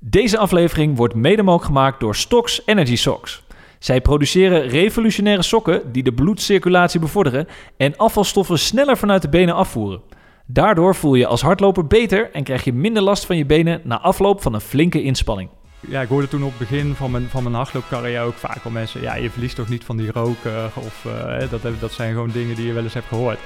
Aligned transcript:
Deze 0.00 0.38
aflevering 0.38 0.96
wordt 0.96 1.14
mede 1.14 1.42
mogelijk 1.42 1.66
gemaakt 1.66 2.00
door 2.00 2.16
Stocks 2.16 2.62
Energy 2.66 2.96
Socks. 2.96 3.42
Zij 3.78 4.00
produceren 4.00 4.68
revolutionaire 4.68 5.42
sokken 5.42 5.92
die 5.92 6.02
de 6.02 6.12
bloedcirculatie 6.12 7.00
bevorderen 7.00 7.48
en 7.76 7.96
afvalstoffen 7.96 8.58
sneller 8.58 8.96
vanuit 8.96 9.22
de 9.22 9.28
benen 9.28 9.54
afvoeren. 9.54 10.00
Daardoor 10.46 10.94
voel 10.94 11.14
je 11.14 11.26
als 11.26 11.42
hardloper 11.42 11.86
beter 11.86 12.30
en 12.32 12.44
krijg 12.44 12.64
je 12.64 12.72
minder 12.72 13.02
last 13.02 13.26
van 13.26 13.36
je 13.36 13.46
benen 13.46 13.80
na 13.84 14.00
afloop 14.00 14.42
van 14.42 14.54
een 14.54 14.60
flinke 14.60 15.02
inspanning. 15.02 15.50
Ja, 15.80 16.00
ik 16.00 16.08
hoorde 16.08 16.28
toen 16.28 16.42
op 16.42 16.58
het 16.58 16.68
begin 16.68 16.94
van 16.94 17.10
mijn, 17.10 17.28
van 17.28 17.42
mijn 17.42 17.54
hardloopcarrière 17.54 18.24
ook 18.24 18.34
vaak 18.34 18.64
al 18.64 18.70
mensen... 18.70 19.00
ja, 19.00 19.14
je 19.14 19.30
verliest 19.30 19.56
toch 19.56 19.68
niet 19.68 19.84
van 19.84 19.96
die 19.96 20.12
roker 20.12 20.70
of 20.74 21.04
uh, 21.06 21.50
dat, 21.50 21.80
dat 21.80 21.92
zijn 21.92 22.12
gewoon 22.12 22.30
dingen 22.30 22.56
die 22.56 22.66
je 22.66 22.72
wel 22.72 22.82
eens 22.82 22.94
hebt 22.94 23.06
gehoord. 23.06 23.38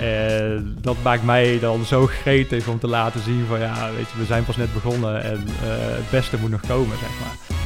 Uh, 0.00 0.60
dat 0.64 0.96
maakt 1.02 1.24
mij 1.24 1.58
dan 1.58 1.84
zo 1.84 2.06
gretig 2.06 2.68
om 2.68 2.78
te 2.78 2.86
laten 2.88 3.20
zien 3.20 3.46
van 3.46 3.60
ja, 3.60 3.90
weet 3.96 4.10
je, 4.10 4.18
we 4.18 4.24
zijn 4.24 4.44
pas 4.44 4.56
net 4.56 4.72
begonnen 4.72 5.22
en 5.22 5.44
uh, 5.46 5.52
het 5.96 6.10
beste 6.10 6.38
moet 6.38 6.50
nog 6.50 6.60
komen, 6.66 6.98
zeg 6.98 7.10
maar. 7.20 7.56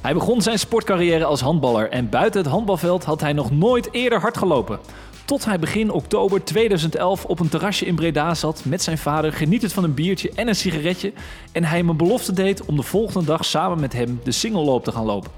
Hij 0.00 0.14
begon 0.14 0.42
zijn 0.42 0.58
sportcarrière 0.58 1.24
als 1.24 1.40
handballer 1.40 1.90
en 1.90 2.08
buiten 2.08 2.40
het 2.40 2.50
handbalveld 2.50 3.04
had 3.04 3.20
hij 3.20 3.32
nog 3.32 3.50
nooit 3.50 3.88
eerder 3.92 4.20
hard 4.20 4.36
gelopen. 4.36 4.78
Tot 5.24 5.44
hij 5.44 5.58
begin 5.58 5.90
oktober 5.90 6.44
2011 6.44 7.24
op 7.24 7.40
een 7.40 7.48
terrasje 7.48 7.86
in 7.86 7.94
Breda 7.94 8.34
zat 8.34 8.62
met 8.64 8.82
zijn 8.82 8.98
vader, 8.98 9.32
genietend 9.32 9.72
van 9.72 9.84
een 9.84 9.94
biertje 9.94 10.30
en 10.34 10.48
een 10.48 10.54
sigaretje. 10.54 11.12
En 11.52 11.64
hij 11.64 11.78
een 11.78 11.96
belofte 11.96 12.32
deed 12.32 12.64
om 12.64 12.76
de 12.76 12.82
volgende 12.82 13.26
dag 13.26 13.44
samen 13.44 13.80
met 13.80 13.92
hem 13.92 14.20
de 14.24 14.32
singelloop 14.32 14.84
te 14.84 14.92
gaan 14.92 15.04
lopen. 15.04 15.30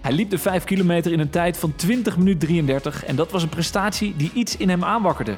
Hij 0.00 0.12
liep 0.12 0.30
de 0.30 0.38
5 0.38 0.64
kilometer 0.64 1.12
in 1.12 1.20
een 1.20 1.30
tijd 1.30 1.56
van 1.56 1.74
20 1.76 2.16
minuten 2.16 2.48
33 2.48 3.04
en 3.04 3.16
dat 3.16 3.30
was 3.30 3.42
een 3.42 3.48
prestatie 3.48 4.14
die 4.16 4.30
iets 4.34 4.56
in 4.56 4.68
hem 4.68 4.84
aanwakkerde. 4.84 5.34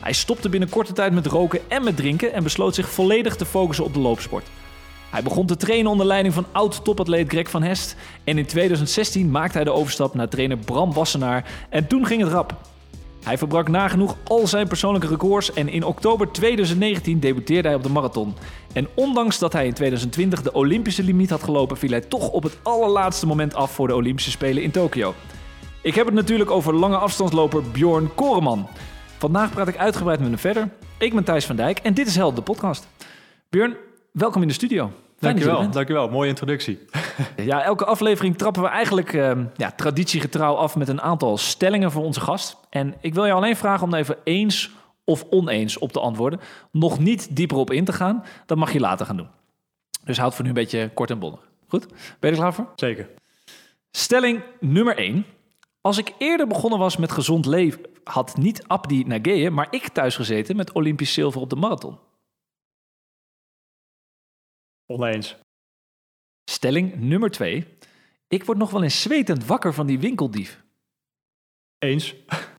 Hij 0.00 0.12
stopte 0.12 0.48
binnen 0.48 0.68
korte 0.68 0.92
tijd 0.92 1.12
met 1.12 1.26
roken 1.26 1.60
en 1.68 1.84
met 1.84 1.96
drinken 1.96 2.32
en 2.32 2.42
besloot 2.42 2.74
zich 2.74 2.90
volledig 2.90 3.36
te 3.36 3.44
focussen 3.44 3.84
op 3.84 3.94
de 3.94 4.00
loopsport. 4.00 4.46
Hij 5.10 5.22
begon 5.22 5.46
te 5.46 5.56
trainen 5.56 5.90
onder 5.90 6.06
leiding 6.06 6.34
van 6.34 6.46
oud-topatleet 6.52 7.28
Greg 7.28 7.50
van 7.50 7.62
Hest 7.62 7.96
en 8.24 8.38
in 8.38 8.46
2016 8.46 9.30
maakte 9.30 9.56
hij 9.56 9.64
de 9.64 9.72
overstap 9.72 10.14
naar 10.14 10.28
trainer 10.28 10.56
Bram 10.58 10.92
Wassenaar 10.92 11.44
en 11.70 11.86
toen 11.86 12.06
ging 12.06 12.22
het 12.22 12.32
rap. 12.32 12.54
Hij 13.26 13.38
verbrak 13.38 13.68
nagenoeg 13.68 14.16
al 14.24 14.46
zijn 14.46 14.68
persoonlijke 14.68 15.08
records 15.08 15.52
en 15.52 15.68
in 15.68 15.84
oktober 15.84 16.32
2019 16.32 17.20
debuteerde 17.20 17.68
hij 17.68 17.76
op 17.76 17.82
de 17.82 17.88
marathon. 17.88 18.34
En 18.72 18.88
ondanks 18.94 19.38
dat 19.38 19.52
hij 19.52 19.66
in 19.66 19.72
2020 19.72 20.42
de 20.42 20.52
Olympische 20.52 21.02
limiet 21.02 21.30
had 21.30 21.42
gelopen, 21.42 21.76
viel 21.76 21.90
hij 21.90 22.00
toch 22.00 22.28
op 22.28 22.42
het 22.42 22.58
allerlaatste 22.62 23.26
moment 23.26 23.54
af 23.54 23.70
voor 23.70 23.88
de 23.88 23.94
Olympische 23.94 24.30
Spelen 24.30 24.62
in 24.62 24.70
Tokio. 24.70 25.14
Ik 25.82 25.94
heb 25.94 26.06
het 26.06 26.14
natuurlijk 26.14 26.50
over 26.50 26.74
lange 26.74 26.96
afstandsloper 26.96 27.62
Bjorn 27.70 28.14
Koreman. 28.14 28.68
Vandaag 29.18 29.50
praat 29.50 29.68
ik 29.68 29.76
uitgebreid 29.76 30.18
met 30.18 30.28
hem 30.28 30.38
verder. 30.38 30.68
Ik 30.98 31.14
ben 31.14 31.24
Thijs 31.24 31.46
van 31.46 31.56
Dijk 31.56 31.78
en 31.78 31.94
dit 31.94 32.06
is 32.06 32.16
Held, 32.16 32.36
de 32.36 32.42
podcast. 32.42 32.88
Bjorn, 33.48 33.76
welkom 34.12 34.42
in 34.42 34.48
de 34.48 34.54
studio. 34.54 34.90
Dankjewel, 35.18 35.70
dankjewel. 35.70 36.08
Mooie 36.08 36.28
introductie. 36.28 36.78
Ja, 37.36 37.62
elke 37.62 37.84
aflevering 37.84 38.38
trappen 38.38 38.62
we 38.62 38.68
eigenlijk 38.68 39.12
uh, 39.12 39.32
ja, 39.56 39.70
traditiegetrouw 39.70 40.54
af 40.54 40.76
met 40.76 40.88
een 40.88 41.00
aantal 41.00 41.36
stellingen 41.36 41.90
voor 41.90 42.04
onze 42.04 42.20
gast. 42.20 42.56
En 42.70 42.94
ik 43.00 43.14
wil 43.14 43.24
je 43.24 43.32
alleen 43.32 43.56
vragen 43.56 43.86
om 43.86 43.94
even 43.94 44.16
eens 44.24 44.70
of 45.04 45.24
oneens 45.30 45.78
op 45.78 45.92
te 45.92 46.00
antwoorden. 46.00 46.40
Nog 46.70 46.98
niet 46.98 47.36
dieper 47.36 47.56
op 47.56 47.70
in 47.70 47.84
te 47.84 47.92
gaan, 47.92 48.24
dat 48.46 48.58
mag 48.58 48.72
je 48.72 48.80
later 48.80 49.06
gaan 49.06 49.16
doen. 49.16 49.28
Dus 50.04 50.18
houd 50.18 50.34
voor 50.34 50.42
nu 50.42 50.50
een 50.50 50.56
beetje 50.56 50.90
kort 50.94 51.10
en 51.10 51.18
bondig. 51.18 51.40
Goed? 51.68 51.86
Ben 51.88 51.96
je 52.20 52.28
er 52.28 52.36
klaar 52.36 52.54
voor? 52.54 52.68
Zeker. 52.74 53.08
Stelling 53.90 54.42
nummer 54.60 54.96
1. 54.96 55.24
Als 55.80 55.98
ik 55.98 56.14
eerder 56.18 56.46
begonnen 56.46 56.78
was 56.78 56.96
met 56.96 57.12
gezond 57.12 57.46
leven, 57.46 57.80
had 58.04 58.36
niet 58.36 58.64
Abdi 58.66 59.04
Nageye, 59.04 59.50
maar 59.50 59.66
ik 59.70 59.88
thuis 59.88 60.16
gezeten 60.16 60.56
met 60.56 60.72
Olympisch 60.72 61.12
zilver 61.12 61.40
op 61.40 61.50
de 61.50 61.56
marathon. 61.56 61.98
Oneens. 64.86 65.36
Stelling 66.50 66.94
nummer 66.94 67.30
2. 67.30 67.66
Ik 68.28 68.44
word 68.44 68.58
nog 68.58 68.70
wel 68.70 68.82
eens 68.82 69.02
zwetend 69.02 69.44
wakker 69.44 69.74
van 69.74 69.86
die 69.86 69.98
winkeldief. 69.98 70.62
Eens. 71.78 72.14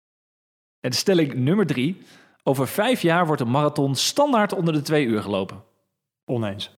En 0.79 0.93
stelling 0.93 1.33
nummer 1.33 1.65
3. 1.65 2.01
Over 2.43 2.67
vijf 2.67 3.01
jaar 3.01 3.25
wordt 3.25 3.41
een 3.41 3.51
marathon 3.51 3.95
standaard 3.95 4.53
onder 4.53 4.73
de 4.73 4.81
twee 4.81 5.05
uur 5.05 5.21
gelopen. 5.21 5.63
Oneens. 6.25 6.76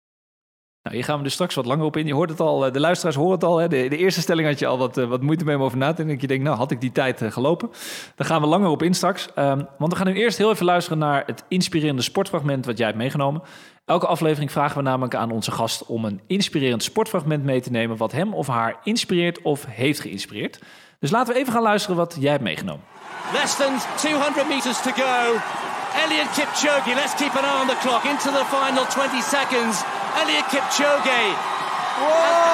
Nou, 0.83 0.95
hier 0.95 1.03
gaan 1.03 1.17
we 1.17 1.23
dus 1.23 1.33
straks 1.33 1.55
wat 1.55 1.65
langer 1.65 1.85
op 1.85 1.97
in. 1.97 2.07
Je 2.07 2.13
hoort 2.13 2.29
het 2.29 2.39
al, 2.39 2.65
eh, 2.65 2.73
de 2.73 2.79
luisteraars 2.79 3.15
horen 3.15 3.31
het 3.31 3.43
al. 3.43 3.57
Hè? 3.57 3.67
De, 3.67 3.87
de, 3.87 3.97
eerste 3.97 4.21
stelling 4.21 4.47
had 4.47 4.59
je 4.59 4.65
al 4.65 4.77
wat, 4.77 4.97
eh, 4.97 5.05
wat 5.05 5.21
moeite 5.21 5.43
mee 5.45 5.55
om 5.55 5.61
over 5.61 5.77
na 5.77 5.93
te 5.93 5.95
denken. 5.95 6.21
Je 6.21 6.27
denkt, 6.27 6.43
nou, 6.43 6.57
had 6.57 6.71
ik 6.71 6.81
die 6.81 6.91
tijd 6.91 7.21
uh, 7.21 7.31
gelopen? 7.31 7.69
Daar 8.15 8.27
gaan 8.27 8.41
we 8.41 8.47
langer 8.47 8.69
op 8.69 8.83
in 8.83 8.93
straks. 8.93 9.27
Um, 9.35 9.67
want 9.77 9.91
we 9.91 9.97
gaan 9.97 10.07
nu 10.07 10.13
eerst 10.13 10.37
heel 10.37 10.51
even 10.51 10.65
luisteren 10.65 10.97
naar 10.97 11.23
het 11.25 11.43
inspirerende 11.47 12.01
sportfragment 12.01 12.65
wat 12.65 12.77
jij 12.77 12.85
hebt 12.85 12.97
meegenomen. 12.97 13.41
Elke 13.85 14.07
aflevering 14.07 14.51
vragen 14.51 14.77
we 14.77 14.83
namelijk 14.83 15.15
aan 15.15 15.31
onze 15.31 15.51
gast 15.51 15.85
om 15.85 16.05
een 16.05 16.21
inspirerend 16.27 16.83
sportfragment 16.83 17.43
mee 17.43 17.61
te 17.61 17.71
nemen... 17.71 17.97
wat 17.97 18.11
hem 18.11 18.33
of 18.33 18.47
haar 18.47 18.79
inspireert 18.83 19.41
of 19.41 19.65
heeft 19.65 19.99
geïnspireerd. 19.99 20.59
Dus 20.99 21.11
laten 21.11 21.33
we 21.33 21.39
even 21.39 21.53
gaan 21.53 21.61
luisteren 21.61 21.97
wat 21.97 22.17
jij 22.19 22.31
hebt 22.31 22.43
meegenomen. 22.43 22.83
Less 23.33 23.57
than 23.57 23.79
200 23.95 24.47
meters 24.47 24.81
to 24.81 24.91
go. 24.91 25.35
Elliot 26.03 26.29
Kipchoge, 26.37 26.93
let's 26.95 27.15
keep 27.15 27.35
an 27.35 27.43
eye 27.43 27.61
on 27.61 27.67
the 27.67 27.77
clock. 27.81 28.03
Into 28.03 28.29
the 28.31 28.45
final 28.45 28.85
20 28.85 29.21
seconds. 29.21 29.83
Elliot 30.15 30.45
Kipchoge. 30.49 31.35
Whoa! 31.99 32.49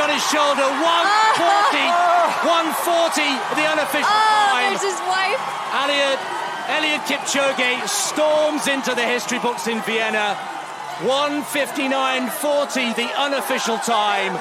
on 0.00 0.08
his 0.08 0.24
shoulder. 0.26 0.64
140. 0.66 2.10
140, 2.40 3.20
the 3.54 3.66
unofficial 3.68 4.10
oh, 4.10 4.50
time. 4.50 4.72
There's 4.74 4.82
his 4.82 5.00
wife. 5.06 5.38
Elliot, 5.76 6.18
Elliot 6.72 7.02
Kipchoge 7.06 7.86
storms 7.86 8.66
into 8.66 8.94
the 8.94 9.04
history 9.04 9.38
books 9.38 9.68
in 9.68 9.80
Vienna. 9.82 10.34
159.40, 11.04 12.96
the 12.96 13.08
unofficial 13.20 13.78
time. 13.78 14.32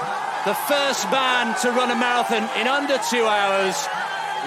The 0.45 0.55
first 0.67 1.11
man 1.11 1.55
to 1.61 1.71
run 1.71 1.91
a 1.91 1.95
marathon 1.95 2.49
in 2.59 2.67
under 2.67 2.97
two 3.09 3.25
hours. 3.27 3.75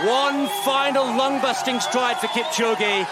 One 0.08 0.48
final 0.64 1.04
lung 1.04 1.40
busting 1.40 1.80
stride 1.80 2.18
for 2.18 2.28
Kipchoge. 2.28 3.04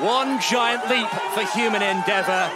One 0.00 0.40
giant 0.40 0.88
leap 0.88 1.08
for 1.36 1.44
human 1.52 1.82
endeavor. 1.82 2.50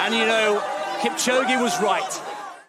And 0.00 0.14
you 0.14 0.24
know, 0.24 0.62
Kipchoge 1.02 1.58
was 1.58 1.80
right. 1.80 2.22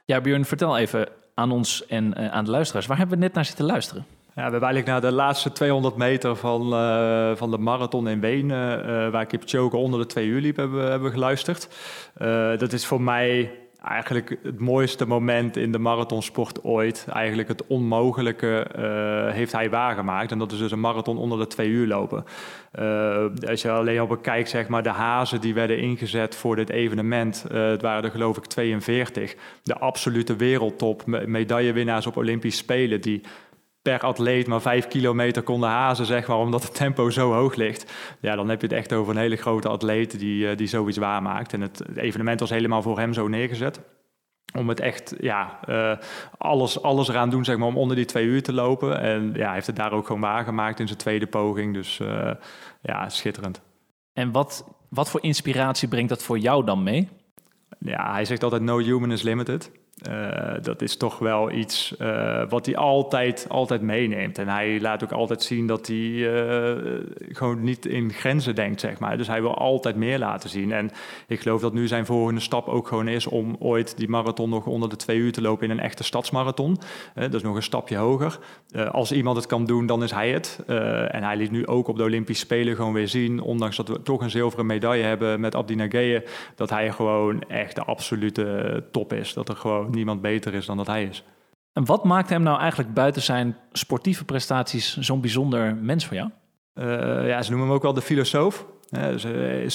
Ja, 0.06 0.22
Björn, 0.22 0.46
vertel 0.46 0.78
even 0.78 1.08
aan 1.34 1.52
ons 1.52 1.86
en 1.86 2.14
uh, 2.18 2.32
aan 2.32 2.46
de 2.46 2.52
luisteraars. 2.52 2.86
Waar 2.86 2.98
hebben 2.98 3.18
we 3.18 3.24
net 3.24 3.34
naar 3.34 3.46
zitten 3.46 3.66
luisteren? 3.66 4.06
Ja, 4.10 4.46
we 4.46 4.52
hebben 4.52 4.62
eigenlijk 4.62 4.86
naar 4.86 5.12
de 5.12 5.18
laatste 5.18 5.52
200 5.52 5.96
meter 5.96 6.36
van, 6.36 6.74
uh, 6.74 7.36
van 7.36 7.52
de 7.52 7.58
marathon 7.58 8.08
in 8.08 8.20
Wenen, 8.20 8.80
uh, 8.80 9.10
waar 9.10 9.26
Kipchoge 9.26 9.78
onder 9.78 10.00
de 10.00 10.06
twee 10.06 10.28
uur 10.28 10.42
liep, 10.42 10.56
hebben, 10.56 10.90
hebben 10.90 11.12
geluisterd. 11.12 11.68
dat 12.60 12.74
is 12.74 12.86
voor 12.86 13.02
mij 13.02 13.52
eigenlijk 13.84 14.38
het 14.44 14.60
mooiste 14.60 15.06
moment 15.06 15.58
in 15.58 15.72
de 15.72 15.80
marathonsport 15.80 16.64
ooit. 16.64 17.06
Eigenlijk 17.10 17.48
het 17.48 17.68
onmogelijke 17.68 18.68
uh, 18.78 19.34
heeft 19.34 19.52
hij 19.52 19.70
waargemaakt. 19.70 20.32
En 20.32 20.40
dat 20.40 20.52
is 20.52 20.58
dus 20.58 20.72
een 20.72 20.80
marathon 20.80 21.18
onder 21.18 21.38
de 21.38 21.48
twee 21.48 21.68
uur 21.68 21.88
lopen. 21.88 22.26
Uh, 22.80 23.26
als 23.48 23.62
je 23.62 23.72
alleen 23.72 24.00
al 24.00 24.08
bekijkt, 24.08 24.50
zeg 24.50 24.68
maar, 24.68 24.84
de 24.84 24.90
hazen 24.90 25.42
die 25.42 25.54
werden 25.54 25.80
ingezet 25.80 26.36
voor 26.36 26.56
dit 26.56 26.70
evenement. 26.70 27.46
Uh, 27.52 27.70
het 27.70 27.82
waren 27.82 28.04
er 28.04 28.12
geloof 28.12 28.38
ik 28.38 28.46
42. 28.46 29.36
De 29.64 29.78
absolute 29.78 30.36
wereldtop, 30.36 31.06
medaillewinnaars 31.06 32.08
op 32.08 32.18
Olympische 32.18 32.64
Spelen... 32.64 33.02
die 33.02 33.22
per 33.82 34.00
atleet 34.00 34.48
maar 34.48 34.62
vijf 34.62 34.88
kilometer 34.88 35.42
konden 35.42 35.70
hazen, 35.70 36.06
zeg 36.06 36.28
maar, 36.28 36.38
omdat 36.38 36.64
het 36.64 36.76
tempo 36.76 37.10
zo 37.10 37.34
hoog 37.34 37.56
ligt. 37.56 37.92
Ja, 38.22 38.36
dan 38.36 38.50
heb 38.50 38.62
je 38.62 38.68
het 38.68 38.76
echt 38.76 38.94
over 38.94 39.14
een 39.14 39.22
hele 39.22 39.36
grote 39.36 39.70
atleet 39.70 40.20
die, 40.20 40.56
die 40.56 40.68
zoiets 40.68 40.98
waarmaakt. 40.98 41.54
En 41.54 41.62
het, 41.62 41.78
het 41.78 41.98
evenement 41.98 42.40
was 42.40 42.50
helemaal 42.50 42.82
voor 42.82 43.00
hem 43.00 43.14
zo 43.14 43.28
neergezet 43.28 43.82
om 44.58 44.70
het 44.70 44.80
echt, 44.80 45.16
ja, 45.20 45.60
uh, 45.70 45.98
alles, 46.38 46.82
alles 46.82 47.08
eraan 47.08 47.30
doen, 47.30 47.46
zeg 47.46 47.58
maar, 47.58 47.68
om 47.68 47.78
onder 47.78 47.96
die 47.96 48.06
twee 48.06 48.26
uur 48.26 48.44
te 48.44 48.54
lopen. 48.54 49.00
En 49.02 49.32
ja, 49.34 49.46
hij 49.46 49.54
heeft 49.54 49.68
het 49.68 49.76
daar 49.76 49.92
ook 49.92 50.06
gewoon 50.06 50.22
waargemaakt 50.22 50.80
in 50.80 50.88
zijn 50.88 51.00
tweede 51.00 51.28
poging. 51.28 51.74
Dus 51.74 52.00
uh, 52.00 52.32
ja, 52.82 53.10
schitterend. 53.10 53.62
En 54.14 54.32
wat, 54.32 54.66
wat 54.90 55.10
voor 55.10 55.24
inspiratie 55.24 55.88
brengt 55.88 56.10
dat 56.10 56.24
voor 56.24 56.38
jou 56.38 56.66
dan 56.66 56.84
mee? 56.84 57.10
Ja, 57.80 58.12
hij 58.12 58.26
zegt 58.26 58.44
altijd 58.44 58.62
no 58.62 58.78
human 58.78 59.12
is 59.12 59.22
limited. 59.22 59.72
Uh, 60.08 60.54
dat 60.62 60.82
is 60.82 60.98
toch 60.98 61.20
wel 61.20 61.52
iets 61.52 61.96
uh, 62.02 62.50
wat 62.50 62.66
hij 62.66 62.78
altijd, 62.78 63.46
altijd 63.50 63.82
meeneemt. 63.82 64.38
En 64.38 64.48
hij 64.48 64.82
laat 64.82 65.04
ook 65.04 65.12
altijd 65.12 65.44
zien 65.44 65.68
dat 65.68 65.88
hij 65.88 65.98
uh, 65.98 66.76
gewoon 67.30 67.64
niet 67.64 67.86
in 67.86 68.14
grenzen 68.14 68.56
denkt, 68.56 68.80
zeg 68.80 69.00
maar. 69.00 69.18
Dus 69.18 69.28
hij 69.28 69.42
wil 69.42 69.58
altijd 69.58 69.96
meer 69.96 70.20
laten 70.20 70.50
zien. 70.50 70.72
En 70.72 70.92
ik 71.28 71.40
geloof 71.40 71.62
dat 71.62 71.74
nu 71.74 71.88
zijn 71.88 72.06
volgende 72.06 72.42
stap 72.42 72.68
ook 72.68 72.88
gewoon 72.88 73.08
is 73.08 73.28
om 73.28 73.56
ooit 73.60 73.98
die 73.98 74.10
marathon 74.10 74.50
nog 74.50 74.66
onder 74.66 74.90
de 74.90 74.96
twee 74.96 75.18
uur 75.18 75.32
te 75.32 75.42
lopen 75.42 75.66
in 75.66 75.72
een 75.72 75.84
echte 75.84 76.04
stadsmarathon. 76.04 76.78
dat 77.14 77.34
is 77.34 77.42
nog 77.42 77.56
een 77.56 77.64
stapje 77.64 77.98
hoger. 77.98 78.40
als 78.92 79.12
iemand 79.12 79.38
het 79.38 79.46
kan 79.46 79.66
doen, 79.66 79.86
dan 79.86 80.04
is 80.04 80.12
hij 80.12 80.32
het. 80.32 80.60
en 81.12 81.24
hij 81.24 81.38
liet 81.38 81.52
nu 81.52 81.68
ook 81.68 81.88
op 81.88 81.98
de 81.98 82.04
Olympische 82.04 82.46
Spelen 82.46 82.76
gewoon 82.76 82.94
weer 82.94 83.08
zien, 83.08 83.42
ondanks 83.42 83.76
dat 83.76 83.88
we 83.88 84.02
toch 84.02 84.22
een 84.22 84.30
zilveren 84.30 84.66
medaille 84.66 85.04
hebben 85.04 85.40
met 85.40 85.56
Abdi 85.56 85.76
Nageye, 85.76 86.24
dat 86.56 86.70
hij 86.70 86.92
gewoon 86.92 87.42
echt 87.42 87.76
de 87.76 87.84
absolute 87.84 88.84
top 88.92 89.14
is. 89.14 89.34
Dat 89.34 89.50
er 89.50 89.56
gewoon 89.56 89.89
niemand 89.94 90.22
beter 90.22 90.54
is 90.54 90.66
dan 90.66 90.78
dat 90.78 90.88
hij 90.88 91.04
is. 91.04 91.24
En 91.74 91.86
wat 91.86 92.04
maakt 92.04 92.30
hem 92.30 92.44
nou 92.44 92.60
eigenlijk 92.60 92.94
buiten 92.94 93.22
zijn 93.22 93.58
sportieve 93.72 94.26
prestaties 94.26 94.98
zo'n 94.98 95.22
bijzonder 95.22 95.76
mens 95.76 96.06
voor 96.06 96.16
jou? 96.16 96.30
Uh, 96.74 97.28
ja, 97.28 97.42
ze 97.42 97.50
noemen 97.50 97.68
hem 97.68 97.76
ook 97.76 97.84
wel 97.84 97.94
de 97.94 98.02
filosoof. 98.02 98.66
dus, 98.90 99.26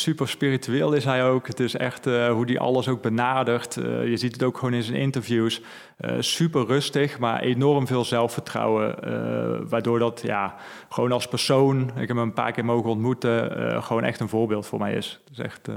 super 0.01 0.29
spiritueel 0.29 0.93
is 0.93 1.05
hij 1.05 1.25
ook. 1.25 1.47
Het 1.47 1.61
is 1.61 1.77
echt 1.77 2.05
hoe 2.05 2.45
hij 2.45 2.59
alles 2.59 2.89
ook 2.89 3.03
benadert. 3.03 3.75
je 4.05 4.17
ziet 4.17 4.33
het 4.33 4.43
ook 4.43 4.59
gewoon 4.59 4.75
in 4.75 4.83
zijn 4.83 4.99
interviews. 4.99 5.61
super 6.19 6.67
rustig, 6.67 7.19
maar 7.19 7.41
enorm 7.41 7.87
veel 7.87 8.05
zelfvertrouwen. 8.05 8.97
waardoor 9.69 9.99
dat 9.99 10.21
ja, 10.25 10.55
gewoon 10.89 11.13
als 11.13 11.29
persoon, 11.29 11.81
ik 11.81 12.09
heb 12.09 12.09
hem 12.09 12.19
een 12.19 12.33
paar 12.33 12.53
keer 12.53 12.65
mogen 12.65 12.91
ontmoeten, 12.91 13.83
gewoon 13.83 14.05
echt 14.05 14.21
een 14.21 14.29
voorbeeld 14.29 14.67
voor 14.67 14.79
mij 14.79 14.93
is. 14.95 15.21
Dus 15.31 15.39
echt... 15.39 15.69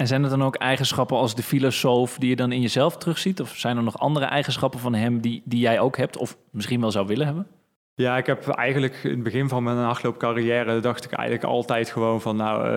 En 0.00 0.06
zijn 0.06 0.24
er 0.24 0.30
dan 0.30 0.42
ook 0.42 0.56
eigenschappen 0.56 1.16
als 1.16 1.34
de 1.34 1.42
filosoof 1.42 2.18
die 2.18 2.28
je 2.28 2.36
dan 2.36 2.52
in 2.52 2.60
jezelf 2.60 2.96
terugziet? 2.96 3.40
Of 3.40 3.56
zijn 3.56 3.76
er 3.76 3.82
nog 3.82 3.98
andere 3.98 4.26
eigenschappen 4.26 4.80
van 4.80 4.94
hem 4.94 5.20
die, 5.20 5.42
die 5.44 5.60
jij 5.60 5.80
ook 5.80 5.96
hebt 5.96 6.16
of 6.16 6.36
misschien 6.50 6.80
wel 6.80 6.90
zou 6.90 7.06
willen 7.06 7.26
hebben? 7.26 7.46
Ja, 7.94 8.16
ik 8.16 8.26
heb 8.26 8.48
eigenlijk 8.48 9.00
in 9.02 9.10
het 9.10 9.22
begin 9.22 9.48
van 9.48 9.62
mijn 9.62 9.76
hardloopcarrière 9.76 10.80
dacht 10.80 11.04
ik 11.04 11.12
eigenlijk 11.12 11.48
altijd 11.48 11.90
gewoon 11.90 12.20
van 12.20 12.36
nou, 12.36 12.68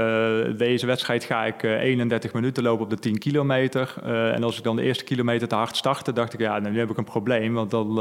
uh, 0.52 0.58
deze 0.58 0.86
wedstrijd 0.86 1.24
ga 1.24 1.46
ik 1.46 1.64
31 1.64 2.30
eh, 2.30 2.36
minuten 2.36 2.64
lopen 2.64 2.84
op 2.84 2.90
de 2.90 3.00
10 3.00 3.18
kilometer. 3.18 3.94
Uh, 4.06 4.34
en 4.34 4.44
als 4.44 4.58
ik 4.58 4.64
dan 4.64 4.76
de 4.76 4.84
eerste 4.84 5.04
kilometer 5.04 5.48
te 5.48 5.56
hard 5.56 5.76
startte, 5.76 6.14
dacht 6.14 6.34
ik 6.34 6.40
ja, 6.40 6.60
nu 6.60 6.80
heb 6.80 6.90
ik 6.90 6.98
een 6.98 7.04
probleem, 7.04 7.54
want 7.54 7.72
dan 7.72 7.94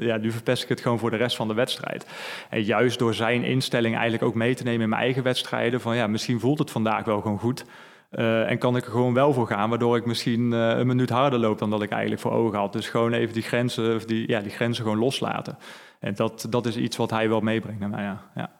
ja, 0.00 0.16
nu 0.16 0.30
verpest 0.30 0.62
ik 0.62 0.68
het 0.68 0.80
gewoon 0.80 0.98
voor 0.98 1.10
de 1.10 1.16
rest 1.16 1.36
van 1.36 1.48
de 1.48 1.54
wedstrijd. 1.54 2.06
En 2.50 2.62
juist 2.62 2.98
door 2.98 3.14
zijn 3.14 3.44
instelling 3.44 3.94
eigenlijk 3.94 4.24
ook 4.24 4.34
mee 4.34 4.54
te 4.54 4.62
nemen 4.62 4.82
in 4.82 4.88
mijn 4.88 5.02
eigen 5.02 5.22
wedstrijden 5.22 5.80
van 5.80 5.96
ja, 5.96 6.06
misschien 6.06 6.40
voelt 6.40 6.58
het 6.58 6.70
vandaag 6.70 7.04
wel 7.04 7.20
gewoon 7.20 7.38
goed. 7.38 7.64
Uh, 8.10 8.50
en 8.50 8.58
kan 8.58 8.76
ik 8.76 8.84
er 8.84 8.90
gewoon 8.90 9.14
wel 9.14 9.32
voor 9.32 9.46
gaan, 9.46 9.68
waardoor 9.68 9.96
ik 9.96 10.06
misschien 10.06 10.52
uh, 10.52 10.68
een 10.68 10.86
minuut 10.86 11.10
harder 11.10 11.38
loop 11.38 11.58
dan 11.58 11.70
dat 11.70 11.82
ik 11.82 11.90
eigenlijk 11.90 12.20
voor 12.20 12.32
ogen 12.32 12.58
had. 12.58 12.72
Dus 12.72 12.88
gewoon 12.88 13.12
even 13.12 13.34
die 13.34 13.42
grenzen, 13.42 14.06
die, 14.06 14.28
ja, 14.28 14.40
die 14.40 14.50
grenzen 14.50 14.84
gewoon 14.84 14.98
loslaten. 14.98 15.58
En 16.00 16.14
dat, 16.14 16.46
dat 16.50 16.66
is 16.66 16.76
iets 16.76 16.96
wat 16.96 17.10
hij 17.10 17.28
wel 17.28 17.40
meebrengt 17.40 17.80
naar. 17.80 18.02
Ja. 18.02 18.22
ja. 18.34 18.50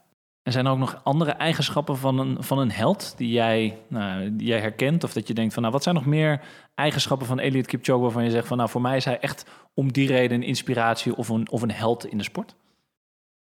En 0.43 0.53
zijn 0.53 0.67
er 0.67 0.73
ook 0.73 0.79
nog 0.79 1.01
andere 1.03 1.31
eigenschappen 1.31 1.97
van 1.97 2.19
een, 2.19 2.37
van 2.43 2.59
een 2.59 2.71
held 2.71 3.15
die 3.17 3.31
jij, 3.31 3.79
nou, 3.89 4.37
die 4.37 4.47
jij 4.47 4.61
herkent? 4.61 5.05
Of 5.05 5.13
dat 5.13 5.29
je 5.29 5.35
denkt 5.35 5.53
van, 5.53 5.63
nou, 5.63 5.75
wat 5.75 5.83
zijn 5.83 5.95
nog 5.95 6.07
meer 6.07 6.41
eigenschappen 6.75 7.27
van 7.27 7.39
Elliot 7.39 7.67
Kipchoge 7.67 8.03
waarvan 8.03 8.25
je 8.25 8.31
zegt 8.31 8.47
van, 8.47 8.57
nou, 8.57 8.69
voor 8.69 8.81
mij 8.81 8.97
is 8.97 9.05
hij 9.05 9.21
echt 9.21 9.47
om 9.75 9.93
die 9.93 10.09
reden 10.09 10.37
een 10.37 10.47
inspiratie 10.47 11.17
of 11.17 11.29
een, 11.29 11.51
of 11.51 11.63
een 11.63 11.73
held 11.73 12.07
in 12.07 12.19
de 12.19 12.25
sport? 12.25 12.55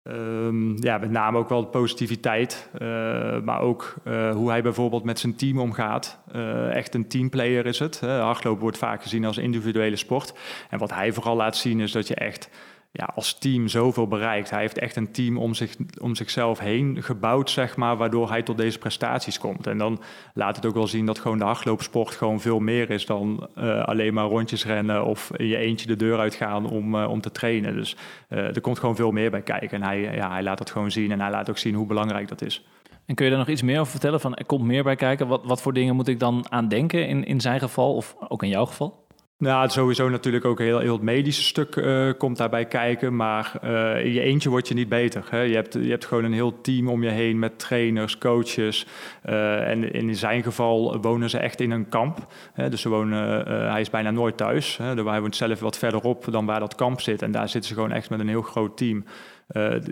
Um, 0.03 0.83
ja, 0.83 0.99
met 0.99 1.11
name 1.11 1.39
ook 1.39 1.49
wel 1.49 1.61
de 1.61 1.67
positiviteit, 1.67 2.71
uh, 2.75 3.41
maar 3.41 3.61
ook 3.61 3.95
uh, 4.05 4.31
hoe 4.35 4.51
hij 4.51 4.63
bijvoorbeeld 4.63 5.05
met 5.05 5.19
zijn 5.19 5.37
team 5.37 5.59
omgaat. 5.59 6.19
Uh, 6.37 6.75
echt 6.75 6.95
een 6.95 7.09
teamplayer 7.09 7.67
is 7.67 7.79
het. 7.79 8.01
Hardlopen 8.01 8.63
wordt 8.63 8.79
vaak 8.79 9.03
gezien 9.03 9.25
als 9.25 9.39
individuele 9.39 9.97
sport. 9.97 10.35
En 10.71 10.79
wat 10.79 10.95
hij 10.95 11.13
vooral 11.13 11.37
laat 11.37 11.57
zien 11.57 11.81
is 11.81 11.93
dat 11.93 12.09
je 12.09 12.15
echt 12.15 12.51
ja, 12.93 13.13
als 13.15 13.39
team 13.39 13.69
zoveel 13.69 14.09
bereikt. 14.09 14.51
Hij 14.51 14.61
heeft 14.61 14.79
echt 14.79 14.97
een 14.97 15.13
team 15.13 15.39
om, 15.39 15.55
zich, 15.55 15.77
om 16.01 16.15
zichzelf 16.15 16.59
heen 16.59 17.03
gebouwd, 17.03 17.51
zeg 17.51 17.77
maar, 17.77 17.97
waardoor 17.97 18.29
hij 18.29 18.43
tot 18.43 18.57
deze 18.57 18.79
prestaties 18.79 19.39
komt. 19.39 19.67
En 19.67 19.79
dan 19.79 20.01
laat 20.35 20.57
het 20.57 20.67
ook 20.67 20.75
wel 20.75 20.87
zien 20.87 21.07
dat 21.07 21.19
gewoon 21.19 21.39
de 21.39 21.45
hardloopsport 21.45 22.15
gewoon 22.15 22.41
veel 22.41 22.59
meer 22.59 22.91
is 22.91 23.07
dan 23.07 23.49
uh, 23.59 23.85
alleen 23.85 24.15
maar 24.15 24.25
rondjes 24.25 24.65
rennen 24.65 25.05
of 25.05 25.31
je 25.37 25.57
eentje 25.57 25.87
de 25.87 25.97
deur 25.97 26.19
uitgaan 26.19 26.71
om, 26.71 26.95
uh, 26.95 27.11
om 27.11 27.21
te 27.21 27.33
trainen. 27.33 27.75
Dus 27.75 27.97
uh, 28.29 28.39
er 28.39 28.61
komt 28.61 28.79
gewoon 28.79 28.97
veel 28.97 29.11
meer 29.11 29.31
bij 29.31 29.43
kijken. 29.43 29.71
En 29.71 29.83
hij, 29.83 30.01
ja, 30.01 30.31
hij 30.31 30.43
laat 30.43 30.59
dat 30.59 30.71
gewoon 30.71 30.91
zien 30.91 31.11
en 31.11 31.21
hij 31.21 31.31
laat 31.31 31.51
ook 31.51 31.59
zien 31.59 31.75
hoe 31.75 31.87
belangrijk 31.87 32.29
dat 32.29 32.43
is. 32.43 32.65
En 33.07 33.15
kun 33.15 33.25
je 33.25 33.31
daar 33.31 33.41
nog 33.41 33.49
iets 33.49 33.63
meer 33.63 33.81
over 33.81 33.91
vertellen? 33.91 34.21
Van, 34.21 34.35
er 34.35 34.45
komt 34.45 34.65
meer 34.65 34.83
bij 34.83 34.97
kijken. 34.97 35.27
Wat, 35.27 35.45
wat 35.45 35.63
voor 35.63 35.73
dingen 35.73 35.97
moet 35.97 36.09
ik 36.09 36.19
dan 36.19 36.47
aan 36.49 36.69
denken 36.69 37.09
in, 37.09 37.25
in 37.25 37.41
zijn 37.41 37.61
geval 37.61 37.95
of 37.95 38.17
ook 38.29 38.43
in 38.43 38.49
jouw 38.49 38.67
geval? 38.67 39.09
Nou, 39.41 39.69
sowieso 39.69 40.09
natuurlijk 40.09 40.45
ook 40.45 40.59
heel, 40.59 40.79
heel 40.79 40.93
het 40.93 41.03
medische 41.03 41.43
stuk 41.43 41.77
uh, 41.77 42.11
komt 42.19 42.37
daarbij 42.37 42.65
kijken. 42.65 43.17
Maar 43.17 43.53
uh, 43.65 44.05
in 44.05 44.13
je 44.13 44.21
eentje 44.21 44.49
word 44.49 44.69
je 44.69 44.75
niet 44.75 44.89
beter. 44.89 45.25
Hè? 45.31 45.41
Je, 45.41 45.55
hebt, 45.55 45.75
je 45.75 45.91
hebt 45.91 46.05
gewoon 46.05 46.25
een 46.25 46.33
heel 46.33 46.61
team 46.61 46.89
om 46.89 47.03
je 47.03 47.11
heen 47.11 47.39
met 47.39 47.59
trainers, 47.59 48.19
coaches. 48.19 48.87
Uh, 49.29 49.69
en 49.69 49.93
in 49.93 50.17
zijn 50.17 50.43
geval 50.43 51.01
wonen 51.01 51.31
ze 51.31 51.39
echt 51.39 51.61
in 51.61 51.71
een 51.71 51.89
kamp. 51.89 52.19
Hè? 52.53 52.69
Dus 52.69 52.81
ze 52.81 52.89
wonen, 52.89 53.47
hij 53.71 53.81
is 53.81 53.91
bijna 53.91 54.11
nooit 54.11 54.37
thuis. 54.37 54.77
Hè? 54.77 55.05
Hij 55.05 55.21
woont 55.21 55.37
zelf 55.37 55.61
wat 55.61 55.79
verderop 55.79 56.25
dan 56.31 56.47
waar 56.47 56.61
dat 56.61 56.75
kamp 56.75 57.01
zit. 57.01 57.23
En 57.23 57.31
daar 57.31 57.49
zitten 57.49 57.69
ze 57.69 57.75
gewoon 57.75 57.93
echt 57.93 58.11
met 58.11 58.21
een 58.21 58.29
heel 58.29 58.43
groot 58.43 58.77
team. 58.77 59.05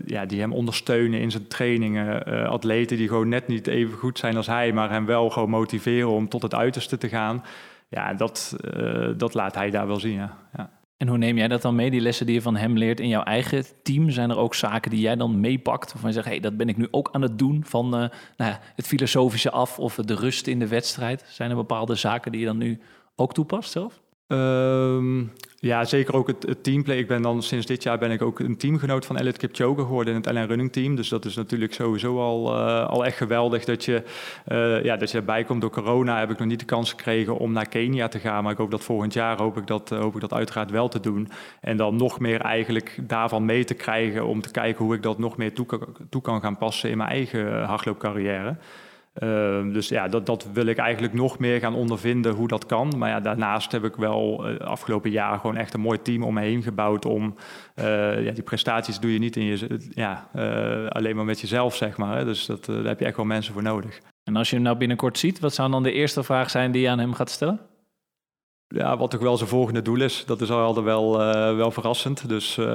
Ja, 0.07 0.27
die 0.27 0.41
hem 0.41 0.53
ondersteunen 0.53 1.21
in 1.21 1.31
zijn 1.31 1.49
trainingen. 1.49 2.25
Atleten 2.49 2.97
die 2.97 3.09
gewoon 3.09 3.29
net 3.29 3.49
niet 3.49 3.67
even 3.67 3.99
goed 3.99 4.19
zijn 4.19 4.37
als 4.37 4.47
hij, 4.47 4.73
maar 4.73 4.91
hem 4.91 5.07
wel 5.07 5.31
gewoon 5.31 5.51
motiveren 5.51 6.11
om 6.11 6.29
tot 6.29 6.43
het 6.43 6.55
uiterste 6.55 6.99
te 6.99 7.09
gaan 7.09 7.43
ja, 7.89 8.15
dat, 8.15 8.57
uh, 8.77 9.09
dat 9.17 9.35
laat 9.35 9.55
hij 9.55 9.71
daar 9.71 9.87
wel 9.87 10.01
zien. 10.01 10.15
Ja. 10.15 10.37
ja. 10.57 10.71
En 10.97 11.09
hoe 11.09 11.19
neem 11.19 11.37
jij 11.37 11.49
dat 11.49 11.63
dan 11.63 11.75
mee, 11.75 11.91
die 11.91 12.01
lessen 12.01 12.27
die 12.27 12.35
je 12.35 12.43
van 12.43 12.57
hem 12.57 12.77
leert 12.77 13.01
in 13.01 13.09
jouw 13.09 13.23
eigen 13.23 13.65
team? 13.83 14.11
Zijn 14.11 14.31
er 14.31 14.37
ook 14.37 14.55
zaken 14.55 14.91
die 14.91 15.01
jij 15.01 15.17
dan 15.17 15.41
meepakt? 15.41 15.95
Of 15.95 16.03
je 16.03 16.13
zegt, 16.13 16.27
hey, 16.27 16.41
dat 16.41 16.57
ben 16.57 16.69
ik 16.69 16.77
nu 16.77 16.89
ook 16.91 17.09
aan 17.13 17.23
het 17.23 17.39
doen 17.39 17.65
van 17.65 17.85
uh, 17.85 17.91
nou 18.37 18.51
ja, 18.51 18.61
het 18.75 18.87
filosofische 18.87 19.51
af 19.51 19.79
of 19.79 19.95
de 19.95 20.15
rust 20.15 20.47
in 20.47 20.59
de 20.59 20.69
wedstrijd? 20.69 21.25
Zijn 21.29 21.51
er 21.51 21.57
bepaalde 21.57 21.95
zaken 21.95 22.33
die 22.33 22.41
je 22.41 22.47
dan 22.47 22.57
nu 22.57 22.81
ook 23.17 23.35
toepast 23.35 23.71
zelf? 23.71 24.01
Um, 24.29 25.33
ja, 25.61 25.85
zeker 25.85 26.15
ook 26.15 26.27
het, 26.27 26.63
teamplay. 26.63 26.97
Ik 26.97 27.07
ben 27.07 27.23
dan 27.23 27.43
sinds 27.43 27.67
dit 27.67 27.83
jaar 27.83 27.99
ben 27.99 28.11
ik 28.11 28.23
ook 28.23 28.39
een 28.39 28.57
teamgenoot 28.57 29.07
van 29.07 29.17
Elliot 29.17 29.37
Kipchoge 29.37 29.81
geworden 29.81 30.15
in 30.15 30.21
het 30.21 30.33
LN 30.33 30.47
Running 30.47 30.73
Team. 30.73 30.95
Dus 30.95 31.09
dat 31.09 31.25
is 31.25 31.35
natuurlijk 31.35 31.75
sowieso 31.75 32.21
al, 32.21 32.55
uh, 32.55 32.89
al 32.89 33.05
echt 33.05 33.17
geweldig 33.17 33.65
dat 33.65 33.85
je, 33.85 34.03
uh, 34.49 34.85
ja, 34.85 34.97
dat 34.97 35.11
je 35.11 35.19
erbij 35.19 35.45
komt. 35.45 35.61
Door 35.61 35.71
corona 35.71 36.19
heb 36.19 36.31
ik 36.31 36.39
nog 36.39 36.49
niet 36.49 36.59
de 36.59 36.65
kans 36.65 36.91
gekregen 36.91 37.39
om 37.39 37.53
naar 37.53 37.69
Kenia 37.69 38.09
te 38.09 38.19
gaan. 38.19 38.43
Maar 38.43 38.53
ik 38.53 38.59
hoop 38.59 38.71
dat 38.71 38.85
volgend 38.85 39.13
jaar 39.13 39.39
hoop 39.39 39.57
ik 39.57 39.67
dat, 39.67 39.93
uh, 39.93 39.99
hoop 39.99 40.15
ik 40.15 40.21
dat 40.21 40.33
uiteraard 40.33 40.71
wel 40.71 40.89
te 40.89 41.01
doen. 41.01 41.29
En 41.61 41.77
dan 41.77 41.97
nog 41.97 42.21
meer 42.21 42.41
eigenlijk 42.41 42.99
daarvan 43.03 43.45
mee 43.45 43.65
te 43.65 43.75
krijgen 43.75 44.27
om 44.27 44.41
te 44.41 44.51
kijken 44.51 44.85
hoe 44.85 44.95
ik 44.95 45.03
dat 45.03 45.19
nog 45.19 45.37
meer 45.37 45.55
toe, 45.55 45.67
toe 46.11 46.23
kan 46.23 46.41
gaan 46.41 46.59
passen 46.59 46.91
in 46.91 46.97
mijn 46.97 47.11
eigen 47.11 47.63
hardloopcarrière. 47.63 48.57
Uh, 49.23 49.73
dus 49.73 49.89
ja, 49.89 50.09
dat, 50.09 50.27
dat 50.27 50.47
wil 50.53 50.67
ik 50.67 50.79
eigenlijk 50.79 51.15
nog 51.15 51.39
meer 51.39 51.61
gaan 51.61 51.75
ondervinden 51.75 52.35
hoe 52.35 52.49
dat 52.49 52.67
kan. 52.67 52.93
Maar 52.97 53.09
ja, 53.09 53.21
daarnaast 53.21 53.73
heb 53.73 53.85
ik 53.85 53.97
wel 53.97 54.51
uh, 54.51 54.59
afgelopen 54.59 55.11
jaar 55.11 55.39
gewoon 55.39 55.57
echt 55.57 55.75
een 55.75 55.81
mooi 55.81 56.03
team 56.03 56.23
om 56.23 56.35
me 56.35 56.41
heen 56.41 56.63
gebouwd. 56.63 57.05
Om 57.05 57.35
uh, 57.77 58.25
ja, 58.25 58.33
die 58.33 58.43
prestaties 58.43 59.01
doe 59.01 59.13
je 59.13 59.19
niet 59.19 59.37
in 59.37 59.45
je, 59.45 59.89
ja, 59.91 60.29
eh, 60.33 60.87
alleen 60.87 61.17
maar 61.17 61.25
met 61.25 61.41
jezelf, 61.41 61.77
zeg 61.77 61.97
maar. 61.97 62.25
Dus 62.25 62.47
dat, 62.47 62.65
daar 62.65 62.85
heb 62.85 62.99
je 62.99 63.05
echt 63.05 63.17
wel 63.17 63.25
mensen 63.25 63.53
voor 63.53 63.63
nodig. 63.63 64.01
En 64.25 64.37
als 64.37 64.49
je 64.49 64.55
hem 64.55 64.65
nou 64.65 64.77
binnenkort 64.77 65.19
ziet, 65.19 65.41
wat 65.41 65.55
zou 65.55 65.71
dan 65.71 65.83
de 65.83 65.93
eerste 65.93 66.23
vraag 66.23 66.51
zijn 66.51 66.73
die 66.73 66.83
je 66.83 66.89
aan 66.89 66.99
hem 66.99 67.13
gaat 67.13 67.31
stellen? 67.31 67.61
Ja, 68.69 68.97
wat 68.97 69.11
toch 69.11 69.21
wel 69.21 69.37
zijn 69.37 69.49
volgende 69.49 69.83
doel 69.83 70.01
is. 70.01 70.25
Dat 70.27 70.41
is 70.41 70.51
altijd 70.51 70.85
wel, 70.85 71.21
uh, 71.21 71.57
wel 71.57 71.71
verrassend. 71.71 72.29
Dus 72.29 72.57
uh, 72.57 72.67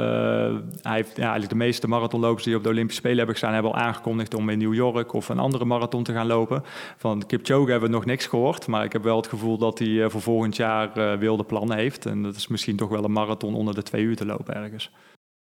hij 0.81 0.95
heeft 0.95 1.16
ja, 1.16 1.22
eigenlijk 1.22 1.50
de 1.50 1.56
meeste 1.56 1.88
marathonlopers 1.88 2.44
die 2.44 2.56
op 2.56 2.63
de 2.63 2.69
Olympische 2.69 3.00
Spelen 3.00 3.18
hebben 3.18 3.36
gestaan, 3.36 3.54
hebben 3.54 3.72
al 3.72 3.78
aangekondigd 3.78 4.34
om 4.34 4.50
in 4.50 4.57
New 4.57 4.74
York 4.74 5.13
of 5.13 5.30
een 5.30 5.40
andere 5.40 5.66
marathon 5.66 6.04
te 6.04 6.13
gaan 6.13 6.28
lopen. 6.28 6.63
Van 6.98 7.25
Kipchoge 7.25 7.72
hebben 7.72 7.90
we 7.90 7.95
nog 7.95 8.06
niks 8.06 8.25
gehoord, 8.25 8.68
maar 8.68 8.84
ik 8.84 8.94
heb 8.94 9.04
wel 9.04 9.18
het 9.18 9.28
gevoel 9.28 9.57
dat 9.57 9.80
hij 9.80 9.88
uh, 9.88 10.10
voor 10.10 10.22
volgend 10.22 10.56
jaar 10.56 11.19
wilde 11.19 11.44
plannen 11.44 11.78
heeft. 11.78 12.06
En 12.06 12.23
dat 12.23 12.35
is 12.35 12.47
misschien 12.47 12.76
toch 12.76 12.90
wel 12.90 13.04
een 13.04 13.12
marathon 13.12 13.56
onder 13.56 13.76
de 13.76 13.83
twee 13.83 14.04
uur 14.04 14.16
te 14.16 14.26
lopen 14.26 14.56
ergens. 14.56 14.92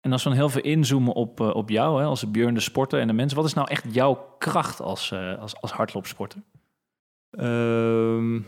En 0.00 0.12
als 0.12 0.22
we 0.22 0.28
dan 0.28 0.38
heel 0.38 0.48
veel 0.48 0.62
inzoomen 0.62 1.14
op, 1.14 1.40
op 1.40 1.70
jou, 1.70 2.00
hè, 2.00 2.06
als 2.06 2.30
Björn 2.30 2.54
de 2.54 2.60
sporter 2.60 3.00
en 3.00 3.06
de 3.06 3.12
mensen, 3.12 3.36
wat 3.36 3.46
is 3.46 3.54
nou 3.54 3.68
echt 3.68 3.84
jouw 3.90 4.34
kracht 4.38 4.80
als, 4.80 5.14
als, 5.40 5.60
als 5.60 5.72
hardloopsporter? 5.72 6.42
Ehm, 7.30 8.40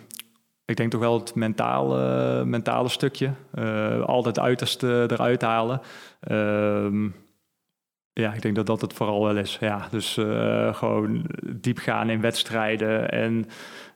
ik 0.70 0.76
denk 0.76 0.90
toch 0.90 1.00
wel 1.00 1.18
het 1.18 1.34
mentale, 1.34 2.44
mentale 2.44 2.88
stukje. 2.88 3.30
Uh, 3.54 4.00
altijd 4.00 4.36
het 4.36 4.44
uiterste 4.44 5.06
eruit 5.10 5.42
halen. 5.42 5.80
Uh, 6.30 7.10
ja, 8.12 8.32
ik 8.32 8.42
denk 8.42 8.56
dat 8.56 8.66
dat 8.66 8.80
het 8.80 8.92
vooral 8.92 9.24
wel 9.24 9.36
is. 9.36 9.56
Ja, 9.60 9.88
dus 9.90 10.16
uh, 10.16 10.74
gewoon 10.74 11.24
diep 11.46 11.78
gaan 11.78 12.10
in 12.10 12.20
wedstrijden 12.20 13.10
en 13.10 13.46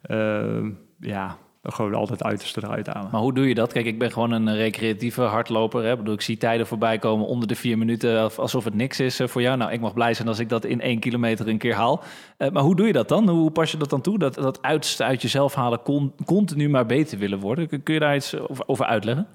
ehm, 0.03 0.71
ja, 0.99 1.37
gewoon 1.73 1.95
altijd 1.95 2.19
het 2.19 2.29
uiterste 2.29 2.61
eruit 2.65 2.87
halen. 2.87 3.09
Maar 3.13 3.21
hoe 3.21 3.35
doe 3.35 3.49
je 3.49 3.55
dat? 3.55 3.73
Kijk, 3.73 3.87
ik 3.87 3.99
ben 3.99 4.13
gewoon 4.13 4.31
een 4.31 4.57
recreatieve 4.57 5.23
hardloper. 5.23 5.85
Hè? 5.85 5.91
Ik, 5.91 5.99
bedoel, 5.99 6.15
ik 6.15 6.21
zie 6.21 6.37
tijden 6.37 6.67
voorbij 6.67 6.99
komen 6.99 7.27
onder 7.27 7.49
de 7.49 7.55
vier 7.55 7.79
minuten, 7.79 8.37
alsof 8.37 8.65
het 8.65 8.75
niks 8.75 9.01
is 9.01 9.21
eh, 9.21 9.29
voor 9.29 9.43
jou. 9.43 9.57
Nou, 9.57 9.73
ik 9.73 9.81
mag 9.81 9.95
blij 9.95 10.15
zijn 10.15 10.29
als 10.29 10.39
ik 10.39 10.49
dat 10.49 10.65
in 10.65 10.81
één 10.81 10.99
kilometer 10.99 11.49
een 11.49 11.59
keer 11.59 11.75
haal. 11.75 12.03
Uh, 12.39 12.51
maar 12.51 12.63
hoe 12.63 12.77
doe 12.77 12.87
je 12.87 12.93
dat 12.93 13.09
dan? 13.09 13.29
Hoe 13.29 13.51
pas 13.51 13.71
je 13.71 13.77
dat 13.77 13.91
dan 13.91 14.01
toe? 14.01 14.19
Dat, 14.19 14.35
dat 14.35 14.63
uiterste 14.63 15.05
uit 15.05 15.23
jezelf 15.23 15.55
halen 15.55 15.81
continu 16.25 16.69
maar 16.69 16.87
beter 16.87 17.19
willen 17.19 17.39
worden. 17.39 17.83
Kun 17.83 17.95
je 17.95 18.01
daar 18.01 18.17
iets 18.17 18.37
over 18.67 18.85
uitleggen? 18.85 19.27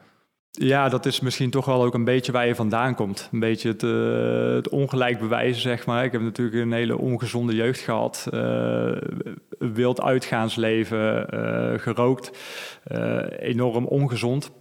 Ja, 0.51 0.89
dat 0.89 1.06
is 1.06 1.20
misschien 1.20 1.50
toch 1.50 1.65
wel 1.65 1.84
ook 1.84 1.94
een 1.94 2.03
beetje 2.03 2.32
waar 2.32 2.48
je 2.48 2.56
vandaan 2.56 2.96
komt. 2.96 3.29
Een 3.32 3.39
beetje 3.39 3.70
het, 3.70 3.84
uh, 3.84 4.53
het 4.56 4.70
ongelijk 4.70 5.20
bewijzen, 5.20 5.62
zeg 5.62 5.86
maar. 5.86 6.03
Ik 6.03 6.12
heb 6.12 6.22
natuurlijk 6.22 6.58
een 6.58 6.72
hele 6.72 6.98
ongezonde 6.98 7.56
jeugd 7.56 7.79
gehad. 7.79 8.27
Uh, 8.34 8.98
wild 9.60 10.01
uitgaansleven, 10.01 11.27
uh, 11.34 11.79
gerookt. 11.79 12.32
enorm 13.39 13.86
ongezond. 13.86 14.51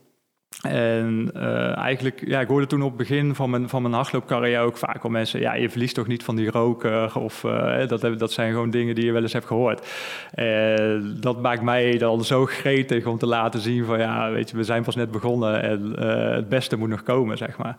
En 0.62 1.31
uh, 1.37 1.76
eigenlijk, 1.76 2.23
ja, 2.26 2.40
ik 2.40 2.49
hoorde 2.49 2.67
toen 2.67 2.83
op 2.83 2.88
het 2.88 2.97
begin 2.97 3.35
van 3.35 3.50
mijn, 3.50 3.69
van 3.69 3.83
mijn 3.83 3.95
hardloopcarrière 3.95 4.62
ook 4.62 4.76
vaak 4.76 5.05
al 5.05 5.11
mensen, 5.11 5.40
ja, 5.40 5.55
je 5.55 5.71
verliest 5.71 5.95
toch 5.95 6.07
niet 6.07 6.25
van 6.25 6.37
die 6.37 6.50
roker, 6.50 7.19
of 7.19 7.45
uh, 7.45 7.87
dat, 7.87 8.19
dat 8.19 8.33
zijn 8.33 8.52
gewoon 8.52 8.71
dingen 8.71 8.95
die 8.95 9.05
je 9.05 9.12
wel 9.12 9.23
eens 9.23 9.33
hebt 9.33 9.47
gehoord. 9.47 9.87
Uh, 10.35 11.00
dat 11.21 11.43
maakt 11.43 11.62
mij 11.62 11.99
dan 11.99 12.25
zo 12.25 12.47
gretig 12.47 13.07
om 13.07 13.19
te 13.19 13.26
laten 13.26 13.61
zien 13.61 13.85
van, 13.85 13.99
ja, 13.99 14.31
weet 14.31 14.50
je, 14.50 14.57
we 14.57 14.62
zijn 14.64 14.83
pas 14.83 14.97
net 14.97 15.11
begonnen 15.11 15.62
en 15.62 16.00
het 16.35 16.49
beste 16.49 16.76
moet 16.76 16.88
nog 16.88 17.02
komen, 17.02 17.37
zeg 17.37 17.59
maar. 17.59 17.76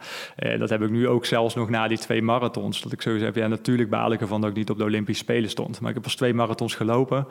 Dat 0.57 0.69
heb 0.69 0.81
ik 0.81 0.89
nu 0.89 1.07
ook 1.07 1.25
zelfs 1.25 1.55
nog 1.55 1.69
na 1.69 1.87
die 1.87 1.97
twee 1.97 2.21
marathons, 2.21 2.81
dat 2.81 2.91
ik 2.91 3.01
sowieso 3.01 3.25
heb, 3.25 3.35
ja, 3.35 3.47
natuurlijk 3.47 3.89
baal 3.89 4.11
ik 4.11 4.21
ervan 4.21 4.41
dat 4.41 4.49
ik 4.49 4.55
niet 4.55 4.69
op 4.69 4.77
de 4.77 4.83
Olympische 4.83 5.23
Spelen 5.23 5.49
stond, 5.49 5.79
maar 5.79 5.89
ik 5.89 5.95
heb 5.95 6.03
pas 6.03 6.15
twee 6.15 6.33
marathons 6.33 6.75
gelopen. 6.75 7.27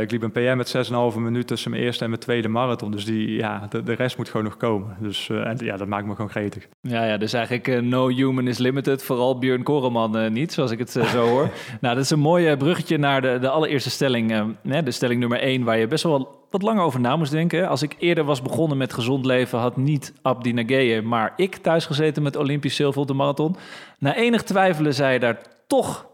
ik 0.00 0.10
liep 0.10 0.22
een 0.22 0.32
PM 0.32 0.56
met 0.56 0.76
6,5 1.12 1.18
minuten 1.18 1.46
tussen 1.46 1.70
mijn 1.70 1.82
eerste 1.82 2.04
en 2.04 2.10
mijn 2.10 2.22
tweede 2.22 2.48
marathon, 2.48 2.90
dus 2.90 3.04
die, 3.04 3.34
ja, 3.34 3.66
de, 3.70 3.82
de 3.82 3.92
rest 3.92 4.16
moet 4.16 4.28
gewoon 4.28 4.44
nog 4.44 4.49
komen. 4.56 4.96
Dus 5.00 5.28
uh, 5.28 5.46
en, 5.46 5.56
ja, 5.64 5.76
dat 5.76 5.88
maakt 5.88 6.06
me 6.06 6.14
gewoon 6.14 6.30
gretig. 6.30 6.68
Ja, 6.80 7.04
ja 7.04 7.16
dus 7.16 7.32
eigenlijk 7.32 7.68
uh, 7.68 7.80
no 7.80 8.08
human 8.08 8.48
is 8.48 8.58
limited. 8.58 9.02
Vooral 9.02 9.38
Björn 9.38 9.62
Koreman 9.62 10.18
uh, 10.18 10.30
niet, 10.30 10.52
zoals 10.52 10.70
ik 10.70 10.78
het 10.78 10.90
zo 10.90 11.26
hoor. 11.26 11.50
nou, 11.80 11.94
dat 11.94 12.04
is 12.04 12.10
een 12.10 12.18
mooi 12.18 12.56
bruggetje 12.56 12.98
naar 12.98 13.20
de, 13.20 13.38
de 13.40 13.48
allereerste 13.48 13.90
stelling. 13.90 14.56
de 14.62 14.90
stelling 14.90 15.20
nummer 15.20 15.40
1, 15.40 15.64
waar 15.64 15.78
je 15.78 15.86
best 15.86 16.04
wel 16.04 16.38
wat 16.50 16.62
langer 16.62 16.82
over 16.82 17.00
na 17.00 17.16
moest 17.16 17.32
denken. 17.32 17.68
Als 17.68 17.82
ik 17.82 17.96
eerder 17.98 18.24
was 18.24 18.42
begonnen 18.42 18.76
met 18.78 18.92
gezond 18.92 19.24
leven, 19.24 19.58
had 19.58 19.76
niet 19.76 20.12
Abdi 20.22 20.52
Nageye, 20.52 21.02
maar 21.02 21.32
ik 21.36 21.56
thuis 21.56 21.86
gezeten 21.86 22.22
met 22.22 22.36
Olympisch 22.36 22.76
zilver 22.76 23.00
op 23.00 23.06
de 23.06 23.14
marathon. 23.14 23.56
Na 23.98 24.16
enig 24.16 24.42
twijfelen 24.42 24.94
zei 24.94 25.12
je 25.12 25.18
daar 25.18 25.40
toch 25.66 26.06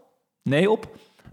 nee 0.43 0.71
op. 0.71 0.87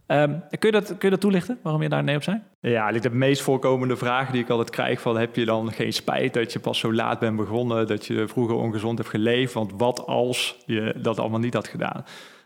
Um, 0.07 0.43
kun, 0.59 0.71
je 0.71 0.71
dat, 0.71 0.87
kun 0.87 0.97
je 1.01 1.11
dat 1.11 1.21
toelichten, 1.21 1.59
waarom 1.63 1.83
je 1.83 1.89
daar 1.89 2.05
nee 2.05 2.17
op 2.17 2.23
zei? 2.23 2.43
Ja, 2.61 2.93
de 2.93 3.11
meest 3.11 3.43
voorkomende 3.43 3.97
vraag 3.97 4.31
die 4.31 4.43
ik 4.43 4.49
altijd 4.49 4.71
krijg 4.71 5.01
van... 5.01 5.17
heb 5.17 5.37
je 5.37 5.45
dan 5.45 5.73
geen 5.73 5.93
spijt 5.93 6.35
dat 6.35 6.53
je 6.53 6.59
pas 6.59 6.79
zo 6.79 6.93
laat 6.93 7.19
bent 7.19 7.37
begonnen... 7.37 7.87
dat 7.87 8.07
je 8.07 8.29
vroeger 8.29 8.57
ongezond 8.57 8.99
hebt 8.99 9.11
geleefd? 9.11 9.53
Want 9.53 9.73
wat 9.77 10.07
als 10.07 10.63
je 10.67 10.95
dat 11.03 11.19
allemaal 11.19 11.41
niet 11.41 11.55
had 11.55 11.69
gedaan? 11.69 12.05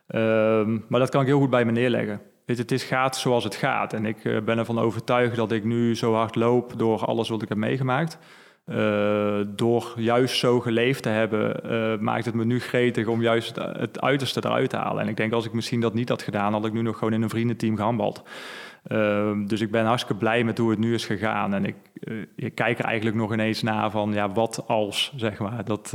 Um, 0.08 0.84
maar 0.88 1.00
dat 1.00 1.10
kan 1.10 1.20
ik 1.20 1.26
heel 1.26 1.38
goed 1.38 1.50
bij 1.50 1.64
me 1.64 1.72
neerleggen. 1.72 2.20
Het 2.46 2.72
is, 2.72 2.84
gaat 2.84 3.16
zoals 3.16 3.44
het 3.44 3.54
gaat. 3.54 3.92
En 3.92 4.06
ik 4.06 4.24
uh, 4.24 4.40
ben 4.40 4.58
ervan 4.58 4.78
overtuigd 4.78 5.36
dat 5.36 5.52
ik 5.52 5.64
nu 5.64 5.96
zo 5.96 6.14
hard 6.14 6.34
loop... 6.34 6.72
door 6.76 7.04
alles 7.04 7.28
wat 7.28 7.42
ik 7.42 7.48
heb 7.48 7.58
meegemaakt... 7.58 8.18
Uh, 8.70 9.38
door 9.46 9.92
juist 9.96 10.38
zo 10.38 10.60
geleefd 10.60 11.02
te 11.02 11.08
hebben, 11.08 11.60
uh, 11.66 11.98
maakt 11.98 12.24
het 12.24 12.34
me 12.34 12.44
nu 12.44 12.60
gretig 12.60 13.06
om 13.06 13.22
juist 13.22 13.56
het, 13.56 14.00
uiterste 14.00 14.40
eruit 14.44 14.70
te 14.70 14.76
halen. 14.76 15.02
En 15.02 15.08
ik 15.08 15.16
denk 15.16 15.32
als 15.32 15.46
ik 15.46 15.52
misschien 15.52 15.80
dat 15.80 15.94
niet 15.94 16.08
had 16.08 16.22
gedaan, 16.22 16.52
had 16.52 16.64
ik 16.64 16.72
nu 16.72 16.82
nog 16.82 16.98
gewoon 16.98 17.12
in 17.12 17.22
een 17.22 17.28
vriendenteam 17.28 17.76
gehandbald. 17.76 18.22
Uh, 18.88 19.30
dus 19.46 19.60
ik 19.60 19.70
ben 19.70 19.84
hartstikke 19.84 20.20
blij 20.20 20.44
met 20.44 20.58
hoe 20.58 20.70
het 20.70 20.78
nu 20.78 20.94
is 20.94 21.06
gegaan. 21.06 21.54
En 21.54 21.64
ik, 21.64 21.74
ik, 22.36 22.54
kijk 22.54 22.78
er 22.78 22.84
eigenlijk 22.84 23.16
nog 23.16 23.32
ineens 23.32 23.62
naar 23.62 23.90
van, 23.90 24.12
ja, 24.12 24.32
wat 24.32 24.64
als, 24.66 25.12
zeg 25.16 25.38
maar. 25.38 25.64
Dat, 25.64 25.90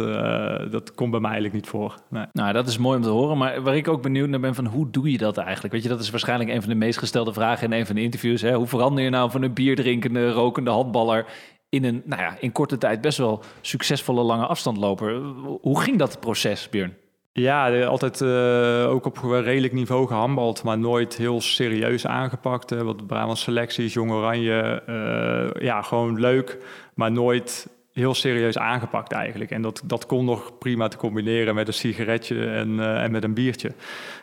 dat 0.72 0.94
komt 0.96 1.12
bij 1.12 1.20
mij 1.20 1.32
eigenlijk 1.32 1.54
niet 1.54 1.72
voor. 1.72 1.96
Nou, 2.34 2.54
dat 2.54 2.68
is 2.68 2.78
mooi 2.78 2.98
om 2.98 3.04
te 3.04 3.10
horen. 3.10 3.38
Maar 3.38 3.62
waar 3.62 3.76
ik 3.76 3.88
ook 3.88 4.02
benieuwd 4.02 4.30
naar 4.30 4.40
ben 4.40 4.56
van, 4.56 4.66
hoe 4.66 4.90
doe 4.90 5.12
je 5.12 5.18
dat 5.18 5.38
eigenlijk? 5.38 5.74
Weet 5.74 5.84
je, 5.84 5.90
dat 5.90 6.00
is 6.00 6.10
waarschijnlijk 6.10 6.50
een 6.50 6.62
van 6.62 6.70
de 6.70 6.76
meest 6.76 7.00
gestelde 7.00 7.34
vragen 7.34 7.72
in 7.72 7.80
een 7.80 7.86
van 7.86 7.96
de 7.96 8.02
interviews. 8.02 8.42
Hè? 8.42 8.54
Hoe 8.54 8.68
verander 8.68 9.04
je 9.04 9.10
nou 9.10 9.32
van 9.32 9.42
een 9.42 9.54
bierdrinkende, 9.54 10.32
rokende 10.32 10.72
handballer 10.72 11.26
in 11.74 11.84
een, 11.84 12.02
nou 12.06 12.22
ja, 12.22 12.38
in 12.40 12.52
korte 12.52 12.78
tijd 12.78 13.02
best 13.02 13.18
wel 13.18 13.44
succesvolle 13.62 14.22
lange 14.22 14.46
afstandloper. 14.46 15.16
Hoe 15.62 15.82
ging 15.82 15.98
dat 15.98 16.20
proces, 16.20 16.70
Björn? 16.70 16.96
Ja, 17.32 17.86
altijd 17.86 18.22
uh, 18.22 18.90
ook 18.90 19.06
op 19.06 19.18
redelijk 19.18 19.74
niveau 19.74 20.08
gehandbald, 20.08 20.64
maar 20.64 20.78
nooit 20.78 21.16
heel 21.16 21.42
serieus 21.42 22.08
aangepakt. 22.08 22.70
Wat 22.72 23.08
Brabant 23.08 23.38
selecties, 23.38 23.94
Jong 23.94 24.12
Oranje, 24.12 24.84
uh, 24.90 25.62
ja, 25.62 25.82
gewoon 25.82 26.20
leuk, 26.20 26.58
maar 26.96 27.12
nooit 27.12 27.68
heel 27.94 28.14
serieus 28.14 28.58
aangepakt 28.58 29.12
eigenlijk. 29.12 29.52
En 29.52 29.62
dat, 29.62 29.82
dat 29.86 30.06
kon 30.06 30.26
nog 30.26 30.58
prima 30.58 30.88
te 30.88 30.98
combineren 30.98 31.56
met 31.56 31.68
een 31.68 31.74
sigaretje 31.74 32.46
en, 32.46 32.70
uh, 32.70 33.04
en 33.04 33.12
met 33.12 33.24
een 33.24 33.34
biertje. 33.34 33.72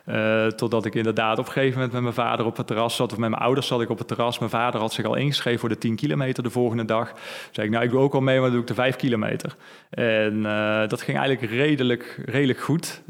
Uh, 0.07 0.47
totdat 0.47 0.85
ik 0.85 0.95
inderdaad 0.95 1.39
op 1.39 1.47
een 1.47 1.53
gegeven 1.53 1.75
moment 1.75 1.93
met 1.93 2.03
mijn 2.03 2.15
vader 2.15 2.47
op 2.47 2.57
het 2.57 2.67
terras 2.67 2.97
zat, 2.97 3.13
of 3.13 3.19
met 3.19 3.31
mijn 3.31 3.43
ouders 3.43 3.67
zat 3.67 3.81
ik 3.81 3.91
op 3.91 3.99
het 3.99 4.09
terras. 4.09 4.39
Mijn 4.39 4.51
vader 4.51 4.81
had 4.81 4.93
zich 4.93 5.05
al 5.05 5.15
ingeschreven 5.15 5.61
voor 5.61 5.69
de 5.69 5.79
10 5.79 5.97
kilometer 5.97 6.43
de 6.43 6.51
volgende 6.51 6.85
dag. 6.85 7.13
Zei 7.51 7.67
ik, 7.67 7.73
nou 7.73 7.85
ik 7.85 7.91
doe 7.91 8.01
ook 8.01 8.15
al 8.15 8.21
mee, 8.21 8.35
maar 8.35 8.45
dan 8.45 8.53
doe 8.53 8.61
ik 8.61 8.67
de 8.67 8.75
5 8.75 8.97
kilometer. 8.97 9.57
En 9.91 10.37
uh, 10.37 10.89
dat 10.89 11.03
ging 11.03 11.19
eigenlijk 11.19 11.53
redelijk, 11.53 12.23
redelijk 12.25 12.61
goed. 12.61 13.03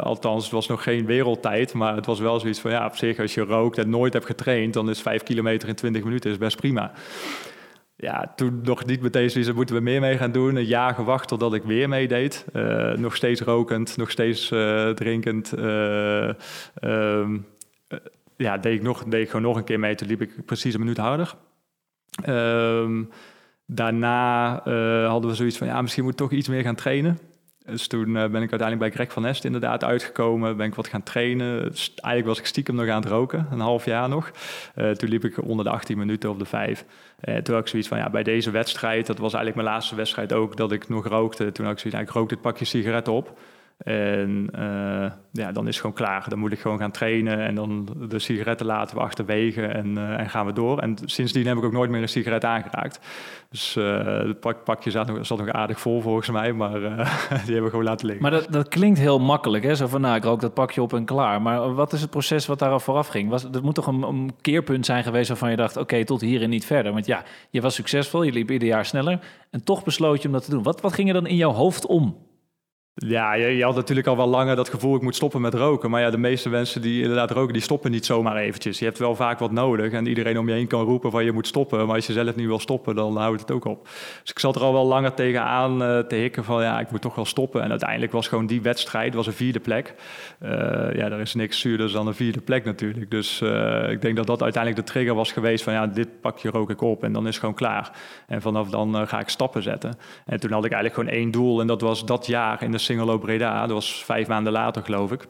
althans, 0.00 0.42
het 0.44 0.52
was 0.52 0.68
nog 0.68 0.82
geen 0.82 1.06
wereldtijd, 1.06 1.72
maar 1.72 1.96
het 1.96 2.06
was 2.06 2.20
wel 2.20 2.40
zoiets 2.40 2.60
van, 2.60 2.70
ja 2.70 2.86
op 2.86 2.96
zich 2.96 3.18
als 3.18 3.34
je 3.34 3.40
rookt 3.40 3.78
en 3.78 3.90
nooit 3.90 4.12
hebt 4.12 4.26
getraind, 4.26 4.74
dan 4.74 4.90
is 4.90 5.02
5 5.02 5.22
kilometer 5.22 5.68
in 5.68 5.74
20 5.74 6.04
minuten 6.04 6.30
is 6.30 6.38
best 6.38 6.56
prima 6.56 6.92
ja, 7.96 8.32
toen 8.36 8.60
nog 8.62 8.84
niet 8.84 9.00
meteen 9.00 9.30
zoiets, 9.30 9.52
moeten 9.52 9.74
we 9.74 9.80
meer 9.80 10.00
mee 10.00 10.16
gaan 10.16 10.32
doen. 10.32 10.56
Een 10.56 10.64
jaar 10.64 10.94
gewacht 10.94 11.28
totdat 11.28 11.54
ik 11.54 11.62
weer 11.62 11.88
meedeed. 11.88 12.44
Uh, 12.52 12.92
nog 12.92 13.16
steeds 13.16 13.40
rokend, 13.40 13.96
nog 13.96 14.10
steeds 14.10 14.50
uh, 14.50 14.90
drinkend. 14.90 15.58
Uh, 15.58 16.30
um, 16.82 17.46
ja, 18.36 18.58
deed 18.58 18.74
ik, 18.74 18.82
nog, 18.82 19.04
deed 19.04 19.22
ik 19.22 19.26
gewoon 19.30 19.42
nog 19.42 19.56
een 19.56 19.64
keer 19.64 19.80
mee. 19.80 19.94
Toen 19.94 20.08
liep 20.08 20.22
ik 20.22 20.44
precies 20.44 20.74
een 20.74 20.80
minuut 20.80 20.96
harder. 20.96 21.34
Um, 22.28 23.10
daarna 23.66 24.52
hadden 25.06 25.30
we 25.30 25.36
zoiets 25.36 25.58
van, 25.58 25.66
ja, 25.66 25.82
misschien 25.82 26.02
moet 26.02 26.12
ik 26.12 26.18
toch 26.18 26.32
iets 26.32 26.48
meer 26.48 26.62
gaan 26.62 26.74
trainen. 26.74 27.18
Dus 27.66 27.86
toen 27.86 28.12
ben 28.12 28.42
ik 28.42 28.50
uiteindelijk 28.50 28.78
bij 28.78 28.90
Greg 28.90 29.12
van 29.12 29.22
Nest 29.22 29.44
inderdaad 29.44 29.84
uitgekomen. 29.84 30.56
Ben 30.56 30.66
ik 30.66 30.74
wat 30.74 30.88
gaan 30.88 31.02
trainen. 31.02 31.62
Dus 31.62 31.88
eigenlijk 31.88 32.26
was 32.26 32.38
ik 32.38 32.46
stiekem 32.46 32.74
nog 32.74 32.88
aan 32.88 33.00
het 33.00 33.10
roken, 33.10 33.46
een 33.50 33.60
half 33.60 33.84
jaar 33.84 34.08
nog. 34.08 34.30
toen 34.74 35.08
liep 35.08 35.24
ik 35.24 35.42
onder 35.42 35.64
de 35.64 35.70
18 35.70 35.98
minuten 35.98 36.30
op 36.30 36.38
de 36.38 36.44
5. 36.44 36.84
Uh, 37.24 37.36
toen 37.36 37.54
had 37.54 37.62
ik 37.62 37.70
zoiets 37.70 37.88
van, 37.88 37.98
ja, 37.98 38.10
bij 38.10 38.22
deze 38.22 38.50
wedstrijd, 38.50 39.06
dat 39.06 39.18
was 39.18 39.32
eigenlijk 39.34 39.62
mijn 39.62 39.74
laatste 39.74 39.94
wedstrijd 39.94 40.32
ook, 40.32 40.56
dat 40.56 40.72
ik 40.72 40.88
nog 40.88 41.06
rookte. 41.06 41.52
Toen 41.52 41.64
had 41.64 41.74
ik 41.74 41.80
zoiets, 41.80 41.98
nou, 41.98 42.02
ik 42.02 42.10
rook 42.10 42.28
dit 42.28 42.40
pakje 42.40 42.64
sigaretten 42.64 43.12
op. 43.12 43.38
En 43.76 44.48
uh, 44.54 45.10
ja, 45.32 45.52
dan 45.52 45.62
is 45.62 45.74
het 45.74 45.76
gewoon 45.76 45.92
klaar. 45.92 46.28
Dan 46.28 46.38
moet 46.38 46.52
ik 46.52 46.60
gewoon 46.60 46.78
gaan 46.78 46.90
trainen 46.90 47.38
en 47.38 47.54
dan 47.54 47.88
de 48.08 48.18
sigaretten 48.18 48.66
laten 48.66 48.96
we 48.96 49.02
achterwege 49.02 49.66
en, 49.66 49.86
uh, 49.86 50.20
en 50.20 50.30
gaan 50.30 50.46
we 50.46 50.52
door. 50.52 50.78
En 50.78 50.96
sindsdien 51.04 51.46
heb 51.46 51.56
ik 51.56 51.64
ook 51.64 51.72
nooit 51.72 51.90
meer 51.90 52.02
een 52.02 52.08
sigaret 52.08 52.44
aangeraakt. 52.44 53.00
Dus 53.50 53.76
uh, 53.76 54.06
het 54.06 54.40
pak, 54.40 54.64
pakje 54.64 54.90
zat 54.90 55.06
nog, 55.06 55.26
zat 55.26 55.38
nog 55.38 55.48
aardig 55.48 55.80
vol 55.80 56.00
volgens 56.00 56.30
mij, 56.30 56.52
maar 56.52 56.80
die 56.80 56.88
hebben 57.28 57.62
we 57.62 57.70
gewoon 57.70 57.84
laten 57.84 58.06
liggen. 58.06 58.22
Maar 58.22 58.40
dat, 58.40 58.46
dat 58.50 58.68
klinkt 58.68 58.98
heel 58.98 59.20
makkelijk, 59.20 59.64
hè? 59.64 59.74
Zo 59.74 59.86
van, 59.86 60.00
nou, 60.00 60.16
ik 60.16 60.24
rook 60.24 60.40
dat 60.40 60.54
pakje 60.54 60.82
op 60.82 60.92
en 60.92 61.04
klaar. 61.04 61.42
Maar 61.42 61.74
wat 61.74 61.92
is 61.92 62.00
het 62.00 62.10
proces 62.10 62.46
wat 62.46 62.58
daar 62.58 62.80
vooraf 62.80 63.08
ging? 63.08 63.30
Was, 63.30 63.50
dat 63.50 63.62
moet 63.62 63.74
toch 63.74 63.86
een, 63.86 64.02
een 64.02 64.32
keerpunt 64.40 64.86
zijn 64.86 65.04
geweest 65.04 65.28
waarvan 65.28 65.50
je 65.50 65.56
dacht, 65.56 65.76
oké, 65.76 66.04
tot 66.04 66.20
hier 66.20 66.42
en 66.42 66.50
niet 66.50 66.66
verder. 66.66 66.92
Want 66.92 67.06
ja, 67.06 67.22
je 67.50 67.60
was 67.60 67.74
succesvol, 67.74 68.22
je 68.22 68.32
liep 68.32 68.50
ieder 68.50 68.68
jaar 68.68 68.84
sneller 68.84 69.20
en 69.50 69.64
toch 69.64 69.84
besloot 69.84 70.22
je 70.22 70.28
om 70.28 70.34
dat 70.34 70.44
te 70.44 70.50
doen. 70.50 70.62
Wat, 70.62 70.80
wat 70.80 70.92
ging 70.92 71.08
er 71.08 71.14
dan 71.14 71.26
in 71.26 71.36
jouw 71.36 71.52
hoofd 71.52 71.86
om? 71.86 72.16
Ja, 72.96 73.32
je, 73.32 73.46
je, 73.46 73.64
had 73.64 73.74
natuurlijk 73.74 74.06
al 74.06 74.16
wel 74.16 74.26
langer 74.26 74.56
dat 74.56 74.68
gevoel, 74.68 74.96
ik 74.96 75.02
moet 75.02 75.14
stoppen 75.14 75.40
met 75.40 75.54
roken. 75.54 75.90
Maar 75.90 76.00
ja, 76.00 76.10
de 76.10 76.18
meeste 76.18 76.48
mensen 76.48 76.82
die 76.82 77.02
inderdaad 77.02 77.30
roken, 77.30 77.52
die 77.52 77.62
stoppen 77.62 77.90
niet 77.90 78.06
zomaar 78.06 78.36
eventjes. 78.36 78.78
Je 78.78 78.84
hebt 78.84 78.98
wel 78.98 79.14
vaak 79.14 79.38
wat 79.38 79.50
nodig 79.50 79.92
en 79.92 80.06
iedereen 80.06 80.38
om 80.38 80.48
je 80.48 80.54
heen 80.54 80.66
kan 80.66 80.84
roepen 80.84 81.10
van 81.10 81.24
je 81.24 81.32
moet 81.32 81.46
stoppen. 81.46 81.86
Maar 81.86 81.96
als 81.96 82.06
je 82.06 82.12
zelf 82.12 82.36
niet 82.36 82.46
wil 82.46 82.58
stoppen, 82.58 82.94
dan 82.94 83.16
houdt 83.16 83.40
het 83.40 83.50
ook 83.50 83.64
op. 83.64 83.88
Dus 84.20 84.30
ik 84.30 84.38
zat 84.38 84.56
er 84.56 84.62
al 84.62 84.72
wel 84.72 84.86
langer 84.86 85.14
tegenaan 85.14 85.82
uh, 85.82 85.98
te 85.98 86.14
hikken 86.14 86.44
van 86.44 86.62
ja, 86.62 86.80
ik 86.80 86.90
moet 86.90 87.00
toch 87.00 87.14
wel 87.14 87.24
stoppen. 87.24 87.62
En 87.62 87.70
uiteindelijk 87.70 88.12
was 88.12 88.28
gewoon 88.28 88.46
die 88.46 88.62
wedstrijd, 88.62 89.14
was 89.14 89.26
een 89.26 89.32
vierde 89.32 89.60
plek. 89.60 89.94
Uh, 90.42 90.50
ja, 90.92 91.10
er 91.10 91.20
is 91.20 91.34
niks 91.34 91.60
zuurder 91.60 91.92
dan 91.92 92.06
een 92.06 92.14
vierde 92.14 92.40
plek 92.40 92.64
natuurlijk. 92.64 93.10
Dus 93.10 93.40
uh, 93.40 93.90
ik 93.90 94.00
denk 94.00 94.16
dat 94.16 94.26
dat 94.26 94.42
uiteindelijk 94.42 94.86
de 94.86 94.92
trigger 94.92 95.14
was 95.14 95.32
geweest 95.32 95.64
van 95.64 95.72
ja, 95.72 95.86
dit 95.86 96.20
pak 96.20 96.38
je 96.38 96.50
rook 96.50 96.70
ik 96.70 96.80
op 96.80 97.04
en 97.04 97.12
dan 97.12 97.22
is 97.22 97.30
het 97.30 97.38
gewoon 97.38 97.54
klaar. 97.54 97.90
En 98.26 98.42
vanaf 98.42 98.70
dan 98.70 99.08
ga 99.08 99.20
ik 99.20 99.28
stappen 99.28 99.62
zetten. 99.62 99.96
En 100.26 100.40
toen 100.40 100.52
had 100.52 100.64
ik 100.64 100.72
eigenlijk 100.72 100.94
gewoon 100.94 101.20
één 101.20 101.30
doel 101.30 101.60
en 101.60 101.66
dat 101.66 101.80
was 101.80 102.06
dat 102.06 102.26
jaar 102.26 102.62
in 102.62 102.70
de 102.70 102.82
Singelo 102.84 103.18
Breda, 103.18 103.60
dat 103.60 103.70
was 103.70 104.04
vijf 104.04 104.28
maanden 104.28 104.52
later 104.52 104.82
geloof 104.82 105.12
ik, 105.12 105.26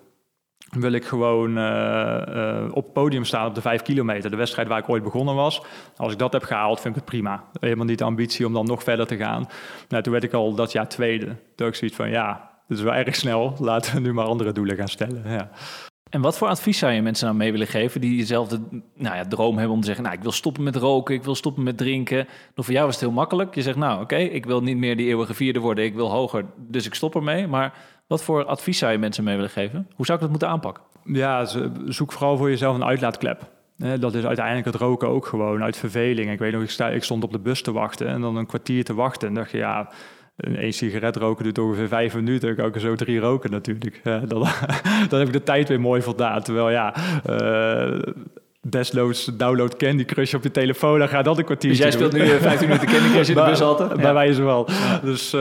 wil 0.71 0.93
ik 0.93 1.05
gewoon 1.05 1.59
uh, 1.59 2.23
uh, 2.29 2.65
op 2.71 2.85
het 2.85 2.93
podium 2.93 3.25
staan 3.25 3.47
op 3.47 3.55
de 3.55 3.61
vijf 3.61 3.83
kilometer. 3.83 4.31
De 4.31 4.37
wedstrijd 4.37 4.69
waar 4.69 4.79
ik 4.79 4.89
ooit 4.89 5.03
begonnen 5.03 5.35
was. 5.35 5.63
Als 5.97 6.13
ik 6.13 6.19
dat 6.19 6.33
heb 6.33 6.43
gehaald, 6.43 6.81
vind 6.81 6.97
ik 6.97 7.01
het 7.01 7.11
prima. 7.11 7.45
Helemaal 7.61 7.85
niet 7.85 7.99
de 7.99 8.05
ambitie 8.05 8.47
om 8.47 8.53
dan 8.53 8.67
nog 8.67 8.83
verder 8.83 9.07
te 9.07 9.17
gaan. 9.17 9.49
Nou, 9.89 10.03
toen 10.03 10.13
werd 10.13 10.25
ik 10.25 10.33
al 10.33 10.55
dat 10.55 10.73
jaar 10.73 10.89
tweede. 10.89 11.37
Toen 11.55 11.69
ik 11.69 11.75
zoiets 11.75 11.97
van, 11.97 12.11
ja, 12.11 12.51
dat 12.69 12.79
is 12.79 12.85
wel 12.85 12.95
erg 12.95 13.15
snel. 13.15 13.57
Laten 13.59 13.95
we 13.95 14.01
nu 14.01 14.13
maar 14.13 14.25
andere 14.25 14.53
doelen 14.53 14.77
gaan 14.77 14.89
stellen. 14.89 15.23
Ja. 15.27 15.51
En 16.15 16.21
wat 16.21 16.39
voor 16.39 16.49
advies 16.49 16.79
zou 16.79 16.93
je 16.93 17.03
mensen 17.03 17.27
nou 17.27 17.39
mee 17.39 17.53
willen 17.53 17.67
geven 17.67 18.01
die 18.01 18.17
dezelfde 18.17 18.61
nou 18.95 19.17
ja, 19.17 19.25
droom 19.25 19.57
hebben 19.57 19.75
om 19.75 19.81
te 19.81 19.87
zeggen, 19.87 20.05
nou 20.05 20.17
ik 20.17 20.23
wil 20.23 20.33
stoppen 20.33 20.63
met 20.63 20.77
roken, 20.77 21.15
ik 21.15 21.25
wil 21.25 21.35
stoppen 21.35 21.63
met 21.63 21.77
drinken. 21.77 22.17
Nou, 22.17 22.29
voor 22.55 22.73
jou 22.73 22.89
is 22.89 22.95
het 22.95 23.05
heel 23.05 23.13
makkelijk. 23.13 23.55
Je 23.55 23.63
zegt, 23.63 23.77
nou 23.77 24.03
oké, 24.03 24.17
ik 24.17 24.47
wil 24.47 24.63
niet 24.63 24.77
meer 24.77 24.97
die 24.97 25.07
eeuwige 25.07 25.35
vierde 25.35 25.59
worden, 25.59 25.85
ik 25.85 25.95
wil 25.95 26.11
hoger, 26.11 26.45
dus 26.57 26.87
ik 26.87 26.95
stop 26.95 27.15
ermee. 27.15 27.47
Maar 27.47 27.75
wat 28.07 28.23
voor 28.23 28.45
advies 28.45 28.79
zou 28.79 28.93
je 28.93 28.99
mensen 28.99 29.25
mee 29.25 29.35
willen 29.35 29.51
geven? 29.51 29.89
Hoe 29.95 30.07
zou 30.07 30.19
ik 30.19 30.23
dat 30.25 30.31
moeten 30.31 30.49
aanpakken? 30.49 30.83
Ja, 31.05 31.45
zoek 31.87 32.13
vooral 32.13 32.37
voor 32.37 32.51
jezelf 32.51 32.75
een 32.75 32.85
uitlaatklep. 32.85 33.51
Dat 33.77 34.15
is 34.15 34.25
uiteindelijk 34.25 34.67
het 34.67 34.75
roken 34.75 35.09
ook 35.09 35.27
gewoon 35.27 35.63
uit 35.63 35.77
verveling. 35.77 36.31
Ik 36.31 36.39
weet 36.39 36.53
nog, 36.53 36.91
ik 36.93 37.03
stond 37.05 37.25
op 37.25 37.33
de 37.33 37.39
bus 37.39 37.63
te 37.63 37.73
wachten 37.73 38.07
en 38.07 38.21
dan 38.21 38.37
een 38.37 38.47
kwartier 38.47 38.85
te 38.85 38.95
wachten. 38.95 39.29
En 39.29 39.35
dacht 39.35 39.51
je, 39.51 39.57
ja, 39.57 39.91
een 40.37 40.73
sigaret 40.73 41.17
roken 41.17 41.45
duurt 41.45 41.59
ongeveer 41.59 41.89
vijf 41.89 42.15
minuten. 42.15 42.51
Ik 42.51 42.57
kan 42.57 42.75
er 42.75 42.81
zo 42.81 42.95
drie 42.95 43.19
roken 43.19 43.51
natuurlijk. 43.51 44.01
dan, 44.05 44.29
dan 45.09 45.19
heb 45.19 45.27
ik 45.27 45.33
de 45.33 45.43
tijd 45.43 45.69
weer 45.69 45.81
mooi 45.81 46.03
voldaan. 46.03 46.43
Terwijl 46.43 46.71
ja, 46.71 46.95
uh, 47.31 47.99
download 49.37 49.77
Candy 49.77 50.05
Crush 50.05 50.35
op 50.35 50.43
je 50.43 50.51
telefoon. 50.51 50.99
Dan 50.99 51.09
gaat 51.09 51.25
dat 51.25 51.39
een 51.39 51.45
kwartier. 51.45 51.71
Dus 51.71 51.79
jij 51.79 51.91
speelt 51.91 52.13
nu 52.13 52.27
15 52.27 52.69
minuten 52.69 52.89
Candy 52.89 53.11
Crush 53.11 53.29
in 53.29 53.35
de 53.35 53.45
bus 53.51 53.61
altijd? 53.61 53.97
Bij 54.01 54.15
wijze 54.15 54.43
wel. 54.43 54.69
Dus 55.03 55.35
uh, 55.35 55.41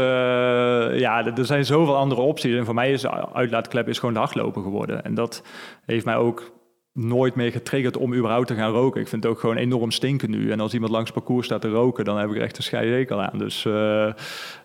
ja, 1.00 1.26
er 1.36 1.46
zijn 1.46 1.66
zoveel 1.66 1.96
andere 1.96 2.22
opties. 2.22 2.56
En 2.56 2.66
voor 2.66 2.74
mij 2.74 2.92
is 2.92 3.08
uitlaatklep 3.34 3.88
is 3.88 4.00
gewoon 4.00 4.14
de 4.14 4.20
hardlopen 4.20 4.62
geworden. 4.62 5.04
En 5.04 5.14
dat 5.14 5.44
heeft 5.86 6.06
mij 6.06 6.16
ook 6.16 6.52
nooit 6.94 7.36
meer 7.36 7.52
getriggerd 7.52 7.98
om 7.98 8.14
überhaupt 8.14 8.48
te 8.48 8.56
gaan 8.56 8.72
roken. 8.72 9.02
Ik 9.02 9.08
vind 9.08 9.24
het 9.24 9.32
ook 9.32 9.40
gewoon 9.40 9.56
enorm 9.56 9.92
stinken 9.92 10.30
nu. 10.30 10.52
En 10.52 10.60
als 10.60 10.74
iemand 10.74 10.92
langs 10.92 11.12
parcours 11.12 11.46
staat 11.46 11.62
te 11.62 11.70
roken, 11.70 12.06
dan 12.06 12.18
heb 12.18 12.30
ik 12.30 12.36
er 12.36 12.42
echt 12.42 12.58
een 12.58 12.64
scheidzekel 12.64 13.22
aan. 13.22 13.38
Dus 13.38 13.66
uh, 13.66 14.14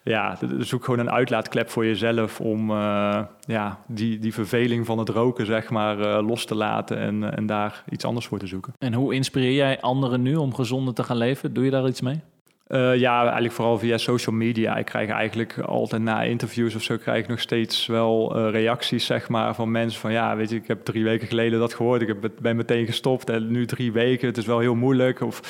ja, 0.03 0.39
zoek 0.59 0.85
gewoon 0.85 1.01
een 1.01 1.11
uitlaatklep 1.11 1.71
voor 1.71 1.87
jezelf 1.87 2.41
om 2.41 2.71
uh, 2.71 3.21
ja, 3.41 3.81
die, 3.87 4.19
die 4.19 4.35
verveling 4.35 4.87
van 4.87 4.99
het 4.99 5.09
roken 5.09 5.47
zeg 5.47 5.71
maar 5.71 5.99
uh, 5.99 6.27
los 6.27 6.45
te 6.45 6.55
laten 6.55 6.99
en, 6.99 7.37
en 7.37 7.47
daar 7.47 7.85
iets 7.91 8.05
anders 8.05 8.27
voor 8.27 8.39
te 8.39 8.47
zoeken. 8.47 8.73
En 8.79 8.95
hoe 8.95 9.15
inspireer 9.15 9.55
jij 9.55 9.81
anderen 9.81 10.23
nu 10.23 10.37
om 10.37 10.55
gezonder 10.55 10.95
te 10.95 11.03
gaan 11.03 11.17
leven? 11.17 11.55
Doe 11.55 11.65
je 11.65 11.71
daar 11.71 11.89
iets 11.89 12.01
mee? 12.01 12.21
Uh, 12.69 12.97
ja, 12.97 13.23
eigenlijk 13.23 13.53
vooral 13.53 13.79
via 13.79 13.99
social 13.99 14.35
media. 14.37 14.77
Ik 14.77 14.85
krijg 14.85 15.11
eigenlijk 15.11 15.59
altijd 15.59 16.03
na 16.03 16.23
interviews 16.23 16.75
of 16.75 16.83
zo 16.83 16.97
krijg 16.97 17.23
ik 17.23 17.29
nog 17.29 17.41
steeds 17.41 17.87
wel 17.87 18.37
uh, 18.37 18.51
reacties 18.51 19.07
zeg 19.07 19.29
maar, 19.29 19.55
van 19.55 19.71
mensen 19.71 20.01
van 20.01 20.13
ja, 20.13 20.37
weet 20.37 20.51
je, 20.51 20.57
ik 20.57 20.67
heb 20.67 20.85
drie 20.85 21.05
weken 21.05 21.29
geleden 21.29 21.59
dat 21.59 21.75
gehoord. 21.75 22.03
Ik 22.03 22.09
heb, 22.09 22.31
ben 22.41 22.57
meteen 22.57 22.87
gestopt 22.87 23.31
en 23.31 23.51
nu 23.51 23.67
drie 23.67 23.93
weken. 23.93 24.29
Het 24.29 24.37
is 24.37 24.47
wel 24.47 24.59
heel 24.59 24.75
moeilijk. 24.75 25.21
Of 25.21 25.41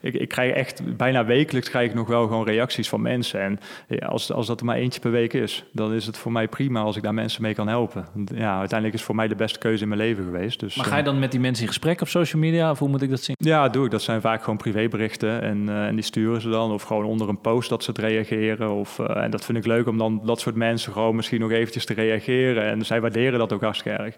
ik, 0.00 0.14
ik 0.14 0.28
krijg 0.28 0.54
echt 0.54 0.96
bijna 0.96 1.24
wekelijks 1.24 1.70
krijg 1.70 1.88
ik 1.88 1.94
nog 1.94 2.08
wel 2.08 2.26
gewoon 2.26 2.44
reacties 2.44 2.88
van 2.88 3.02
mensen. 3.02 3.40
En 3.40 3.58
ja, 3.88 4.06
als, 4.06 4.32
als 4.32 4.46
dat 4.46 4.60
er 4.60 4.66
maar 4.66 4.76
eentje 4.76 5.00
per 5.00 5.10
week 5.10 5.32
is, 5.32 5.64
dan 5.72 5.92
is 5.92 6.06
het 6.06 6.18
voor 6.18 6.32
mij 6.32 6.48
prima 6.48 6.80
als 6.80 6.96
ik 6.96 7.02
daar 7.02 7.14
mensen 7.14 7.42
mee 7.42 7.54
kan 7.54 7.68
helpen. 7.68 8.04
Ja, 8.34 8.58
uiteindelijk 8.58 8.92
is 8.92 8.92
het 8.92 9.02
voor 9.02 9.14
mij 9.14 9.28
de 9.28 9.34
beste 9.34 9.58
keuze 9.58 9.82
in 9.82 9.88
mijn 9.88 10.00
leven 10.00 10.24
geweest. 10.24 10.60
Dus, 10.60 10.76
maar 10.76 10.86
ga 10.86 10.96
je 10.96 11.02
dan 11.02 11.18
met 11.18 11.30
die 11.30 11.40
mensen 11.40 11.62
in 11.62 11.68
gesprek 11.68 12.00
op 12.00 12.08
social 12.08 12.42
media 12.42 12.70
of 12.70 12.78
hoe 12.78 12.88
moet 12.88 13.02
ik 13.02 13.10
dat 13.10 13.20
zien? 13.20 13.36
Ja, 13.38 13.68
doe 13.68 13.84
ik. 13.84 13.90
Dat 13.90 14.02
zijn 14.02 14.20
vaak 14.20 14.40
gewoon 14.40 14.56
privéberichten 14.56 15.42
en, 15.42 15.62
uh, 15.68 15.86
en 15.86 15.94
die 15.94 16.04
sturen 16.04 16.40
ze 16.40 16.48
dan. 16.48 16.64
Of 16.70 16.82
gewoon 16.82 17.04
onder 17.04 17.28
een 17.28 17.40
post 17.40 17.68
dat 17.68 17.84
ze 17.84 17.90
het 17.90 17.98
reageren. 17.98 18.70
Of, 18.70 18.98
uh, 18.98 19.16
en 19.16 19.30
dat 19.30 19.44
vind 19.44 19.58
ik 19.58 19.66
leuk 19.66 19.86
om 19.86 19.98
dan 19.98 20.20
dat 20.24 20.40
soort 20.40 20.54
mensen 20.54 20.92
gewoon 20.92 21.16
misschien 21.16 21.40
nog 21.40 21.50
eventjes 21.50 21.84
te 21.84 21.94
reageren. 21.94 22.62
En 22.62 22.84
zij 22.84 23.00
waarderen 23.00 23.38
dat 23.38 23.52
ook 23.52 23.62
hartstikke 23.62 23.98
erg. 23.98 24.16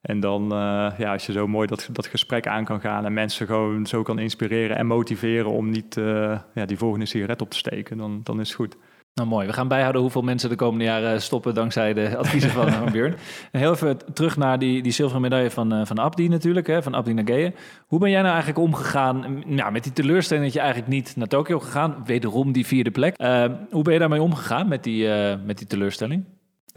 En 0.00 0.20
dan, 0.20 0.42
uh, 0.42 0.92
ja, 0.98 1.12
als 1.12 1.26
je 1.26 1.32
zo 1.32 1.46
mooi 1.46 1.66
dat, 1.66 1.88
dat 1.92 2.06
gesprek 2.06 2.46
aan 2.46 2.64
kan 2.64 2.80
gaan 2.80 3.04
en 3.04 3.12
mensen 3.12 3.46
gewoon 3.46 3.86
zo 3.86 4.02
kan 4.02 4.18
inspireren 4.18 4.76
en 4.76 4.86
motiveren 4.86 5.50
om 5.50 5.70
niet 5.70 5.96
uh, 5.96 6.38
ja, 6.54 6.64
die 6.64 6.78
volgende 6.78 7.06
sigaret 7.06 7.40
op 7.40 7.50
te 7.50 7.56
steken, 7.56 7.96
dan, 7.98 8.20
dan 8.22 8.40
is 8.40 8.48
het 8.48 8.56
goed. 8.56 8.76
Nou 9.18 9.30
mooi, 9.30 9.46
we 9.46 9.52
gaan 9.52 9.68
bijhouden 9.68 10.00
hoeveel 10.00 10.22
mensen 10.22 10.48
de 10.48 10.56
komende 10.56 10.84
jaren 10.84 11.22
stoppen 11.22 11.54
dankzij 11.54 11.94
de 11.94 12.16
adviezen 12.16 12.50
van, 12.50 12.72
van 12.72 12.92
Björn. 12.92 13.14
En 13.52 13.60
heel 13.64 13.72
even 13.72 13.98
terug 14.12 14.36
naar 14.36 14.58
die, 14.58 14.82
die 14.82 14.92
zilveren 14.92 15.22
medaille 15.22 15.50
van, 15.50 15.74
uh, 15.74 15.80
van 15.84 15.98
Abdi 15.98 16.28
natuurlijk, 16.28 16.66
hè, 16.66 16.82
van 16.82 16.94
Abdi 16.94 17.12
Nageye. 17.12 17.52
Hoe 17.86 17.98
ben 17.98 18.10
jij 18.10 18.20
nou 18.20 18.32
eigenlijk 18.32 18.64
omgegaan 18.64 19.42
nou, 19.46 19.72
met 19.72 19.82
die 19.82 19.92
teleurstelling 19.92 20.44
dat 20.44 20.54
je 20.54 20.60
eigenlijk 20.60 20.90
niet 20.90 21.16
naar 21.16 21.26
Tokio 21.26 21.58
gegaan, 21.58 21.96
wederom 22.04 22.52
die 22.52 22.66
vierde 22.66 22.90
plek. 22.90 23.20
Uh, 23.20 23.44
hoe 23.70 23.82
ben 23.82 23.92
je 23.92 23.98
daarmee 23.98 24.22
omgegaan 24.22 24.68
met 24.68 24.84
die, 24.84 25.04
uh, 25.04 25.34
met 25.44 25.58
die 25.58 25.66
teleurstelling? 25.66 26.24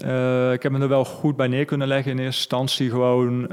Uh, 0.06 0.54
ik 0.54 0.64
heb 0.64 0.72
me 0.72 0.80
er 0.80 0.88
wel 0.88 1.06
goed 1.06 1.36
bij 1.36 1.48
neer 1.48 1.66
kunnen 1.66 1.88
leggen 1.88 2.12
in 2.12 2.20
eerste 2.20 2.40
instantie. 2.40 2.90
Gewoon, 2.90 3.46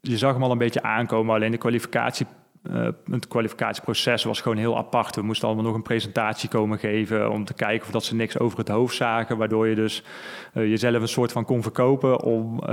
je 0.00 0.18
zag 0.18 0.32
hem 0.32 0.42
al 0.42 0.50
een 0.50 0.58
beetje 0.58 0.82
aankomen, 0.82 1.34
alleen 1.34 1.50
de 1.50 1.58
kwalificatie 1.58 2.26
uh, 2.70 2.88
het 3.10 3.28
kwalificatieproces 3.28 4.24
was 4.24 4.40
gewoon 4.40 4.56
heel 4.56 4.76
apart. 4.76 5.16
We 5.16 5.22
moesten 5.22 5.46
allemaal 5.46 5.66
nog 5.66 5.74
een 5.74 5.82
presentatie 5.82 6.48
komen 6.48 6.78
geven 6.78 7.30
om 7.30 7.44
te 7.44 7.54
kijken 7.54 7.86
of 7.86 7.92
dat 7.92 8.04
ze 8.04 8.14
niks 8.14 8.38
over 8.38 8.58
het 8.58 8.68
hoofd 8.68 8.96
zagen, 8.96 9.36
waardoor 9.36 9.68
je 9.68 9.74
dus 9.74 10.02
uh, 10.54 10.68
jezelf 10.68 11.00
een 11.00 11.08
soort 11.08 11.32
van 11.32 11.44
kon 11.44 11.62
verkopen, 11.62 12.22
om, 12.22 12.54
uh, 12.54 12.68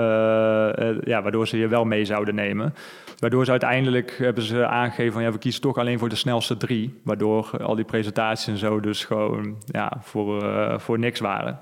ja, 1.03 1.21
waardoor 1.21 1.47
ze 1.47 1.57
je 1.57 1.67
wel 1.67 1.85
mee 1.85 2.05
zouden 2.05 2.35
nemen. 2.35 2.73
Waardoor 3.19 3.45
ze 3.45 3.51
uiteindelijk 3.51 4.17
hebben 4.17 4.43
ze 4.43 4.67
aangegeven 4.67 5.13
van 5.13 5.23
ja, 5.23 5.31
we 5.31 5.37
kiezen 5.37 5.61
toch 5.61 5.77
alleen 5.77 5.99
voor 5.99 6.09
de 6.09 6.15
snelste 6.15 6.57
drie, 6.57 6.99
waardoor 7.03 7.63
al 7.63 7.75
die 7.75 7.85
presentaties 7.85 8.47
en 8.47 8.57
zo 8.57 8.79
dus 8.79 9.05
gewoon 9.05 9.57
ja, 9.65 9.97
voor, 10.01 10.43
voor 10.79 10.99
niks 10.99 11.19
waren. 11.19 11.59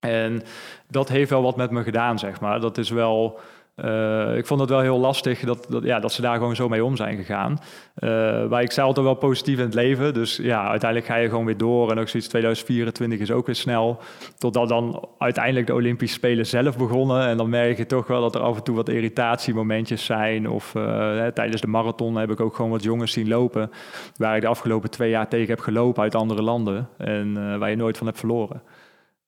En 0.00 0.42
dat 0.90 1.08
heeft 1.08 1.30
wel 1.30 1.42
wat 1.42 1.56
met 1.56 1.70
me 1.70 1.82
gedaan, 1.82 2.18
zeg 2.18 2.40
maar. 2.40 2.60
Dat 2.60 2.78
is 2.78 2.90
wel 2.90 3.40
uh, 3.84 4.36
ik 4.36 4.46
vond 4.46 4.60
het 4.60 4.70
wel 4.70 4.80
heel 4.80 4.98
lastig 4.98 5.40
dat, 5.40 5.66
dat, 5.68 5.82
ja, 5.84 6.00
dat 6.00 6.12
ze 6.12 6.22
daar 6.22 6.36
gewoon 6.36 6.56
zo 6.56 6.68
mee 6.68 6.84
om 6.84 6.96
zijn 6.96 7.16
gegaan. 7.16 7.58
Uh, 7.98 8.48
maar 8.48 8.62
ik 8.62 8.72
zei 8.72 8.86
altijd 8.86 9.06
wel 9.06 9.14
positief 9.14 9.58
in 9.58 9.64
het 9.64 9.74
leven. 9.74 10.14
Dus 10.14 10.36
ja, 10.36 10.68
uiteindelijk 10.68 11.10
ga 11.10 11.16
je 11.16 11.28
gewoon 11.28 11.44
weer 11.44 11.56
door. 11.56 11.90
En 11.90 11.98
ook 11.98 12.08
zoiets 12.08 12.28
2024 12.28 13.18
is 13.18 13.30
ook 13.30 13.46
weer 13.46 13.54
snel. 13.54 13.98
Totdat 14.38 14.68
dan 14.68 15.08
uiteindelijk 15.18 15.66
de 15.66 15.74
Olympische 15.74 16.16
Spelen 16.16 16.46
zelf 16.46 16.76
begonnen. 16.76 17.26
En 17.26 17.36
dan 17.36 17.48
merk 17.48 17.76
je 17.76 17.86
toch 17.86 18.06
wel 18.06 18.20
dat 18.20 18.34
er 18.34 18.40
af 18.40 18.56
en 18.56 18.62
toe 18.62 18.76
wat 18.76 18.88
irritatiemomentjes 18.88 20.04
zijn. 20.04 20.48
Of 20.48 20.72
hè, 20.72 21.32
tijdens 21.32 21.60
de 21.60 21.66
marathon 21.66 22.16
heb 22.16 22.30
ik 22.30 22.40
ook 22.40 22.54
gewoon 22.54 22.70
wat 22.70 22.82
jongens 22.82 23.12
zien 23.12 23.28
lopen. 23.28 23.70
Waar 24.16 24.36
ik 24.36 24.42
de 24.42 24.48
afgelopen 24.48 24.90
twee 24.90 25.10
jaar 25.10 25.28
tegen 25.28 25.48
heb 25.48 25.60
gelopen 25.60 26.02
uit 26.02 26.14
andere 26.14 26.42
landen. 26.42 26.88
En 26.98 27.58
waar 27.58 27.70
je 27.70 27.76
nooit 27.76 27.96
van 27.96 28.06
hebt 28.06 28.18
verloren. 28.18 28.62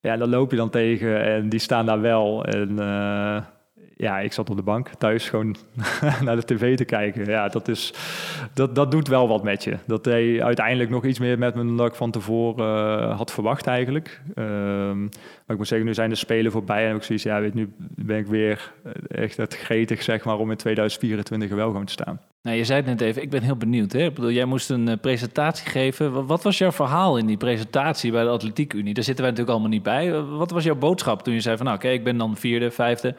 Ja, 0.00 0.16
dan 0.16 0.28
loop 0.28 0.50
je 0.50 0.56
dan 0.56 0.70
tegen 0.70 1.22
en 1.22 1.48
die 1.48 1.60
staan 1.60 1.86
daar 1.86 2.00
wel. 2.00 2.44
En 2.44 2.78
ja, 3.98 4.18
ik 4.18 4.32
zat 4.32 4.50
op 4.50 4.56
de 4.56 4.62
bank 4.62 4.88
thuis 4.88 5.28
gewoon 5.28 5.56
naar 6.24 6.36
de 6.36 6.44
tv 6.44 6.76
te 6.76 6.84
kijken. 6.84 7.26
Ja, 7.26 7.48
dat, 7.48 7.68
is, 7.68 7.94
dat, 8.54 8.74
dat 8.74 8.90
doet 8.90 9.08
wel 9.08 9.28
wat 9.28 9.42
met 9.42 9.64
je. 9.64 9.76
Dat 9.86 10.04
deed 10.04 10.40
uiteindelijk 10.40 10.90
nog 10.90 11.04
iets 11.04 11.18
meer 11.18 11.38
met 11.38 11.54
me 11.54 11.74
dan 11.76 11.86
ik 11.86 11.94
van 11.94 12.10
tevoren 12.10 12.66
uh, 12.66 13.16
had 13.16 13.32
verwacht 13.32 13.66
eigenlijk. 13.66 14.20
Um, 14.34 14.98
maar 14.98 15.08
ik 15.46 15.56
moet 15.56 15.68
zeggen, 15.68 15.86
nu 15.86 15.94
zijn 15.94 16.10
de 16.10 16.16
Spelen 16.16 16.52
voorbij 16.52 16.82
en 16.82 16.86
heb 16.86 16.96
ik 16.96 17.02
zoiets, 17.02 17.24
ja, 17.24 17.40
weet 17.40 17.54
nu 17.54 17.72
ben 17.78 18.18
ik 18.18 18.26
weer 18.26 18.72
echt 19.08 19.36
het 19.36 19.56
gretig 19.56 20.02
zeg 20.02 20.24
maar 20.24 20.38
om 20.38 20.50
in 20.50 20.56
2024 20.56 21.50
wel 21.50 21.66
gewoon 21.66 21.84
te 21.84 21.92
staan. 21.92 22.20
Nou, 22.42 22.56
je 22.56 22.64
zei 22.64 22.80
het 22.80 22.88
net 22.88 23.00
even, 23.00 23.22
ik 23.22 23.30
ben 23.30 23.42
heel 23.42 23.56
benieuwd. 23.56 23.92
Hè? 23.92 24.04
Ik 24.04 24.14
bedoel, 24.14 24.30
jij 24.30 24.44
moest 24.44 24.70
een 24.70 24.88
uh, 24.88 24.94
presentatie 25.00 25.68
geven. 25.68 26.26
Wat 26.26 26.42
was 26.42 26.58
jouw 26.58 26.72
verhaal 26.72 27.18
in 27.18 27.26
die 27.26 27.36
presentatie 27.36 28.12
bij 28.12 28.22
de 28.22 28.28
Atletiek 28.28 28.72
Unie? 28.72 28.94
Daar 28.94 29.04
zitten 29.04 29.24
wij 29.24 29.32
natuurlijk 29.34 29.58
allemaal 29.58 29.78
niet 29.78 29.82
bij. 29.82 30.22
Wat 30.22 30.50
was 30.50 30.64
jouw 30.64 30.76
boodschap 30.76 31.22
toen 31.22 31.34
je 31.34 31.40
zei 31.40 31.56
van, 31.56 31.66
nou, 31.66 31.78
oké, 31.78 31.88
ik 31.88 32.04
ben 32.04 32.16
dan 32.16 32.36
vierde, 32.36 32.70
vijfde. 32.70 33.14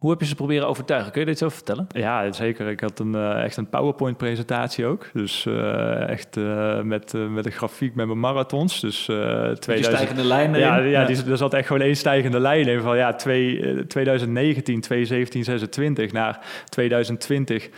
Hoe 0.00 0.10
heb 0.10 0.20
je 0.20 0.26
ze 0.26 0.34
proberen 0.34 0.68
overtuigen? 0.68 1.12
Kun 1.12 1.20
je 1.20 1.26
dit 1.26 1.38
zo 1.38 1.48
vertellen? 1.48 1.86
Ja, 1.88 2.32
zeker. 2.32 2.68
Ik 2.68 2.80
had 2.80 2.98
een, 2.98 3.12
uh, 3.12 3.42
echt 3.44 3.56
een 3.56 3.68
PowerPoint-presentatie 3.68 4.86
ook. 4.86 5.10
Dus 5.12 5.44
uh, 5.44 6.08
echt 6.08 6.36
uh, 6.36 6.80
met, 6.80 7.12
met 7.30 7.46
een 7.46 7.52
grafiek 7.52 7.94
met 7.94 8.06
mijn 8.06 8.20
marathons. 8.20 8.80
Dus 8.80 9.04
2000... 9.04 9.66
Die 9.66 9.84
stijgende 9.84 10.24
lijnen 10.24 10.60
Ja, 10.60 10.76
ja, 10.76 11.00
ja. 11.00 11.04
Die, 11.04 11.24
er 11.24 11.36
zat 11.36 11.54
echt 11.54 11.66
gewoon 11.66 11.82
één 11.82 11.96
stijgende 11.96 12.40
lijn 12.40 12.68
in. 12.68 12.80
Van 12.80 12.96
ja, 12.96 13.14
twee, 13.14 13.86
2019, 13.86 14.80
2017, 14.80 15.44
26 15.44 16.12
naar 16.12 16.38
2020... 16.68 17.68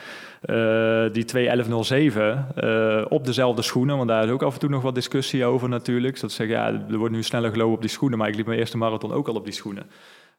Uh, 0.42 1.12
die 1.12 1.24
2107 1.24 2.46
uh, 2.58 3.04
op 3.08 3.24
dezelfde 3.24 3.62
schoenen. 3.62 3.96
Want 3.96 4.08
daar 4.08 4.24
is 4.24 4.30
ook 4.30 4.42
af 4.42 4.54
en 4.54 4.60
toe 4.60 4.68
nog 4.68 4.82
wat 4.82 4.94
discussie 4.94 5.44
over 5.44 5.68
natuurlijk. 5.68 6.20
Dat 6.20 6.30
ze 6.30 6.36
zeggen, 6.36 6.56
ja, 6.56 6.84
er 6.90 6.98
wordt 6.98 7.14
nu 7.14 7.22
sneller 7.22 7.50
gelopen 7.50 7.74
op 7.74 7.80
die 7.80 7.90
schoenen. 7.90 8.18
Maar 8.18 8.28
ik 8.28 8.34
liep 8.34 8.46
mijn 8.46 8.58
eerste 8.58 8.76
marathon 8.76 9.12
ook 9.12 9.28
al 9.28 9.34
op 9.34 9.44
die 9.44 9.54
schoenen. 9.54 9.86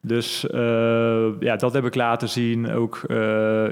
Dus 0.06 0.46
uh, 0.52 1.30
ja, 1.39 1.56
dat 1.56 1.74
heb 1.74 1.86
ik 1.86 1.96
laten 1.96 2.30
zien. 2.30 2.72
Ook 2.72 3.02
uh, 3.08 3.18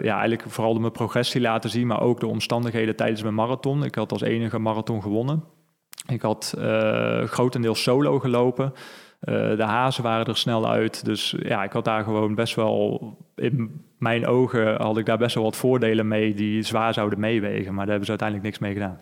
ja, 0.03 0.13
eigenlijk 0.19 0.43
vooral 0.47 0.73
mijn 0.73 0.91
progressie 0.91 1.41
laten 1.41 1.69
zien, 1.69 1.87
maar 1.87 2.01
ook 2.01 2.19
de 2.19 2.27
omstandigheden 2.27 2.95
tijdens 2.95 3.21
mijn 3.21 3.33
marathon. 3.33 3.83
Ik 3.83 3.95
had 3.95 4.11
als 4.11 4.21
enige 4.21 4.59
marathon 4.59 5.01
gewonnen. 5.01 5.43
Ik 6.07 6.21
had 6.21 6.55
uh, 6.57 7.23
grotendeels 7.23 7.83
solo 7.83 8.19
gelopen. 8.19 8.73
de 9.19 9.63
hazen 9.63 10.03
waren 10.03 10.25
er 10.25 10.37
snel 10.37 10.69
uit. 10.69 11.05
Dus 11.05 11.35
ja, 11.39 11.63
ik 11.63 11.71
had 11.71 11.85
daar 11.85 12.03
gewoon 12.03 12.35
best 12.35 12.55
wel, 12.55 13.17
in 13.35 13.85
mijn 13.97 14.27
ogen 14.27 14.81
had 14.81 14.97
ik 14.97 15.05
daar 15.05 15.17
best 15.17 15.35
wel 15.35 15.43
wat 15.43 15.55
voordelen 15.55 16.07
mee 16.07 16.33
die 16.33 16.61
zwaar 16.61 16.93
zouden 16.93 17.19
meewegen. 17.19 17.73
Maar 17.73 17.85
daar 17.85 17.95
hebben 17.95 18.05
ze 18.05 18.09
uiteindelijk 18.09 18.47
niks 18.47 18.59
mee 18.59 18.73
gedaan 18.73 18.99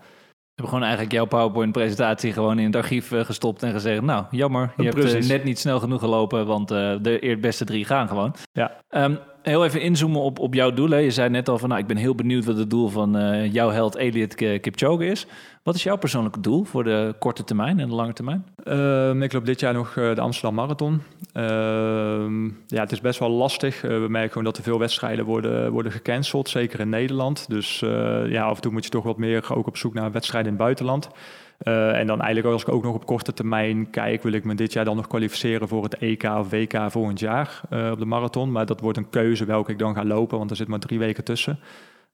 hebben 0.59 0.79
gewoon 0.79 0.83
eigenlijk 0.83 1.11
jouw 1.11 1.25
PowerPoint-presentatie 1.25 2.33
gewoon 2.33 2.59
in 2.59 2.65
het 2.65 2.75
archief 2.75 3.11
uh, 3.11 3.25
gestopt 3.25 3.63
en 3.63 3.71
gezegd: 3.71 4.01
Nou, 4.01 4.25
jammer, 4.31 4.73
je 4.77 4.83
hebt 4.83 4.97
uh, 4.97 5.27
net 5.27 5.43
niet 5.43 5.59
snel 5.59 5.79
genoeg 5.79 5.99
gelopen, 5.99 6.45
want 6.45 6.71
uh, 6.71 6.95
de 7.01 7.37
beste 7.41 7.65
drie 7.65 7.85
gaan 7.85 8.07
gewoon. 8.07 8.35
Ja. 8.51 8.81
Um, 8.89 9.19
heel 9.41 9.65
even 9.65 9.81
inzoomen 9.81 10.21
op, 10.21 10.39
op 10.39 10.53
jouw 10.53 10.73
doelen. 10.73 11.01
Je 11.01 11.11
zei 11.11 11.29
net 11.29 11.49
al 11.49 11.57
van: 11.57 11.69
Nou, 11.69 11.81
ik 11.81 11.87
ben 11.87 11.97
heel 11.97 12.15
benieuwd 12.15 12.45
wat 12.45 12.57
het 12.57 12.69
doel 12.69 12.87
van 12.87 13.11
jouw 13.51 13.69
held 13.69 13.95
Elliot 13.95 14.35
Kipchoge 14.35 15.05
is. 15.05 15.27
Wat 15.63 15.77
is 15.77 15.83
jouw 15.83 15.97
persoonlijke 15.97 16.39
doel 16.39 16.63
voor 16.63 16.83
de 16.83 17.15
korte 17.19 17.43
termijn 17.43 17.79
en 17.79 17.89
de 17.89 17.95
lange 17.95 18.13
termijn? 18.13 18.45
Uh, 18.65 19.21
ik 19.21 19.33
loop 19.33 19.45
dit 19.45 19.59
jaar 19.59 19.73
nog 19.73 19.95
uh, 19.95 20.15
de 20.15 20.21
Amsterdam 20.21 20.55
Marathon. 20.55 21.01
Uh, 21.33 21.43
ja, 22.67 22.81
het 22.81 22.91
is 22.91 23.01
best 23.01 23.19
wel 23.19 23.29
lastig. 23.29 23.81
we 23.81 24.05
merken 24.09 24.29
gewoon 24.29 24.43
dat 24.43 24.57
er 24.57 24.63
veel 24.63 24.79
wedstrijden 24.79 25.25
worden, 25.25 25.71
worden 25.71 25.91
gecanceld, 25.91 26.49
zeker 26.49 26.79
in 26.79 26.89
Nederland. 26.89 27.49
Dus 27.49 27.79
ja, 28.29 28.43
af 28.43 28.55
en 28.55 28.61
toe 28.61 28.71
moet 28.71 28.83
je 28.83 28.89
toch 28.89 29.03
wat 29.03 29.17
meer 29.17 29.55
ook 29.55 29.67
op 29.67 29.77
zoek 29.77 29.93
naar 29.93 30.11
wedstrijden 30.11 30.51
in 30.51 30.57
het 30.57 30.65
buitenland. 30.65 31.09
En 31.59 32.07
dan 32.07 32.21
eigenlijk 32.21 32.53
als 32.53 32.61
ik 32.61 32.69
ook 32.69 32.83
nog 32.83 32.95
op 32.95 33.05
korte 33.05 33.33
termijn 33.33 33.89
kijk, 33.89 34.23
wil 34.23 34.33
ik 34.33 34.43
me 34.43 34.55
dit 34.55 34.73
jaar 34.73 34.85
dan 34.85 34.95
nog 34.95 35.07
kwalificeren 35.07 35.67
voor 35.67 35.83
het 35.83 35.97
EK 35.97 36.23
of 36.23 36.49
WK 36.49 36.91
volgend 36.91 37.19
jaar 37.19 37.61
op 37.91 37.99
de 37.99 38.05
marathon. 38.05 38.51
Maar 38.51 38.65
dat 38.65 38.79
wordt 38.79 38.97
een 38.97 39.09
keuze 39.09 39.45
welke 39.45 39.71
ik 39.71 39.79
dan 39.79 39.95
ga 39.95 40.05
lopen, 40.05 40.37
want 40.37 40.49
er 40.49 40.55
zit 40.55 40.67
maar 40.67 40.79
drie 40.79 40.99
weken 40.99 41.23
tussen. 41.23 41.59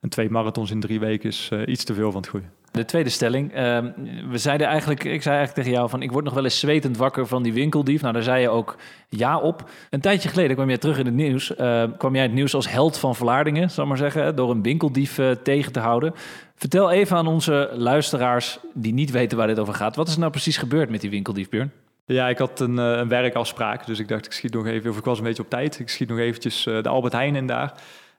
En 0.00 0.08
twee 0.08 0.30
marathons 0.30 0.70
in 0.70 0.80
drie 0.80 1.00
weken 1.00 1.28
is 1.28 1.50
iets 1.66 1.84
te 1.84 1.94
veel 1.94 2.10
van 2.10 2.20
het 2.20 2.30
goede. 2.30 2.46
De 2.76 2.84
tweede 2.84 3.10
stelling. 3.10 3.52
Ehm, 3.52 3.90
we 4.30 4.38
zeiden 4.38 4.66
eigenlijk, 4.66 5.04
ik 5.04 5.22
zei 5.22 5.36
eigenlijk 5.36 5.66
tegen 5.66 5.78
jou 5.78 5.90
van 5.90 6.02
ik 6.02 6.12
word 6.12 6.24
nog 6.24 6.34
wel 6.34 6.44
eens 6.44 6.58
zwetend 6.58 6.96
wakker 6.96 7.26
van 7.26 7.42
die 7.42 7.52
winkeldief. 7.52 8.00
Nou, 8.00 8.12
daar 8.12 8.22
zei 8.22 8.40
je 8.40 8.48
ook 8.48 8.76
ja 9.08 9.38
op. 9.38 9.70
Een 9.90 10.00
tijdje 10.00 10.28
geleden 10.28 10.56
kwam 10.56 10.68
jij 10.68 10.78
terug 10.78 10.98
in 10.98 11.04
het 11.04 11.14
nieuws. 11.14 11.50
Uh, 11.50 11.84
kwam 11.98 12.14
jij 12.14 12.22
het 12.22 12.32
nieuws 12.32 12.54
als 12.54 12.70
held 12.70 12.98
van 12.98 13.14
Vlaardingen, 13.14 13.70
zal 13.70 13.86
maar 13.86 13.96
zeggen, 13.96 14.36
door 14.36 14.50
een 14.50 14.62
winkeldief 14.62 15.18
uh, 15.18 15.30
tegen 15.30 15.72
te 15.72 15.80
houden. 15.80 16.14
Vertel 16.54 16.90
even 16.90 17.16
aan 17.16 17.26
onze 17.26 17.70
luisteraars 17.72 18.58
die 18.74 18.92
niet 18.92 19.10
weten 19.10 19.38
waar 19.38 19.46
dit 19.46 19.58
over 19.58 19.74
gaat. 19.74 19.96
Wat 19.96 20.08
is 20.08 20.16
nou 20.16 20.30
precies 20.30 20.56
gebeurd 20.56 20.90
met 20.90 21.00
die 21.00 21.10
winkeldief, 21.10 21.48
Björn? 21.48 21.72
Ja, 22.06 22.28
ik 22.28 22.38
had 22.38 22.60
een, 22.60 22.76
een 22.76 23.08
werkafspraak, 23.08 23.86
dus 23.86 23.98
ik 23.98 24.08
dacht 24.08 24.26
ik 24.26 24.32
schiet 24.32 24.54
nog 24.54 24.66
even, 24.66 24.90
of 24.90 24.98
ik 24.98 25.04
was 25.04 25.18
een 25.18 25.24
beetje 25.24 25.42
op 25.42 25.50
tijd. 25.50 25.78
Ik 25.78 25.88
schiet 25.88 26.08
nog 26.08 26.18
eventjes 26.18 26.62
de 26.62 26.88
Albert 26.88 27.12
Heijn 27.12 27.36
in 27.36 27.46
daar. 27.46 27.74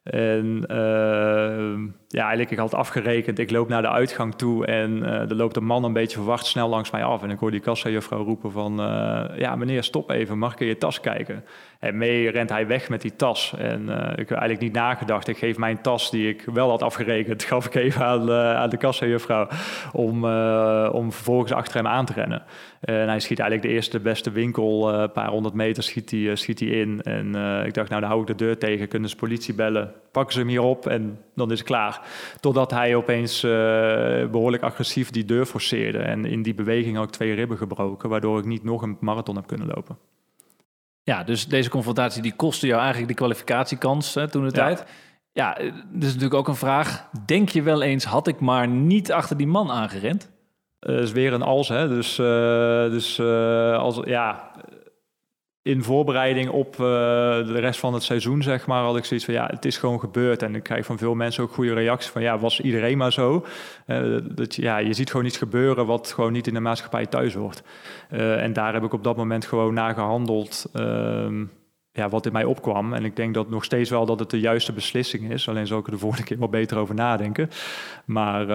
En 0.09 0.65
uh, 0.71 1.89
ja, 2.09 2.21
eigenlijk 2.21 2.51
ik 2.51 2.57
had 2.57 2.73
afgerekend. 2.73 3.39
Ik 3.39 3.51
loop 3.51 3.67
naar 3.67 3.81
de 3.81 3.89
uitgang 3.89 4.35
toe 4.35 4.65
en 4.65 4.97
uh, 4.97 5.05
er 5.05 5.35
loopt 5.35 5.55
een 5.55 5.65
man 5.65 5.83
een 5.83 5.93
beetje 5.93 6.17
verwacht 6.17 6.45
snel 6.45 6.69
langs 6.69 6.91
mij 6.91 7.03
af. 7.03 7.23
En 7.23 7.29
ik 7.29 7.39
hoor 7.39 7.51
die 7.51 7.59
kassajuffrouw 7.59 8.23
roepen 8.23 8.51
van... 8.51 8.81
Uh, 8.81 9.23
ja, 9.37 9.55
meneer, 9.55 9.83
stop 9.83 10.09
even, 10.09 10.37
mag 10.37 10.53
ik 10.53 10.59
in 10.59 10.67
je 10.67 10.77
tas 10.77 10.99
kijken? 10.99 11.43
En 11.79 11.97
mee 11.97 12.29
rent 12.29 12.49
hij 12.49 12.67
weg 12.67 12.89
met 12.89 13.01
die 13.01 13.15
tas. 13.15 13.53
En 13.57 13.81
uh, 13.81 13.95
ik 13.95 14.29
heb 14.29 14.31
eigenlijk 14.31 14.61
niet 14.61 14.73
nagedacht. 14.73 15.27
Ik 15.27 15.37
geef 15.37 15.57
mijn 15.57 15.81
tas, 15.81 16.11
die 16.11 16.29
ik 16.29 16.45
wel 16.53 16.69
had 16.69 16.83
afgerekend... 16.83 17.43
gaf 17.57 17.65
ik 17.65 17.75
even 17.75 18.05
aan, 18.05 18.31
aan 18.31 18.69
de 18.69 18.77
kassajuffrouw... 18.77 19.47
Om, 19.93 20.25
om 20.91 21.11
vervolgens 21.11 21.51
achter 21.51 21.75
hem 21.75 21.87
aan 21.87 22.05
te 22.05 22.13
rennen. 22.13 22.43
En 22.81 23.07
hij 23.07 23.19
schiet 23.19 23.39
eigenlijk 23.39 23.69
de 23.69 23.75
eerste 23.75 23.99
beste 23.99 24.31
winkel, 24.31 24.93
een 24.93 25.11
paar 25.11 25.29
honderd 25.29 25.53
meter 25.53 25.83
schiet 25.83 26.11
hij, 26.11 26.35
schiet 26.35 26.59
hij 26.59 26.69
in. 26.69 27.01
En 27.01 27.35
ik 27.65 27.73
dacht, 27.73 27.89
nou 27.89 28.01
dan 28.01 28.09
hou 28.09 28.21
ik 28.21 28.27
de 28.27 28.35
deur 28.35 28.57
tegen, 28.57 28.87
kunnen 28.87 29.09
ze 29.09 29.15
politie 29.15 29.53
bellen. 29.53 29.93
Pakken 30.11 30.33
ze 30.33 30.39
hem 30.39 30.49
hier 30.49 30.61
op 30.61 30.87
en 30.87 31.19
dan 31.35 31.51
is 31.51 31.59
het 31.59 31.67
klaar. 31.67 31.96
Totdat 32.39 32.71
hij 32.71 32.95
opeens 32.95 33.43
uh, 33.43 33.51
behoorlijk 34.29 34.63
agressief 34.63 35.09
die 35.09 35.25
deur 35.25 35.45
forceerde. 35.45 35.97
En 35.97 36.25
in 36.25 36.41
die 36.41 36.53
beweging 36.53 36.99
ik 36.99 37.09
twee 37.09 37.33
ribben 37.33 37.57
gebroken, 37.57 38.09
waardoor 38.09 38.39
ik 38.39 38.45
niet 38.45 38.63
nog 38.63 38.81
een 38.81 38.97
marathon 38.99 39.35
heb 39.35 39.47
kunnen 39.47 39.67
lopen. 39.67 39.97
Ja, 41.03 41.23
dus 41.23 41.47
deze 41.47 41.69
confrontatie 41.69 42.21
die 42.21 42.35
kostte 42.35 42.67
jou 42.67 42.79
eigenlijk 42.79 43.09
de 43.09 43.17
kwalificatiekans 43.17 44.13
hè, 44.13 44.29
toen 44.29 44.43
de 44.43 44.51
tijd. 44.51 44.85
Ja, 45.31 45.57
is 45.57 45.73
natuurlijk 45.91 46.33
ook 46.33 46.47
een 46.47 46.55
vraag. 46.55 47.09
Denk 47.25 47.49
je 47.49 47.61
wel 47.61 47.81
eens, 47.81 48.05
had 48.05 48.27
ik 48.27 48.39
maar 48.39 48.67
niet 48.67 49.11
achter 49.11 49.37
die 49.37 49.47
man 49.47 49.71
aangerend? 49.71 50.31
Dat 50.79 50.95
uh, 50.95 51.01
is 51.01 51.11
weer 51.11 51.33
een 51.33 51.41
als, 51.41 51.67
hè. 51.67 51.87
Dus, 51.87 52.19
uh, 52.19 52.27
dus 52.89 53.19
als, 53.79 53.99
ja, 54.03 54.51
in 55.67 55.83
voorbereiding 55.83 56.49
op 56.49 56.73
uh, 56.73 56.79
de 56.79 57.59
rest 57.59 57.79
van 57.79 57.93
het 57.93 58.03
seizoen, 58.03 58.43
zeg 58.43 58.67
maar, 58.67 58.83
had 58.83 58.97
ik 58.97 59.05
zoiets 59.05 59.25
van 59.25 59.33
ja, 59.35 59.45
het 59.45 59.65
is 59.65 59.77
gewoon 59.77 59.99
gebeurd. 59.99 60.41
En 60.41 60.55
ik 60.55 60.63
krijg 60.63 60.85
van 60.85 60.97
veel 60.97 61.15
mensen 61.15 61.43
ook 61.43 61.53
goede 61.53 61.73
reacties 61.73 62.11
van 62.11 62.21
ja, 62.21 62.39
was 62.39 62.61
iedereen 62.61 62.97
maar 62.97 63.13
zo. 63.13 63.45
Uh, 63.87 64.17
dat, 64.23 64.55
ja, 64.55 64.77
je 64.77 64.93
ziet 64.93 65.11
gewoon 65.11 65.25
iets 65.25 65.37
gebeuren 65.37 65.85
wat 65.85 66.11
gewoon 66.11 66.31
niet 66.31 66.47
in 66.47 66.53
de 66.53 66.59
maatschappij 66.59 67.05
thuis 67.05 67.33
hoort. 67.33 67.63
Uh, 68.11 68.43
en 68.43 68.53
daar 68.53 68.73
heb 68.73 68.83
ik 68.83 68.93
op 68.93 69.03
dat 69.03 69.17
moment 69.17 69.45
gewoon 69.45 69.73
naar 69.73 69.93
gehandeld. 69.93 70.65
Ehm, 70.73 71.45
ja, 71.91 72.09
wat 72.09 72.25
in 72.25 72.31
mij 72.31 72.43
opkwam. 72.43 72.93
En 72.93 73.05
ik 73.05 73.15
denk 73.15 73.33
dat 73.33 73.49
nog 73.49 73.63
steeds 73.63 73.89
wel 73.89 74.05
dat 74.05 74.19
het 74.19 74.29
de 74.29 74.39
juiste 74.39 74.73
beslissing 74.73 75.31
is. 75.31 75.49
Alleen 75.49 75.67
zal 75.67 75.79
ik 75.79 75.85
er 75.85 75.91
de 75.91 75.97
volgende 76.05 76.25
keer 76.25 76.39
wel 76.39 76.49
beter 76.49 76.77
over 76.77 76.95
nadenken. 76.95 77.49
Maar 78.05 78.47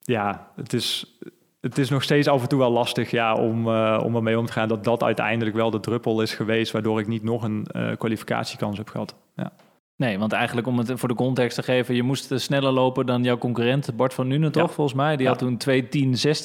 ja, 0.00 0.50
het 0.56 0.72
is 0.72 1.18
het 1.64 1.78
is 1.78 1.88
nog 1.88 2.02
steeds 2.02 2.28
af 2.28 2.42
en 2.42 2.48
toe 2.48 2.58
wel 2.58 2.70
lastig 2.70 3.10
ja, 3.10 3.34
om, 3.34 3.68
uh, 3.68 4.00
om 4.04 4.16
ermee 4.16 4.38
om 4.38 4.46
te 4.46 4.52
gaan 4.52 4.68
dat 4.68 4.84
dat 4.84 5.02
uiteindelijk 5.02 5.56
wel 5.56 5.70
de 5.70 5.80
druppel 5.80 6.22
is 6.22 6.34
geweest, 6.34 6.72
waardoor 6.72 7.00
ik 7.00 7.06
niet 7.06 7.22
nog 7.22 7.42
een 7.42 7.66
uh, 7.72 7.96
kwalificatiekans 7.96 8.78
heb 8.78 8.88
gehad. 8.88 9.14
Ja. 9.34 9.52
Nee, 9.96 10.18
want 10.18 10.32
eigenlijk 10.32 10.66
om 10.66 10.78
het 10.78 10.92
voor 10.94 11.08
de 11.08 11.14
context 11.14 11.56
te 11.56 11.62
geven, 11.62 11.94
je 11.94 12.02
moest 12.02 12.32
sneller 12.40 12.72
lopen 12.72 13.06
dan 13.06 13.22
jouw 13.22 13.38
concurrent 13.38 13.96
Bart 13.96 14.14
van 14.14 14.28
Nuenen, 14.28 14.52
toch? 14.52 14.72
Volgens 14.72 14.96
mij. 14.96 15.16
Die 15.16 15.26
ja. 15.26 15.30
had 15.30 15.38
toen 15.38 15.60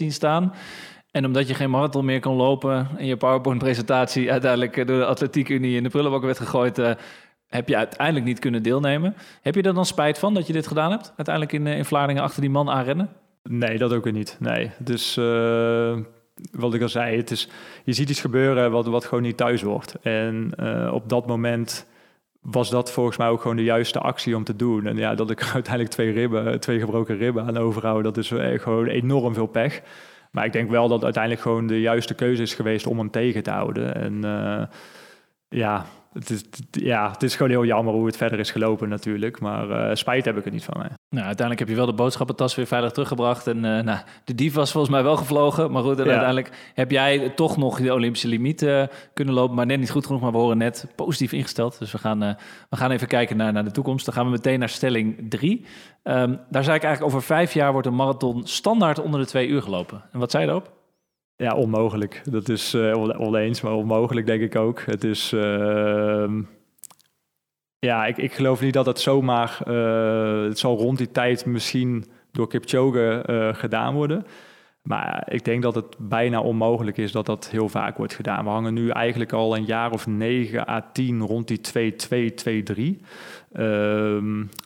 2.10.16 0.01 0.08
staan. 0.08 0.53
En 1.12 1.25
omdat 1.25 1.47
je 1.47 1.53
geen 1.53 1.69
marathon 1.69 2.05
meer 2.05 2.19
kon 2.19 2.36
lopen 2.36 2.88
en 2.97 3.05
je 3.05 3.17
PowerPoint-presentatie 3.17 4.32
uiteindelijk 4.32 4.75
door 4.75 4.97
de 4.97 5.05
Atletiek 5.05 5.49
Unie 5.49 5.75
in 5.75 5.84
de 5.84 5.89
prullenbak 5.89 6.23
werd 6.23 6.38
gegooid, 6.38 6.79
uh, 6.79 6.91
heb 7.47 7.67
je 7.67 7.77
uiteindelijk 7.77 8.25
niet 8.25 8.39
kunnen 8.39 8.63
deelnemen. 8.63 9.15
Heb 9.41 9.55
je 9.55 9.62
er 9.62 9.73
dan 9.73 9.86
spijt 9.86 10.19
van 10.19 10.34
dat 10.34 10.47
je 10.47 10.53
dit 10.53 10.67
gedaan 10.67 10.91
hebt? 10.91 11.13
Uiteindelijk 11.15 11.55
in, 11.55 11.67
in 11.67 11.86
Vlaardingen 11.86 12.23
achter 12.23 12.41
die 12.41 12.49
man 12.49 12.69
aanrennen? 12.69 13.10
Nee, 13.43 13.78
dat 13.78 13.93
ook 13.93 14.04
weer 14.04 14.13
niet. 14.13 14.38
Nee. 14.39 14.71
Dus 14.78 15.17
uh, 15.17 15.97
wat 16.52 16.73
ik 16.73 16.82
al 16.82 16.89
zei, 16.89 17.17
het 17.17 17.32
is, 17.32 17.49
je 17.84 17.93
ziet 17.93 18.10
iets 18.10 18.21
gebeuren 18.21 18.71
wat, 18.71 18.86
wat 18.86 19.06
gewoon 19.06 19.23
niet 19.23 19.38
thuis 19.38 19.62
wordt. 19.62 19.95
En 20.02 20.52
uh, 20.60 20.93
op 20.93 21.10
dat 21.10 21.28
moment 21.28 21.88
was 22.41 22.69
dat 22.69 22.91
volgens 22.91 23.17
mij 23.17 23.28
ook 23.28 23.41
gewoon 23.41 23.58
de 23.58 23.63
juiste 23.63 23.99
actie 23.99 24.36
om 24.36 24.43
te 24.43 24.56
doen. 24.56 24.86
En 24.86 24.97
ja, 24.97 25.15
dat 25.15 25.30
ik 25.30 25.43
uiteindelijk 25.54 25.93
twee 25.93 26.12
ribben, 26.12 26.60
twee 26.60 26.80
gebroken 26.80 27.17
ribben 27.17 27.45
aan 27.45 27.58
overhoud, 27.58 28.04
dat 28.04 28.17
is 28.17 28.28
gewoon 28.56 28.88
enorm 28.88 29.34
veel 29.34 29.47
pech. 29.47 29.82
Maar 30.32 30.45
ik 30.45 30.52
denk 30.52 30.69
wel 30.69 30.88
dat 30.88 31.04
uiteindelijk 31.04 31.43
gewoon 31.43 31.67
de 31.67 31.82
juiste 31.82 32.13
keuze 32.13 32.41
is 32.41 32.54
geweest 32.54 32.88
om 32.88 32.97
hem 32.97 33.12
tegen 33.12 33.43
te 33.43 33.52
houden. 33.52 33.95
En 33.95 34.13
uh, 34.25 34.63
ja, 35.49 35.86
het 36.19 36.29
is, 36.29 36.43
ja, 36.71 37.12
het 37.12 37.23
is 37.23 37.36
gewoon 37.36 37.51
heel 37.51 37.65
jammer 37.65 37.93
hoe 37.93 38.05
het 38.05 38.17
verder 38.17 38.39
is 38.39 38.51
gelopen 38.51 38.89
natuurlijk. 38.89 39.39
Maar 39.39 39.69
uh, 39.69 39.95
spijt 39.95 40.25
heb 40.25 40.38
ik 40.38 40.45
er 40.45 40.51
niet 40.51 40.63
van. 40.63 40.77
Mij. 40.77 40.89
Nou, 41.10 41.25
uiteindelijk 41.25 41.60
heb 41.60 41.67
je 41.67 41.75
wel 41.75 41.86
de 41.86 42.01
boodschappentas 42.01 42.55
weer 42.55 42.65
veilig 42.65 42.91
teruggebracht. 42.91 43.47
En 43.47 43.58
uh, 43.58 43.63
nou, 43.63 43.99
de 44.23 44.36
dief 44.36 44.53
was 44.53 44.71
volgens 44.71 44.93
mij 44.93 45.03
wel 45.03 45.15
gevlogen. 45.15 45.71
Maar 45.71 45.84
goed, 45.84 45.97
ja. 45.97 46.03
uiteindelijk 46.03 46.71
heb 46.73 46.91
jij 46.91 47.29
toch 47.29 47.58
nog 47.58 47.82
de 47.82 47.93
Olympische 47.93 48.27
limiet 48.27 48.62
uh, 48.62 48.84
kunnen 49.13 49.34
lopen. 49.34 49.55
Maar 49.55 49.65
net 49.65 49.79
niet 49.79 49.91
goed 49.91 50.05
genoeg. 50.05 50.21
Maar 50.21 50.32
we 50.32 50.38
horen 50.38 50.58
net 50.58 50.88
positief 50.95 51.32
ingesteld. 51.32 51.79
Dus 51.79 51.91
we 51.91 51.97
gaan, 51.97 52.19
we 52.69 52.77
gaan 52.77 52.91
even 52.91 53.08
kijken 53.08 53.38
naar, 53.38 53.53
naar 53.53 53.63
de 53.63 53.71
toekomst. 53.71 54.05
Dan 54.05 54.13
gaan 54.13 54.25
we 54.25 54.32
meteen 54.32 54.60
naar 54.60 54.69
stelling 54.69 55.29
3. 55.29 55.65
Um, 56.03 56.39
daar 56.49 56.63
zei 56.63 56.75
ik 56.75 56.84
eigenlijk 56.84 57.03
over 57.03 57.21
vijf 57.21 57.53
jaar 57.53 57.71
wordt 57.71 57.88
een 57.88 57.95
marathon 57.95 58.47
standaard 58.47 58.99
onder 58.99 59.19
de 59.19 59.25
twee 59.25 59.47
uur 59.47 59.62
gelopen. 59.62 60.03
En 60.12 60.19
wat 60.19 60.32
zei 60.32 60.43
je 60.43 60.49
daarop? 60.49 60.79
Ja, 61.41 61.56
onmogelijk. 61.56 62.21
Dat 62.32 62.49
is 62.49 62.73
uh, 62.73 63.19
oneens, 63.19 63.62
maar 63.62 63.73
onmogelijk 63.73 64.25
denk 64.25 64.41
ik 64.41 64.56
ook. 64.56 64.82
Het 64.82 65.04
is. 65.04 65.34
Uh, 65.34 66.32
ja, 67.80 68.06
ik, 68.06 68.17
ik 68.17 68.34
geloof 68.34 68.62
niet 68.62 68.73
dat 68.73 68.86
het 68.86 68.99
zomaar. 68.99 69.60
Uh, 69.67 70.43
het 70.43 70.60
zal 70.60 70.78
rond 70.78 70.97
die 70.97 71.12
tijd 71.12 71.45
misschien 71.45 72.06
door 72.32 72.47
Kipchoge 72.47 73.23
uh, 73.30 73.54
gedaan 73.54 73.93
worden. 73.93 74.25
Maar 74.82 75.28
ik 75.30 75.45
denk 75.45 75.62
dat 75.62 75.75
het 75.75 75.95
bijna 75.97 76.41
onmogelijk 76.41 76.97
is 76.97 77.12
dat 77.12 77.25
dat 77.25 77.49
heel 77.49 77.69
vaak 77.69 77.97
wordt 77.97 78.15
gedaan. 78.15 78.43
We 78.43 78.49
hangen 78.49 78.73
nu 78.73 78.89
eigenlijk 78.89 79.34
al 79.34 79.56
een 79.56 79.65
jaar 79.65 79.91
of 79.91 80.08
9 80.08 80.67
à 80.67 80.89
10 80.93 81.21
rond 81.21 81.47
die 81.47 81.93
2-2-2-3. 82.99 83.06
Uh, 83.54 84.17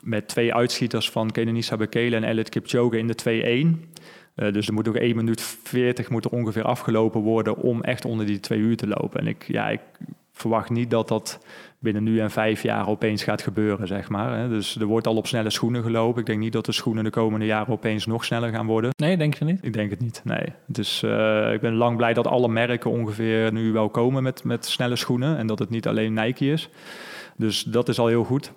met 0.04 0.28
twee 0.28 0.54
uitschieters 0.54 1.10
van 1.10 1.32
Kenenisa 1.32 1.78
Bekele 1.78 2.16
en 2.16 2.24
Elliot 2.24 2.50
Kipchoge 2.50 2.98
in 2.98 3.08
de 3.08 3.86
2-1. 3.88 3.93
Uh, 4.36 4.54
dus 4.54 4.68
er 4.68 4.74
moet 4.74 4.88
ook 4.88 4.96
1 4.96 5.16
minuut 5.16 5.42
40 5.64 6.10
moet 6.10 6.26
er 6.26 6.32
ongeveer 6.32 6.64
afgelopen 6.64 7.22
worden 7.22 7.56
om 7.58 7.82
echt 7.82 8.06
onder 8.06 8.26
die 8.26 8.40
twee 8.40 8.60
uur 8.60 8.78
te 8.78 8.88
lopen. 8.88 9.20
En 9.20 9.28
ik, 9.28 9.46
ja, 9.48 9.70
ik 9.70 9.82
verwacht 10.32 10.70
niet 10.70 10.90
dat 10.90 11.08
dat 11.08 11.40
binnen 11.80 12.04
nu 12.04 12.20
en 12.20 12.32
vijf 12.32 12.64
jaar 12.64 12.88
opeens 12.88 13.24
gaat 13.24 13.42
gebeuren, 13.42 13.88
zeg 13.88 14.10
maar. 14.10 14.38
Hè. 14.38 14.50
Dus 14.50 14.76
er 14.76 14.86
wordt 14.86 15.08
al 15.08 15.16
op 15.16 15.28
snelle 15.28 15.50
schoenen 15.50 15.84
gelopen. 15.84 16.20
Ik 16.20 16.26
denk 16.26 16.40
niet 16.40 16.54
dat 16.54 16.66
de 16.66 16.72
schoenen 16.72 17.04
de 17.04 17.10
komende 17.10 17.46
jaren 17.46 17.74
opeens 17.74 18.06
nog 18.06 18.26
sneller 18.26 18.50
gaan 18.50 18.66
worden. 18.66 18.92
Nee, 18.96 19.18
denk 19.18 19.34
je 19.34 19.46
niet? 19.46 19.60
Ik 19.62 19.74
denk 19.74 19.90
het 19.90 20.00
niet, 20.00 20.22
nee. 20.24 20.46
Dus 20.68 21.04
uh, 21.04 21.54
ik 21.54 21.62
ben 21.62 21.74
lang 21.74 21.98
blij 21.98 22.14
dat 22.14 22.28
alle 22.28 22.48
merken 22.48 22.92
ongeveer 22.92 23.54
nu 23.54 23.72
wel 23.72 23.90
komen 23.90 24.24
met, 24.24 24.44
met 24.44 24.66
snelle 24.66 24.96
schoenen. 24.96 25.38
En 25.38 25.48
dat 25.48 25.60
het 25.60 25.70
niet 25.70 25.88
alleen 25.88 26.14
Nike 26.14 26.46
is. 26.46 26.70
Dus 27.38 27.64
dat 27.64 27.90
is 27.90 28.00
al 28.00 28.08
heel 28.08 28.24
goed. 28.24 28.52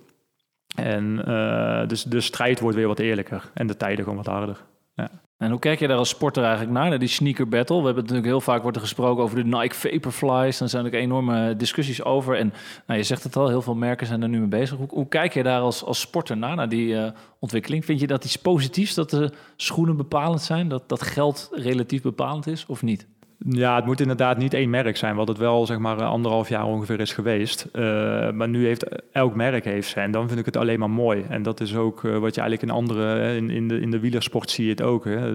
En 0.75 1.23
uh, 1.29 1.87
dus 1.87 2.03
de 2.03 2.21
strijd 2.21 2.61
wordt 2.61 2.77
weer 2.77 2.87
wat 2.87 2.99
eerlijker 2.99 3.51
en 3.55 3.67
de 3.67 3.77
tijden 3.77 4.05
gewoon 4.05 4.25
wat 4.25 4.35
harder. 4.35 4.65
Ja. 4.95 5.11
En 5.37 5.51
hoe 5.51 5.59
kijk 5.59 5.79
je 5.79 5.89
daar 5.89 5.97
als 5.97 6.09
sporter 6.09 6.43
eigenlijk 6.43 6.73
naar, 6.73 6.89
naar 6.89 6.99
die 6.99 7.09
sneaker 7.09 7.49
battle? 7.49 7.79
We 7.79 7.85
hebben 7.85 8.03
natuurlijk 8.03 8.29
heel 8.29 8.41
vaak 8.41 8.79
gesproken 8.79 9.23
over 9.23 9.37
de 9.37 9.57
Nike 9.57 9.75
Vaporflies. 9.75 10.59
Daar 10.59 10.69
zijn 10.69 10.85
er 10.85 10.95
enorme 10.95 11.57
discussies 11.57 12.05
over. 12.05 12.37
En 12.37 12.53
nou, 12.87 12.99
je 12.99 13.05
zegt 13.05 13.23
het 13.23 13.37
al, 13.37 13.49
heel 13.49 13.63
veel 13.63 13.75
merken 13.75 14.07
zijn 14.07 14.23
er 14.23 14.29
nu 14.29 14.39
mee 14.39 14.49
bezig. 14.49 14.79
Hoe, 14.89 15.09
kijk 15.09 15.35
je 15.35 15.43
daar 15.43 15.61
als, 15.61 15.85
als 15.85 16.01
sporter 16.01 16.37
naar, 16.37 16.57
naar 16.57 16.69
die 16.69 16.89
uh, 16.89 17.11
ontwikkeling? 17.39 17.85
Vind 17.85 18.01
je 18.01 18.07
dat 18.07 18.25
iets 18.25 18.37
positiefs, 18.37 18.95
dat 18.95 19.11
de 19.11 19.33
schoenen 19.57 19.97
bepalend 19.97 20.43
zijn? 20.43 20.69
Dat, 20.69 20.89
dat 20.89 21.03
geld 21.03 21.49
relatief 21.53 22.03
bepalend 22.03 22.47
is 22.47 22.67
of 22.67 22.83
niet? 22.83 23.07
Ja, 23.39 23.77
het 23.77 23.85
moet 23.85 24.01
inderdaad 24.01 24.39
niet 24.39 24.55
één 24.55 24.71
merk 24.71 24.97
zijn, 24.97 25.17
wat 25.17 25.29
het 25.29 25.39
wel 25.39 25.67
zeg 25.67 25.79
maar 25.79 26.03
anderhalf 26.03 26.49
jaar 26.49 26.65
ongeveer 26.65 27.01
is 27.01 27.13
geweest. 27.13 27.69
Uh, 27.73 27.83
maar 28.31 28.49
nu 28.49 28.67
heeft 28.67 28.87
elk 29.13 29.35
merk 29.35 29.65
heeft 29.65 29.95
en 29.95 30.11
dan 30.11 30.27
vind 30.27 30.39
ik 30.39 30.47
het 30.47 30.57
alleen 30.57 30.79
maar 30.79 30.91
mooi. 30.91 31.25
En 31.29 31.43
dat 31.43 31.61
is 31.61 31.77
ook 31.77 32.03
uh, 32.03 32.19
wat 32.19 32.35
je 32.35 32.41
eigenlijk 32.41 32.63
in 32.63 32.79
andere, 32.79 33.37
in, 33.37 33.51
in, 33.51 33.69
de, 33.69 33.81
in 33.81 33.91
de 33.91 33.99
wielersport 33.99 34.51
zie 34.51 34.65
je 34.65 34.71
het 34.71 34.83
ook. 34.83 35.05
Hè. 35.05 35.33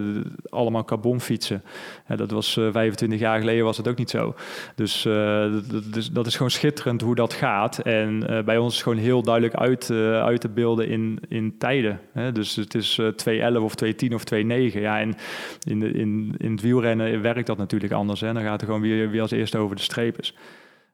Allemaal 0.50 0.84
carbonfietsen. 0.84 1.64
Ja, 2.08 2.16
dat 2.16 2.32
was 2.32 2.58
uh, 2.58 2.68
25 2.72 3.20
jaar 3.20 3.40
geleden 3.40 3.66
was 3.66 3.78
het 3.78 3.88
ook 3.88 3.98
niet 3.98 4.10
zo. 4.10 4.36
Dus 4.76 5.02
dat, 5.02 5.94
dus, 5.94 6.12
dat 6.12 6.28
is 6.28 6.36
gewoon 6.36 6.52
schitterend 6.52 7.02
hoe 7.02 7.16
dat 7.16 7.34
gaat. 7.34 7.80
En 7.80 8.26
bij 8.46 8.58
ons 8.58 8.76
is 8.76 8.82
gewoon 8.82 8.98
heel 8.98 9.22
duidelijk 9.22 9.56
uit, 9.56 9.92
uit 9.92 10.42
te 10.42 10.50
beelden 10.50 10.88
in, 10.88 11.20
in 11.28 11.56
tijden. 11.58 12.00
Hè. 12.14 12.32
Dus 12.32 12.56
het 12.56 12.76
is 12.76 13.02
2.11 13.02 13.58
of 13.60 13.74
2.10 13.86 14.14
of 14.14 14.24
2.9. 14.34 14.42
Ja, 14.72 15.00
en 15.00 15.16
in, 15.64 15.96
in, 15.96 16.36
in 16.38 16.52
het 16.52 16.62
wielrennen 16.62 17.22
werkt 17.22 17.48
dat 17.48 17.58
natuurlijk 17.58 17.91
anders. 17.94 18.22
Hè? 18.22 18.34
Dan 18.34 18.44
gaat 18.44 18.62
er 18.62 18.66
gewoon 18.68 18.82
weer, 18.82 19.10
wie 19.10 19.22
als 19.22 19.32
eerste 19.32 19.58
over 19.58 19.76
de 19.76 19.82
streep 19.82 20.20
is. 20.20 20.36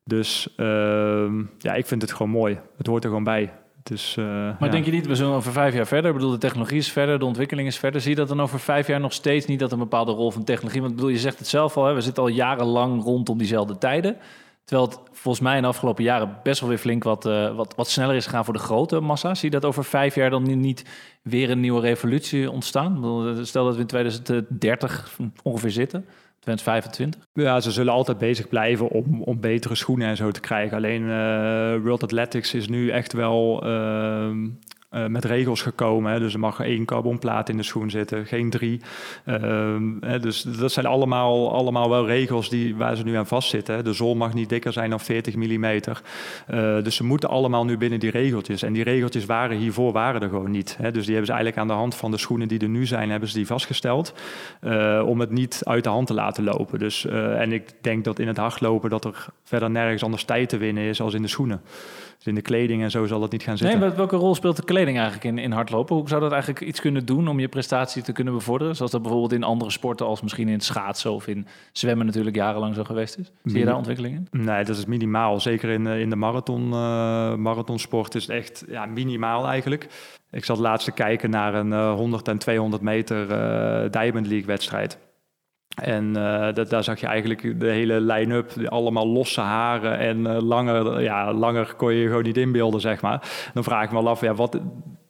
Dus 0.03 0.53
uh, 0.57 1.31
ja, 1.57 1.73
ik 1.73 1.86
vind 1.86 2.01
het 2.01 2.12
gewoon 2.12 2.31
mooi. 2.31 2.57
Het 2.77 2.88
hoort 2.88 3.03
er 3.03 3.10
gewoon 3.10 3.23
bij. 3.23 3.53
Dus, 3.83 4.15
maar 4.60 4.71
denk 4.71 4.86
je 4.86 4.91
niet, 4.91 5.07
we 5.07 5.15
zijn 5.15 5.29
over 5.29 5.51
vijf 5.51 5.73
jaar 5.73 5.88
verder? 5.88 6.10
Ik 6.12 6.17
bedoel, 6.17 6.31
de 6.31 6.38
technologie 6.38 6.77
is 6.77 6.91
verder, 6.91 7.19
de 7.19 7.25
ontwikkeling 7.25 7.67
is 7.67 7.77
verder. 7.77 8.01
Zie 8.01 8.10
je 8.10 8.15
dat 8.15 8.27
dan 8.27 8.41
over 8.41 8.60
vijf 8.60 8.88
jaar 8.88 8.99
nog 8.99 9.13
steeds 9.13 9.45
niet 9.45 9.60
dat 9.60 9.71
een 9.71 9.79
bepaalde 9.79 10.12
rol 10.12 10.31
van 10.31 10.43
technologie... 10.43 10.81
Want 10.81 10.95
bedoel, 10.95 11.10
je 11.10 11.19
zegt 11.19 11.39
het 11.39 11.47
zelf 11.47 11.77
al, 11.77 11.86
hè, 11.86 11.93
we 11.93 12.01
zitten 12.01 12.23
al 12.23 12.29
jarenlang 12.29 13.03
rondom 13.03 13.38
diezelfde 13.38 13.77
tijden. 13.77 14.17
Terwijl 14.67 14.89
het 14.89 14.99
volgens 15.12 15.43
mij 15.43 15.55
in 15.55 15.62
de 15.62 15.67
afgelopen 15.67 16.03
jaren 16.03 16.39
best 16.43 16.60
wel 16.60 16.69
weer 16.69 16.77
flink 16.77 17.03
wat, 17.03 17.25
uh, 17.25 17.55
wat, 17.55 17.73
wat 17.75 17.89
sneller 17.89 18.15
is 18.15 18.25
gegaan 18.25 18.45
voor 18.45 18.53
de 18.53 18.60
grote 18.60 18.99
massa. 18.99 19.36
Zie 19.36 19.49
je 19.49 19.60
dat 19.60 19.65
over 19.65 19.83
vijf 19.83 20.15
jaar 20.15 20.29
dan 20.29 20.60
niet 20.60 20.86
weer 21.21 21.49
een 21.49 21.60
nieuwe 21.60 21.79
revolutie 21.79 22.51
ontstaan? 22.51 22.95
Stel 23.45 23.65
dat 23.65 23.75
we 23.75 23.81
in 23.81 23.88
2030 23.88 25.17
ongeveer 25.43 25.71
zitten. 25.71 26.05
2025? 26.55 27.21
Ja, 27.33 27.60
ze 27.60 27.71
zullen 27.71 27.93
altijd 27.93 28.17
bezig 28.17 28.47
blijven 28.47 28.89
om, 28.89 29.21
om 29.21 29.39
betere 29.39 29.75
schoenen 29.75 30.07
en 30.07 30.15
zo 30.15 30.31
te 30.31 30.39
krijgen. 30.39 30.77
Alleen 30.77 31.01
uh, 31.01 31.83
World 31.83 32.03
Athletics 32.03 32.53
is 32.53 32.67
nu 32.67 32.89
echt 32.89 33.13
wel 33.13 33.67
uh, 33.67 34.31
uh, 34.91 35.06
met 35.06 35.26
regels 35.26 35.62
gekomen. 35.62 36.12
Hè. 36.12 36.19
Dus 36.19 36.34
er 36.34 36.39
mag 36.39 36.60
één 36.60 36.86
carbonplaat 36.86 37.50
in 37.50 37.58
de 37.58 37.63
schoen 37.63 37.89
zitten, 37.89 38.26
geen 38.26 38.50
drie. 38.50 38.82
Uh, 39.26 39.76
hè, 40.00 40.19
dus 40.19 40.41
dat 40.41 40.71
zijn 40.71 40.86
allemaal, 40.86 41.54
allemaal 41.54 41.89
wel 41.89 42.06
regels 42.06 42.50
die, 42.50 42.76
waar 42.76 42.95
ze 42.95 43.04
nu 43.04 43.15
aan 43.15 43.28
vastzitten. 43.28 43.84
De 43.84 43.93
zool 43.93 44.15
mag 44.15 44.34
niet 44.34 44.50
dikker 44.50 44.73
zijn 44.73 44.89
dan 44.89 45.00
40 45.00 45.36
mm. 45.36 45.65
Uh, 45.65 45.84
dus 46.84 46.95
ze 46.95 47.04
moeten 47.04 47.30
allemaal 47.30 47.65
nu 47.65 47.78
binnen 47.78 48.00
die 48.00 48.12
regeltjes. 48.12 48.63
En 48.63 48.73
die 48.73 48.84
regeltjes 48.84 49.26
waren 49.26 49.58
hiervoor 49.58 49.91
waren 49.91 50.21
er 50.21 50.30
gewoon 50.30 50.52
niet. 50.52 50.78
Dus 50.78 51.06
die 51.06 51.15
hebben 51.15 51.26
ze 51.26 51.32
eigenlijk 51.32 51.58
aan 51.58 51.67
de 51.67 51.73
hand 51.73 51.95
van 51.95 52.12
de 52.12 52.17
schoenen 52.17 52.47
die 52.47 52.60
er 52.60 52.69
nu 52.69 52.86
zijn, 52.86 53.10
hebben 53.10 53.30
ze 53.30 53.36
die 53.36 53.47
vastgesteld. 53.47 54.13
Uh, 54.62 55.04
om 55.06 55.19
het 55.19 55.32
niet 55.32 55.62
uit 55.63 55.84
de 55.84 55.89
hand 55.89 56.08
te 56.08 56.13
laten 56.13 56.43
lopen. 56.43 56.80
Dus, 56.80 57.06
en 57.06 57.52
ik 57.52 57.71
denk 57.82 58.04
dat 58.04 58.19
in 58.19 58.28
het 58.28 58.38
hardlopen 58.38 58.89
dat 58.89 59.06
er 59.06 59.26
verder 59.43 59.69
nergens 59.69 60.04
anders 60.04 60.23
tijd 60.23 60.50
te 60.50 60.58
winnen 60.58 60.84
is 60.84 61.02
als 61.02 61.13
in 61.13 61.21
de 61.21 61.28
schoenen. 61.28 61.62
Dus 62.17 62.27
in 62.27 62.36
de 62.36 62.41
kleding 62.41 62.84
en 62.84 62.91
zo 62.91 63.06
zal 63.06 63.19
dat 63.19 63.32
niet 63.32 63.43
gaan 63.43 63.58
zitten. 63.58 63.80
Nee, 63.80 63.88
maar 63.88 63.97
welke 63.97 64.15
rol 64.15 64.36
speelt 64.36 64.56
de 64.56 64.63
kleding 64.63 64.97
eigenlijk 64.97 65.25
in, 65.25 65.38
in 65.38 65.51
hardlopen? 65.51 65.95
Hoe 65.95 66.08
zou 66.08 66.21
dat 66.21 66.32
eigenlijk 66.32 66.62
iets 66.62 66.80
kunnen 66.80 67.06
doen 67.06 67.27
om 67.27 67.39
je 67.39 67.47
prestatie 67.47 68.01
te 68.01 68.12
kunnen 68.12 68.34
bevorderen? 68.34 68.75
Zoals 68.75 68.91
dat 68.91 69.01
bijvoorbeeld 69.01 69.34
in 69.34 69.43
andere 69.43 69.71
sporten 69.71 70.06
als 70.06 70.21
misschien 70.21 70.47
in 70.47 70.53
het 70.53 70.63
schaatsen 70.63 71.12
of 71.12 71.27
in 71.27 71.47
zwemmen 71.71 72.06
natuurlijk 72.06 72.36
jarenlang 72.36 72.75
zo 72.75 72.84
geweest 72.84 73.17
is. 73.17 73.32
Zie 73.43 73.60
je 73.60 73.65
daar 73.65 73.75
ontwikkelingen? 73.75 74.27
Nee, 74.32 74.63
dat 74.63 74.77
is 74.77 74.86
minimaal. 74.86 75.39
Zeker 75.39 75.69
in, 75.69 75.88
in 75.88 76.10
de 76.10 76.15
marathon, 76.15 76.65
uh, 76.65 77.36
marathonsport 77.36 78.15
is 78.15 78.27
het 78.27 78.36
echt 78.36 78.65
ja, 78.67 78.86
minimaal 78.86 79.47
eigenlijk. 79.47 79.88
Ik 80.32 80.45
zat 80.45 80.58
laatst 80.58 80.86
te 80.86 80.91
kijken 80.91 81.30
naar 81.30 81.53
een 81.53 81.71
uh, 81.71 81.93
100 81.93 82.27
en 82.27 82.38
200 82.38 82.82
meter 82.82 83.21
uh, 83.21 83.91
Diamond 83.91 84.27
League 84.27 84.47
wedstrijd. 84.47 84.97
En 85.84 86.18
uh, 86.18 86.54
dat, 86.54 86.70
daar 86.70 86.84
zag 86.84 87.00
je 87.00 87.08
eigenlijk 87.08 87.60
de 87.60 87.70
hele 87.70 88.02
line-up, 88.02 88.52
allemaal 88.66 89.08
losse 89.08 89.42
haren 89.42 89.98
en 89.98 90.20
uh, 90.20 90.38
langer, 90.42 91.02
ja, 91.02 91.34
langer 91.34 91.74
kon 91.76 91.94
je 91.94 92.08
gewoon 92.08 92.24
niet 92.24 92.38
inbeelden, 92.38 92.82
zeg 92.82 93.02
maar. 93.02 93.50
Dan 93.54 93.63
vraag 93.63 93.84
ik 93.84 93.92
me 93.92 94.00
af, 94.00 94.22
ja, 94.22 94.34
wat, 94.34 94.60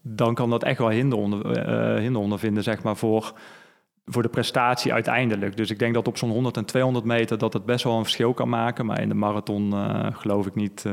dan 0.02 0.34
kan 0.34 0.50
dat 0.50 0.64
echt 0.64 0.78
wel 0.78 0.90
hinder, 0.90 1.20
onder, 1.20 1.68
uh, 1.68 2.00
hinder 2.00 2.22
ondervinden, 2.22 2.64
zeg 2.64 2.84
maar, 2.84 2.96
voor, 2.96 3.34
voor 4.06 4.22
de 4.22 4.30
prestatie 4.30 4.94
uiteindelijk. 4.94 5.58
Dus 5.58 5.70
ik 5.70 5.80
denk 5.80 5.94
dat 5.94 6.08
op 6.08 6.18
zo'n 6.18 6.30
100 6.30 6.58
en 6.58 6.66
200 6.66 7.06
meter 7.06 7.38
dat 7.38 7.54
het 7.54 7.66
best 7.66 7.84
wel 7.84 7.98
een 7.98 8.04
verschil 8.04 8.34
kan 8.34 8.50
maken. 8.50 8.86
Maar 8.86 9.02
in 9.02 9.10
de 9.10 9.16
marathon 9.16 9.74
geloof 10.14 10.46
ik 10.46 10.56
niet 10.56 10.86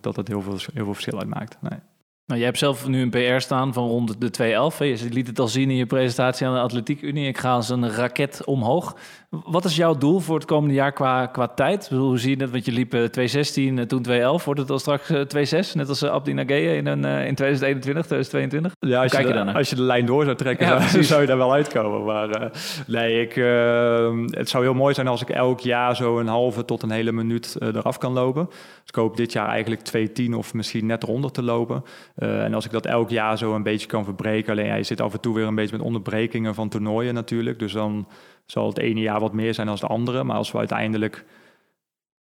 dat 0.00 0.16
het 0.16 0.28
heel 0.28 0.42
veel, 0.42 0.56
heel 0.74 0.84
veel 0.84 0.94
verschil 0.94 1.18
uitmaakt. 1.18 1.58
Nee. 1.60 1.78
Nou, 2.26 2.38
jij 2.38 2.50
hebt 2.50 2.58
zelf 2.58 2.86
nu 2.86 3.02
een 3.02 3.10
PR 3.10 3.40
staan 3.40 3.72
van 3.72 3.88
rond 3.88 4.20
de 4.20 4.30
211. 4.30 4.78
Je 4.78 5.08
liet 5.10 5.26
het 5.26 5.38
al 5.38 5.48
zien 5.48 5.70
in 5.70 5.76
je 5.76 5.86
presentatie 5.86 6.46
aan 6.46 6.54
de 6.54 6.60
Atletiek 6.60 7.02
Unie. 7.02 7.26
Ik 7.26 7.38
ga 7.38 7.52
als 7.52 7.68
een 7.68 7.90
raket 7.90 8.44
omhoog. 8.44 8.96
Wat 9.30 9.64
is 9.64 9.76
jouw 9.76 9.96
doel 9.98 10.20
voor 10.20 10.34
het 10.34 10.44
komende 10.44 10.74
jaar 10.74 10.92
qua, 10.92 11.26
qua 11.26 11.48
tijd? 11.48 11.86
Bedoel, 11.90 12.08
hoe 12.08 12.18
zie 12.18 12.30
je 12.30 12.36
dat? 12.36 12.50
Want 12.50 12.64
je 12.64 12.72
liep 12.72 12.90
216, 12.90 13.86
toen 13.86 14.02
211. 14.02 14.44
Wordt 14.44 14.60
het 14.60 14.70
al 14.70 14.78
straks 14.78 15.06
26? 15.06 15.74
Net 15.74 15.88
als 15.88 16.04
Abdi 16.04 16.32
Nageye 16.32 16.76
in, 16.76 16.86
een, 16.86 17.04
in 17.04 17.34
2021, 17.34 18.06
2022? 18.06 18.72
Ja, 18.78 19.02
als, 19.02 19.12
je, 19.12 19.26
je 19.26 19.32
de, 19.32 19.52
als 19.52 19.70
je 19.70 19.76
de 19.76 19.82
lijn 19.82 20.06
door 20.06 20.24
zou 20.24 20.36
trekken, 20.36 20.66
ja, 20.66 20.88
zou, 20.88 21.04
zou, 21.12 21.20
je 21.20 21.26
daar 21.26 21.36
wel 21.36 21.52
uitkomen. 21.52 22.04
Maar 22.04 22.42
uh, 22.42 22.48
nee, 22.86 23.20
ik, 23.20 23.36
uh, 23.36 24.26
het 24.26 24.48
zou 24.48 24.64
heel 24.64 24.74
mooi 24.74 24.94
zijn 24.94 25.08
als 25.08 25.22
ik 25.22 25.30
elk 25.30 25.60
jaar 25.60 25.96
zo 25.96 26.18
een 26.18 26.26
halve 26.26 26.64
tot 26.64 26.82
een 26.82 26.90
hele 26.90 27.12
minuut 27.12 27.56
uh, 27.58 27.68
eraf 27.68 27.98
kan 27.98 28.12
lopen. 28.12 28.46
Dus 28.46 28.58
ik 28.86 28.94
hoop 28.94 29.16
dit 29.16 29.32
jaar 29.32 29.48
eigenlijk 29.48 29.82
210 29.82 30.34
of 30.34 30.54
misschien 30.54 30.86
net 30.86 31.02
eronder 31.02 31.30
te 31.30 31.42
lopen. 31.42 31.84
Uh, 32.18 32.44
en 32.44 32.54
als 32.54 32.64
ik 32.64 32.70
dat 32.70 32.86
elk 32.86 33.10
jaar 33.10 33.38
zo 33.38 33.54
een 33.54 33.62
beetje 33.62 33.86
kan 33.86 34.04
verbreken. 34.04 34.52
Alleen 34.52 34.66
ja, 34.66 34.74
je 34.74 34.82
zit 34.82 35.00
af 35.00 35.12
en 35.12 35.20
toe 35.20 35.34
weer 35.34 35.46
een 35.46 35.54
beetje 35.54 35.76
met 35.76 35.86
onderbrekingen 35.86 36.54
van 36.54 36.68
toernooien 36.68 37.14
natuurlijk. 37.14 37.58
Dus 37.58 37.72
dan 37.72 38.08
zal 38.46 38.68
het 38.68 38.78
ene 38.78 39.00
jaar 39.00 39.20
wat 39.20 39.32
meer 39.32 39.54
zijn 39.54 39.66
dan 39.66 39.76
het 39.76 39.84
andere. 39.84 40.24
Maar 40.24 40.36
als 40.36 40.52
we 40.52 40.58
uiteindelijk 40.58 41.24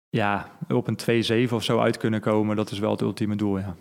ja, 0.09 0.51
op 0.69 0.89
een 0.89 1.49
2-7 1.49 1.53
of 1.53 1.65
zo 1.65 1.79
uit 1.79 1.97
kunnen 1.97 2.21
komen, 2.21 2.57
dat 2.57 2.71
is 2.71 2.79
wel 2.79 2.91
het 2.91 3.01
ultieme 3.01 3.37
doel. 3.37 3.59
Ja. 3.59 3.77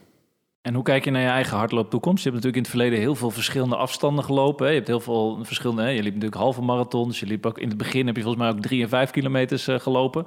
En 0.62 0.74
hoe 0.74 0.84
kijk 0.84 1.04
je 1.06 1.12
naar 1.12 1.22
je 1.22 1.28
eigen 1.28 1.58
hardlooptoekomst? 1.58 2.24
Je 2.24 2.30
hebt 2.30 2.44
natuurlijk 2.44 2.56
in 2.56 2.72
het 2.72 2.82
verleden 2.82 3.00
heel 3.00 3.16
veel 3.16 3.32
verschillende 3.32 3.76
afstanden 3.76 4.24
gelopen. 4.24 4.68
Je 4.68 4.74
hebt 4.74 4.88
heel 4.88 5.00
veel 5.00 5.40
verschillende. 5.44 5.82
Hè? 5.82 5.90
Je 5.90 6.04
liep 6.04 6.14
natuurlijk 6.14 6.42
halve 6.42 6.62
marathons. 6.62 7.20
Je 7.20 7.26
liep 7.26 7.46
ook 7.46 7.60
in 7.60 7.68
het 7.68 7.78
begin 7.78 8.06
heb 8.06 8.16
je 8.16 8.22
volgens 8.22 8.44
mij 8.44 8.54
ook 8.54 8.62
3 8.62 8.84
en 8.84 8.90
5 8.90 9.12
kilometers 9.12 9.68
uh, 9.68 9.80
gelopen. 9.80 10.26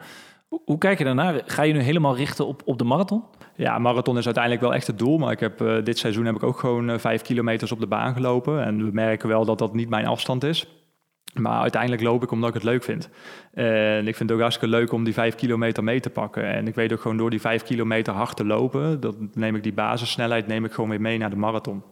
Hoe, 0.51 0.79
kijk 0.79 0.99
je 0.99 1.05
daarnaar? 1.05 1.43
Ga 1.47 1.63
je 1.63 1.73
nu 1.73 1.81
helemaal 1.81 2.17
richten 2.17 2.47
op, 2.47 2.63
op 2.65 2.79
de 2.79 2.85
marathon? 2.85 3.25
Ja, 3.57 3.79
marathon 3.79 4.19
is 4.19 4.25
uiteindelijk 4.25 4.65
wel 4.65 4.75
echt 4.75 4.87
het 4.87 4.99
doel. 4.99 5.19
Maar 5.19 5.33
ik 5.33 5.41
heb, 5.41 5.63
uh, 5.63 5.85
dit 5.85 5.99
seizoen 5.99 6.25
heb 6.25 6.35
ik 6.35 6.43
ook 6.43 6.59
gewoon 6.59 6.91
uh, 6.91 6.99
vijf 6.99 7.23
kilometers 7.23 7.73
op 7.73 7.81
de 7.81 7.87
baan 7.87 8.15
gelopen. 8.15 8.65
En 8.65 8.85
we 8.85 8.91
merken 8.93 9.29
wel 9.29 9.45
dat 9.45 9.59
dat 9.59 9.75
niet 9.75 9.89
mijn 9.89 10.07
afstand 10.07 10.45
is. 10.45 10.67
Maar 11.35 11.61
uiteindelijk 11.61 12.03
loop 12.03 12.23
ik 12.23 12.31
omdat 12.31 12.49
ik 12.49 12.55
het 12.55 12.65
leuk 12.65 12.83
vind. 12.83 13.09
En 13.53 14.07
ik 14.07 14.17
vind 14.17 14.29
het 14.29 14.33
ook 14.33 14.41
hartstikke 14.41 14.77
leuk 14.77 14.93
om 14.93 15.05
die 15.05 15.15
vijf 15.15 15.35
kilometer 15.35 15.85
mee 15.85 16.01
te 16.01 16.11
pakken. 16.11 16.45
En 16.45 16.67
ik 16.67 16.75
weet 16.75 16.93
ook 16.93 17.01
gewoon 17.01 17.17
door 17.17 17.31
die 17.31 17.41
vijf 17.41 17.63
kilometer 17.63 18.13
hard 18.13 18.37
te 18.37 18.45
lopen, 18.45 19.01
dat 19.01 19.17
neem 19.35 19.57
ik 19.57 19.63
die 19.63 19.73
basissnelheid 19.73 20.47
neem 20.47 20.65
ik 20.65 20.73
gewoon 20.73 20.91
weer 20.91 21.01
mee 21.01 21.19
naar 21.19 21.31
de 21.31 21.37
marathon. 21.37 21.83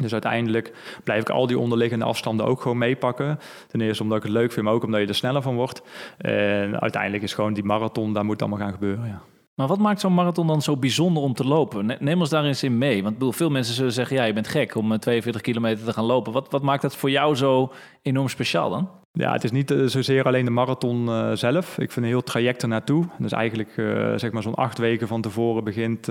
Dus 0.00 0.12
uiteindelijk 0.12 0.72
blijf 1.04 1.20
ik 1.20 1.30
al 1.30 1.46
die 1.46 1.58
onderliggende 1.58 2.04
afstanden 2.04 2.46
ook 2.46 2.60
gewoon 2.60 2.78
meepakken. 2.78 3.38
Ten 3.66 3.80
eerste 3.80 4.02
omdat 4.02 4.18
ik 4.18 4.22
het 4.22 4.32
leuk 4.32 4.52
vind, 4.52 4.64
maar 4.64 4.74
ook 4.74 4.84
omdat 4.84 5.00
je 5.00 5.06
er 5.06 5.14
sneller 5.14 5.42
van 5.42 5.54
wordt. 5.54 5.82
En 6.18 6.80
uiteindelijk 6.80 7.22
is 7.22 7.34
gewoon 7.34 7.54
die 7.54 7.64
marathon, 7.64 8.12
daar 8.12 8.24
moet 8.24 8.40
allemaal 8.40 8.58
gaan 8.58 8.72
gebeuren, 8.72 9.06
ja. 9.06 9.22
Maar 9.54 9.66
wat 9.66 9.78
maakt 9.78 10.00
zo'n 10.00 10.14
marathon 10.14 10.46
dan 10.46 10.62
zo 10.62 10.76
bijzonder 10.76 11.22
om 11.22 11.34
te 11.34 11.44
lopen? 11.44 11.96
Neem 11.98 12.20
ons 12.20 12.30
daar 12.30 12.44
eens 12.44 12.62
in 12.62 12.78
mee. 12.78 13.02
Want 13.02 13.14
bedoel, 13.18 13.32
veel 13.32 13.50
mensen 13.50 13.74
zullen 13.74 13.92
zeggen, 13.92 14.16
ja, 14.16 14.24
je 14.24 14.32
bent 14.32 14.48
gek 14.48 14.74
om 14.74 14.98
42 14.98 15.42
kilometer 15.42 15.84
te 15.84 15.92
gaan 15.92 16.04
lopen. 16.04 16.32
Wat, 16.32 16.50
wat 16.50 16.62
maakt 16.62 16.82
dat 16.82 16.96
voor 16.96 17.10
jou 17.10 17.34
zo 17.34 17.72
enorm 18.02 18.28
speciaal 18.28 18.70
dan? 18.70 18.88
Ja, 19.12 19.32
het 19.32 19.44
is 19.44 19.50
niet 19.50 19.70
uh, 19.70 19.86
zozeer 19.86 20.24
alleen 20.24 20.44
de 20.44 20.50
marathon 20.50 21.06
uh, 21.06 21.30
zelf. 21.32 21.78
Ik 21.78 21.92
vind 21.92 22.06
een 22.06 22.12
heel 22.12 22.22
traject 22.22 22.62
ernaartoe. 22.62 23.04
Dus 23.18 23.32
eigenlijk 23.32 23.72
zeg 24.16 24.30
maar 24.30 24.42
zo'n 24.42 24.54
acht 24.54 24.78
weken 24.78 25.08
van 25.08 25.20
tevoren 25.20 25.64
begint, 25.64 26.06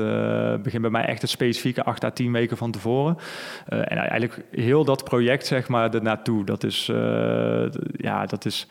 begint 0.64 0.82
bij 0.82 0.92
mij 0.92 1.06
echt 1.06 1.22
het 1.22 1.30
specifieke 1.30 1.84
acht 1.84 2.04
à 2.04 2.12
tien 2.12 2.32
weken 2.32 2.58
van 2.58 2.72
tevoren. 2.72 3.18
en 3.66 3.98
eigenlijk 3.98 4.46
heel 4.52 4.86
dat 4.86 5.04
project 5.04 5.46
zeg 5.46 5.68
maar 5.68 5.94
ernaartoe, 5.94 6.46
dat 6.46 6.64
is, 6.64 6.86
ja, 7.92 8.26
dat 8.26 8.46
is 8.46 8.68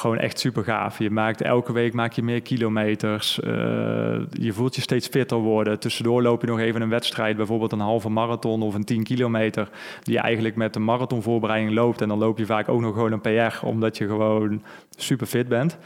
gewoon 0.00 0.18
echt 0.18 0.38
super 0.38 0.64
gaaf. 0.64 0.98
Je 0.98 1.10
maakt 1.10 1.42
elke 1.42 1.72
week 1.72 1.92
maak 1.92 2.12
je 2.12 2.22
meer 2.22 2.42
kilometers. 2.42 3.38
Uh, 3.38 3.50
je 4.30 4.52
voelt 4.52 4.74
je 4.74 4.80
steeds 4.80 5.06
fitter 5.06 5.38
worden. 5.38 5.78
Tussendoor 5.78 6.22
loop 6.22 6.40
je 6.40 6.46
nog 6.46 6.58
even 6.58 6.80
een 6.80 6.88
wedstrijd, 6.88 7.36
bijvoorbeeld 7.36 7.72
een 7.72 7.80
halve 7.80 8.08
marathon 8.08 8.62
of 8.62 8.74
een 8.74 8.84
10 8.84 9.02
kilometer, 9.02 9.68
die 10.02 10.14
je 10.14 10.20
eigenlijk 10.20 10.56
met 10.56 10.72
de 10.72 10.80
marathonvoorbereiding 10.80 11.74
loopt. 11.74 12.00
En 12.00 12.08
dan 12.08 12.18
loop 12.18 12.38
je 12.38 12.46
vaak 12.46 12.68
ook 12.68 12.80
nog 12.80 12.94
gewoon 12.94 13.12
een 13.12 13.20
PR, 13.20 13.66
omdat 13.66 13.98
je 13.98 14.06
gewoon 14.06 14.62
super 14.96 15.26
fit 15.26 15.48
bent. 15.48 15.78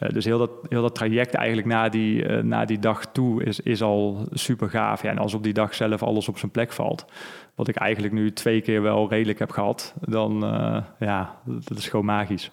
Uh, 0.00 0.08
dus 0.08 0.24
heel 0.24 0.38
dat, 0.38 0.50
heel 0.68 0.82
dat 0.82 0.94
traject 0.94 1.34
eigenlijk 1.34 1.68
na 1.68 1.88
die, 1.88 2.28
uh, 2.28 2.42
na 2.42 2.64
die 2.64 2.78
dag 2.78 3.06
toe 3.06 3.44
is, 3.44 3.60
is 3.60 3.82
al 3.82 4.26
super 4.32 4.70
gaaf. 4.70 5.02
Ja, 5.02 5.10
en 5.10 5.18
als 5.18 5.34
op 5.34 5.42
die 5.42 5.52
dag 5.52 5.74
zelf 5.74 6.02
alles 6.02 6.28
op 6.28 6.38
zijn 6.38 6.50
plek 6.50 6.72
valt, 6.72 7.04
wat 7.54 7.68
ik 7.68 7.76
eigenlijk 7.76 8.14
nu 8.14 8.32
twee 8.32 8.60
keer 8.60 8.82
wel 8.82 9.08
redelijk 9.08 9.38
heb 9.38 9.50
gehad, 9.50 9.94
dan 10.00 10.38
ja, 10.98 11.36
dat 11.44 11.78
is 11.78 11.88
gewoon 11.88 12.04
magisch. 12.04 12.50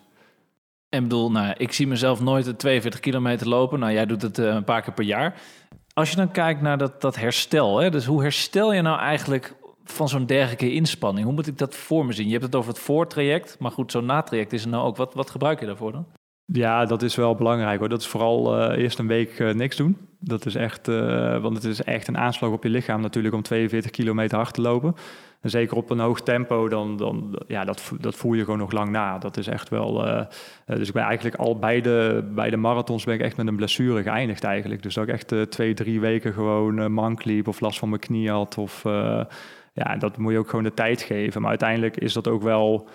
En 0.95 1.03
bedoel, 1.03 1.31
nou, 1.31 1.53
ik 1.57 1.71
zie 1.71 1.87
mezelf 1.87 2.21
nooit 2.21 2.45
de 2.45 2.55
42 2.55 2.99
kilometer 2.99 3.47
lopen. 3.47 3.79
Nou, 3.79 3.93
jij 3.93 4.05
doet 4.05 4.21
het 4.21 4.37
uh, 4.37 4.45
een 4.45 4.63
paar 4.63 4.81
keer 4.81 4.93
per 4.93 5.03
jaar. 5.03 5.41
Als 5.93 6.09
je 6.09 6.15
dan 6.15 6.31
kijkt 6.31 6.61
naar 6.61 6.77
dat, 6.77 7.01
dat 7.01 7.15
herstel, 7.15 7.77
hè, 7.77 7.89
dus 7.89 8.05
hoe 8.05 8.21
herstel 8.21 8.73
je 8.73 8.81
nou 8.81 8.99
eigenlijk 8.99 9.55
van 9.83 10.09
zo'n 10.09 10.25
dergelijke 10.25 10.73
inspanning? 10.73 11.25
Hoe 11.25 11.35
moet 11.35 11.47
ik 11.47 11.57
dat 11.57 11.75
voor 11.75 12.05
me 12.05 12.13
zien? 12.13 12.25
Je 12.25 12.31
hebt 12.31 12.43
het 12.43 12.55
over 12.55 12.69
het 12.69 12.79
voortraject, 12.79 13.55
maar 13.59 13.71
goed, 13.71 13.91
zo'n 13.91 14.05
natraject 14.05 14.53
is 14.53 14.63
er 14.63 14.69
nou 14.69 14.85
ook. 14.85 14.97
Wat, 14.97 15.13
wat 15.13 15.29
gebruik 15.29 15.59
je 15.59 15.65
daarvoor 15.65 15.91
dan? 15.91 16.05
Ja, 16.45 16.85
dat 16.85 17.01
is 17.01 17.15
wel 17.15 17.35
belangrijk 17.35 17.79
hoor. 17.79 17.89
Dat 17.89 18.01
is 18.01 18.07
vooral 18.07 18.71
uh, 18.71 18.77
eerst 18.83 18.99
een 18.99 19.07
week 19.07 19.39
uh, 19.39 19.53
niks 19.53 19.75
doen. 19.75 19.97
Dat 20.27 20.45
is 20.45 20.55
echt, 20.55 20.87
uh, 20.87 21.41
want 21.41 21.55
het 21.55 21.63
is 21.63 21.83
echt 21.83 22.07
een 22.07 22.17
aanslag 22.17 22.51
op 22.51 22.63
je 22.63 22.69
lichaam 22.69 23.01
natuurlijk 23.01 23.35
om 23.35 23.41
42 23.41 23.91
kilometer 23.91 24.37
hard 24.37 24.53
te 24.53 24.61
lopen. 24.61 24.95
En 25.41 25.49
zeker 25.49 25.77
op 25.77 25.89
een 25.89 25.99
hoog 25.99 26.21
tempo, 26.21 26.67
dan, 26.69 26.97
dan 26.97 27.39
ja, 27.47 27.65
dat, 27.65 27.91
dat 27.99 28.15
voel 28.15 28.33
je 28.33 28.43
gewoon 28.43 28.59
nog 28.59 28.71
lang 28.71 28.89
na. 28.89 29.17
Dat 29.17 29.37
is 29.37 29.47
echt 29.47 29.69
wel. 29.69 30.07
Uh, 30.07 30.21
dus 30.65 30.87
ik 30.87 30.93
ben 30.93 31.03
eigenlijk 31.03 31.35
al 31.35 31.59
bij 31.59 31.81
de, 31.81 32.29
bij 32.35 32.49
de 32.49 32.57
marathons 32.57 33.03
ben 33.03 33.13
ik 33.13 33.21
echt 33.21 33.37
met 33.37 33.47
een 33.47 33.55
blessure 33.55 34.03
geëindigd 34.03 34.43
eigenlijk. 34.43 34.83
Dus 34.83 34.93
dat 34.93 35.07
ik 35.07 35.13
echt 35.13 35.51
twee, 35.51 35.73
drie 35.73 35.99
weken 35.99 36.33
gewoon 36.33 36.91
mank 36.91 37.23
liep 37.23 37.47
of 37.47 37.59
last 37.59 37.79
van 37.79 37.89
mijn 37.89 38.01
knie 38.01 38.29
had. 38.29 38.57
Of 38.57 38.83
ja, 39.73 39.95
dat 39.99 40.17
moet 40.17 40.31
je 40.31 40.37
ook 40.37 40.49
gewoon 40.49 40.63
de 40.63 40.73
tijd 40.73 41.01
geven. 41.01 41.41
Maar 41.41 41.49
uiteindelijk 41.49 41.97
is 41.97 42.13
dat 42.13 42.27
ook 42.27 42.41
wel. 42.41 42.87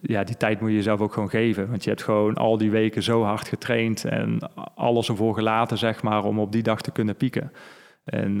Ja, 0.00 0.24
die 0.24 0.36
tijd 0.36 0.60
moet 0.60 0.70
je 0.70 0.76
jezelf 0.76 1.00
ook 1.00 1.12
gewoon 1.12 1.30
geven. 1.30 1.68
Want 1.68 1.84
je 1.84 1.90
hebt 1.90 2.02
gewoon 2.02 2.34
al 2.34 2.58
die 2.58 2.70
weken 2.70 3.02
zo 3.02 3.22
hard 3.22 3.48
getraind 3.48 4.04
en 4.04 4.38
alles 4.74 5.08
ervoor 5.08 5.34
gelaten, 5.34 5.78
zeg 5.78 6.02
maar, 6.02 6.24
om 6.24 6.38
op 6.38 6.52
die 6.52 6.62
dag 6.62 6.80
te 6.80 6.90
kunnen 6.90 7.16
pieken. 7.16 7.52
En 8.08 8.38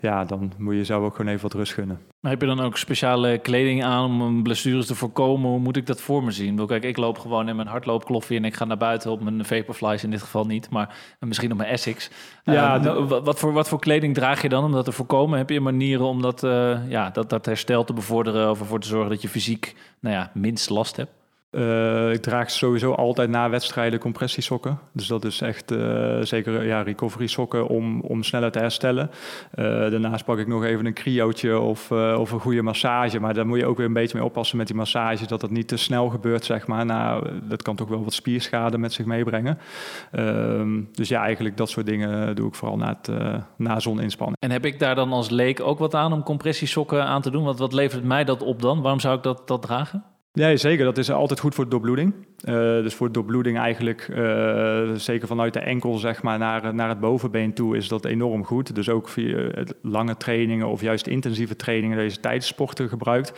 ja, 0.00 0.24
dan 0.24 0.52
moet 0.58 0.72
je 0.72 0.78
jezelf 0.78 1.04
ook 1.04 1.16
gewoon 1.16 1.30
even 1.30 1.42
wat 1.42 1.54
rust 1.54 1.72
gunnen. 1.72 1.98
Maar 2.20 2.32
heb 2.32 2.40
je 2.40 2.46
dan 2.46 2.60
ook 2.60 2.76
speciale 2.76 3.38
kleding 3.38 3.84
aan 3.84 4.22
om 4.22 4.42
blessures 4.42 4.86
te 4.86 4.94
voorkomen? 4.94 5.50
Hoe 5.50 5.58
moet 5.58 5.76
ik 5.76 5.86
dat 5.86 6.00
voor 6.00 6.24
me 6.24 6.30
zien? 6.30 6.66
Kijk, 6.66 6.84
ik 6.84 6.96
loop 6.96 7.18
gewoon 7.18 7.48
in 7.48 7.56
mijn 7.56 7.68
hardloopkloffie 7.68 8.36
en 8.36 8.44
ik 8.44 8.54
ga 8.54 8.64
naar 8.64 8.76
buiten 8.76 9.10
op 9.10 9.22
mijn 9.22 9.44
Vaporflies 9.44 10.04
in 10.04 10.10
dit 10.10 10.22
geval 10.22 10.44
niet, 10.44 10.70
maar 10.70 11.16
misschien 11.18 11.52
op 11.52 11.58
mijn 11.58 11.70
Essex. 11.70 12.10
Ja, 12.44 12.84
uh, 12.84 13.08
wat, 13.08 13.38
voor, 13.38 13.52
wat 13.52 13.68
voor 13.68 13.78
kleding 13.78 14.14
draag 14.14 14.42
je 14.42 14.48
dan 14.48 14.64
om 14.64 14.72
dat 14.72 14.84
te 14.84 14.92
voorkomen? 14.92 15.38
Heb 15.38 15.50
je 15.50 15.60
manieren 15.60 16.06
om 16.06 16.22
dat, 16.22 16.42
uh, 16.42 16.90
ja, 16.90 17.10
dat, 17.10 17.30
dat 17.30 17.46
herstel 17.46 17.84
te 17.84 17.92
bevorderen 17.92 18.50
of 18.50 18.60
ervoor 18.60 18.80
te 18.80 18.88
zorgen 18.88 19.10
dat 19.10 19.22
je 19.22 19.28
fysiek 19.28 19.76
nou 20.00 20.14
ja, 20.14 20.30
minst 20.34 20.70
last 20.70 20.96
hebt? 20.96 21.23
Uh, 21.56 22.12
ik 22.12 22.22
draag 22.22 22.50
sowieso 22.50 22.92
altijd 22.92 23.30
na 23.30 23.50
wedstrijden 23.50 23.98
compressiesokken. 23.98 24.78
Dus 24.92 25.06
dat 25.06 25.24
is 25.24 25.40
echt 25.40 25.72
uh, 25.72 26.20
zeker 26.20 26.66
ja, 26.66 26.82
recovery 26.82 27.26
sokken 27.26 27.66
om, 27.66 28.00
om 28.00 28.22
sneller 28.22 28.50
te 28.50 28.58
herstellen. 28.58 29.10
Uh, 29.54 29.64
daarnaast 29.64 30.24
pak 30.24 30.38
ik 30.38 30.46
nog 30.46 30.64
even 30.64 30.86
een 30.86 30.94
cryootje 30.94 31.58
of, 31.58 31.90
of 31.92 32.32
een 32.32 32.40
goede 32.40 32.62
massage. 32.62 33.20
Maar 33.20 33.34
daar 33.34 33.46
moet 33.46 33.58
je 33.58 33.66
ook 33.66 33.76
weer 33.76 33.86
een 33.86 33.92
beetje 33.92 34.18
mee 34.18 34.26
oppassen 34.26 34.56
met 34.56 34.66
die 34.66 34.76
massage. 34.76 35.26
Dat 35.26 35.40
dat 35.40 35.50
niet 35.50 35.68
te 35.68 35.76
snel 35.76 36.08
gebeurt, 36.08 36.44
zeg 36.44 36.66
maar. 36.66 36.86
Nou, 36.86 37.28
dat 37.42 37.62
kan 37.62 37.76
toch 37.76 37.88
wel 37.88 38.04
wat 38.04 38.12
spierschade 38.12 38.78
met 38.78 38.92
zich 38.92 39.06
meebrengen. 39.06 39.58
Ehm, 40.10 40.80
dus 40.92 41.08
ja, 41.08 41.22
eigenlijk 41.22 41.56
dat 41.56 41.70
soort 41.70 41.86
dingen 41.86 42.36
doe 42.36 42.48
ik 42.48 42.54
vooral 42.54 42.76
na, 42.76 42.98
het, 43.02 43.10
na 43.56 43.80
zoninspanning. 43.80 44.36
En 44.40 44.50
heb 44.50 44.64
ik 44.64 44.78
daar 44.78 44.94
dan 44.94 45.12
als 45.12 45.30
leek 45.30 45.60
ook 45.60 45.78
wat 45.78 45.94
aan 45.94 46.12
om 46.12 46.22
compressiesokken 46.22 47.04
aan 47.04 47.22
te 47.22 47.30
doen? 47.30 47.44
Wat, 47.44 47.58
wat 47.58 47.72
levert 47.72 48.04
mij 48.04 48.24
dat 48.24 48.42
op 48.42 48.62
dan? 48.62 48.80
Waarom 48.80 49.00
zou 49.00 49.16
ik 49.16 49.22
dat, 49.22 49.48
dat 49.48 49.62
dragen? 49.62 50.04
Ja, 50.36 50.56
zeker. 50.56 50.84
Dat 50.84 50.98
is 50.98 51.10
altijd 51.10 51.40
goed 51.40 51.54
voor 51.54 51.64
de 51.64 51.70
doorbloeding. 51.70 52.14
Uh, 52.44 52.54
dus 52.54 52.94
voor 52.94 53.06
de 53.06 53.12
doorbloeding 53.12 53.58
eigenlijk, 53.58 54.08
uh, 54.10 54.90
zeker 54.94 55.28
vanuit 55.28 55.52
de 55.52 55.58
enkel 55.58 55.98
zeg 55.98 56.22
maar, 56.22 56.38
naar, 56.38 56.74
naar 56.74 56.88
het 56.88 57.00
bovenbeen 57.00 57.54
toe, 57.54 57.76
is 57.76 57.88
dat 57.88 58.04
enorm 58.04 58.44
goed. 58.44 58.74
Dus 58.74 58.88
ook 58.88 59.08
via 59.08 59.50
lange 59.82 60.16
trainingen 60.16 60.66
of 60.66 60.80
juist 60.80 61.06
intensieve 61.06 61.56
trainingen, 61.56 61.96
deze 61.96 62.20
tijdens 62.20 62.46
sporten 62.46 62.88
gebruikt. 62.88 63.32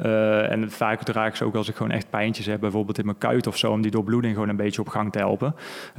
Uh, 0.00 0.50
en 0.50 0.70
vaak 0.70 1.02
draag 1.02 1.28
ik 1.28 1.34
ze 1.34 1.44
ook 1.44 1.54
als 1.54 1.68
ik 1.68 1.76
gewoon 1.76 1.92
echt 1.92 2.10
pijntjes 2.10 2.46
heb, 2.46 2.60
bijvoorbeeld 2.60 2.98
in 2.98 3.04
mijn 3.04 3.18
kuit 3.18 3.46
of 3.46 3.56
zo, 3.56 3.70
om 3.70 3.82
die 3.82 3.90
doorbloeding 3.90 4.34
gewoon 4.34 4.48
een 4.48 4.56
beetje 4.56 4.80
op 4.80 4.88
gang 4.88 5.12
te 5.12 5.18
helpen. 5.18 5.54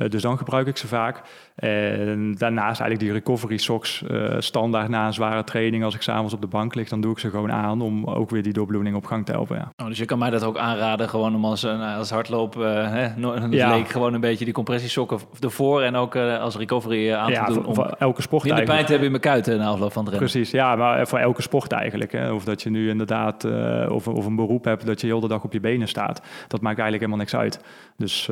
dus 0.09 0.21
dan 0.21 0.37
gebruik 0.37 0.67
ik 0.67 0.77
ze 0.77 0.87
vaak. 0.87 1.21
En 1.55 2.35
daarnaast 2.37 2.79
eigenlijk 2.81 2.99
die 2.99 3.11
recovery 3.11 3.57
socks, 3.57 4.03
standaard 4.37 4.89
na 4.89 5.05
een 5.05 5.13
zware 5.13 5.43
training, 5.43 5.83
als 5.83 5.95
ik 5.95 6.01
s'avonds 6.01 6.33
op 6.33 6.41
de 6.41 6.47
bank 6.47 6.75
lig, 6.75 6.89
dan 6.89 7.01
doe 7.01 7.11
ik 7.11 7.19
ze 7.19 7.29
gewoon 7.29 7.51
aan 7.51 7.81
om 7.81 8.05
ook 8.05 8.29
weer 8.29 8.43
die 8.43 8.53
doorbloeding 8.53 8.95
op 8.95 9.05
gang 9.05 9.25
te 9.25 9.31
helpen. 9.31 9.55
Ja. 9.55 9.71
Oh, 9.77 9.87
dus 9.87 9.97
je 9.97 10.05
kan 10.05 10.19
mij 10.19 10.29
dat 10.39 10.43
ook 10.49 10.57
aanraden, 10.57 11.09
gewoon 11.09 11.35
om 11.35 11.45
als, 11.45 11.65
als 11.97 12.09
hardloop, 12.09 12.55
uh, 12.55 12.63
hè, 12.63 13.03
ja. 13.49 13.75
leek 13.75 13.89
gewoon 13.89 14.13
een 14.13 14.21
beetje 14.21 14.45
die 14.45 14.53
compressiesokken 14.53 15.19
ervoor 15.39 15.81
en 15.81 15.95
ook 15.95 16.15
uh, 16.15 16.41
als 16.41 16.57
recovery 16.57 17.13
aan 17.13 17.31
ja, 17.31 17.45
te 17.45 17.53
doen. 17.53 17.75
Voor, 17.75 17.85
om 17.85 17.93
elke 17.97 18.21
sport 18.21 18.43
de 18.43 18.49
pijn 18.49 18.65
te 18.65 18.91
hebben 18.91 19.03
in 19.03 19.09
mijn 19.09 19.21
kuiten 19.21 19.57
na 19.57 19.67
afloop 19.67 19.91
van 19.91 20.03
het 20.03 20.13
rennen. 20.13 20.31
Precies, 20.31 20.51
ja, 20.51 20.75
maar 20.75 21.07
voor 21.07 21.19
elke 21.19 21.41
sport 21.41 21.71
eigenlijk. 21.71 22.11
Hè. 22.11 22.31
Of 22.31 22.43
dat 22.43 22.61
je 22.61 22.69
nu 22.69 22.89
inderdaad 22.89 23.43
uh, 23.43 23.85
of, 23.89 24.07
of 24.07 24.25
een 24.25 24.35
beroep 24.35 24.63
hebt 24.63 24.85
dat 24.85 25.01
je 25.01 25.07
heel 25.07 25.19
de 25.19 25.27
dag 25.27 25.43
op 25.43 25.53
je 25.53 25.59
benen 25.59 25.87
staat. 25.87 26.21
Dat 26.47 26.61
maakt 26.61 26.79
eigenlijk 26.79 26.99
helemaal 26.99 27.17
niks 27.17 27.35
uit. 27.35 27.59
Dus 27.97 28.29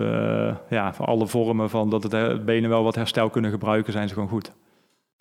ja, 0.70 0.94
voor 0.94 1.06
alle 1.06 1.28
vormen 1.28 1.70
van 1.70 1.90
dat 1.90 2.04
het 2.04 2.46
benen 2.46 2.70
wel 2.70 2.84
wat 2.84 2.96
herstel 2.96 3.30
kunnen 3.30 3.52
gebruiken, 3.52 3.94
zijn 3.94 4.08
ze 4.08 4.14
gewoon 4.14 4.30
goed. 4.30 4.52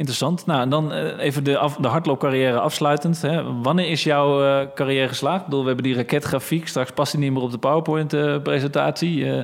Interessant. 0.02 0.46
Nou, 0.46 0.60
en 0.62 0.68
dan 0.68 0.92
uh, 0.92 1.18
even 1.18 1.44
de, 1.44 1.70
de 1.80 1.88
hardloopcarrière 1.88 2.60
afsluitend. 2.60 3.22
Hè. 3.22 3.60
Wanneer 3.62 3.88
is 3.88 4.04
jouw 4.04 4.42
uh, 4.42 4.66
carrière 4.74 5.08
geslaagd? 5.08 5.38
Ik 5.38 5.44
bedoel, 5.44 5.60
we 5.60 5.66
hebben 5.66 5.84
die 5.84 5.94
raketgrafiek. 5.94 6.68
Straks 6.68 6.90
past 6.90 7.12
die 7.12 7.20
niet 7.20 7.32
meer 7.32 7.42
op 7.42 7.50
de 7.50 7.58
PowerPoint-presentatie. 7.58 9.16
Uh, 9.16 9.40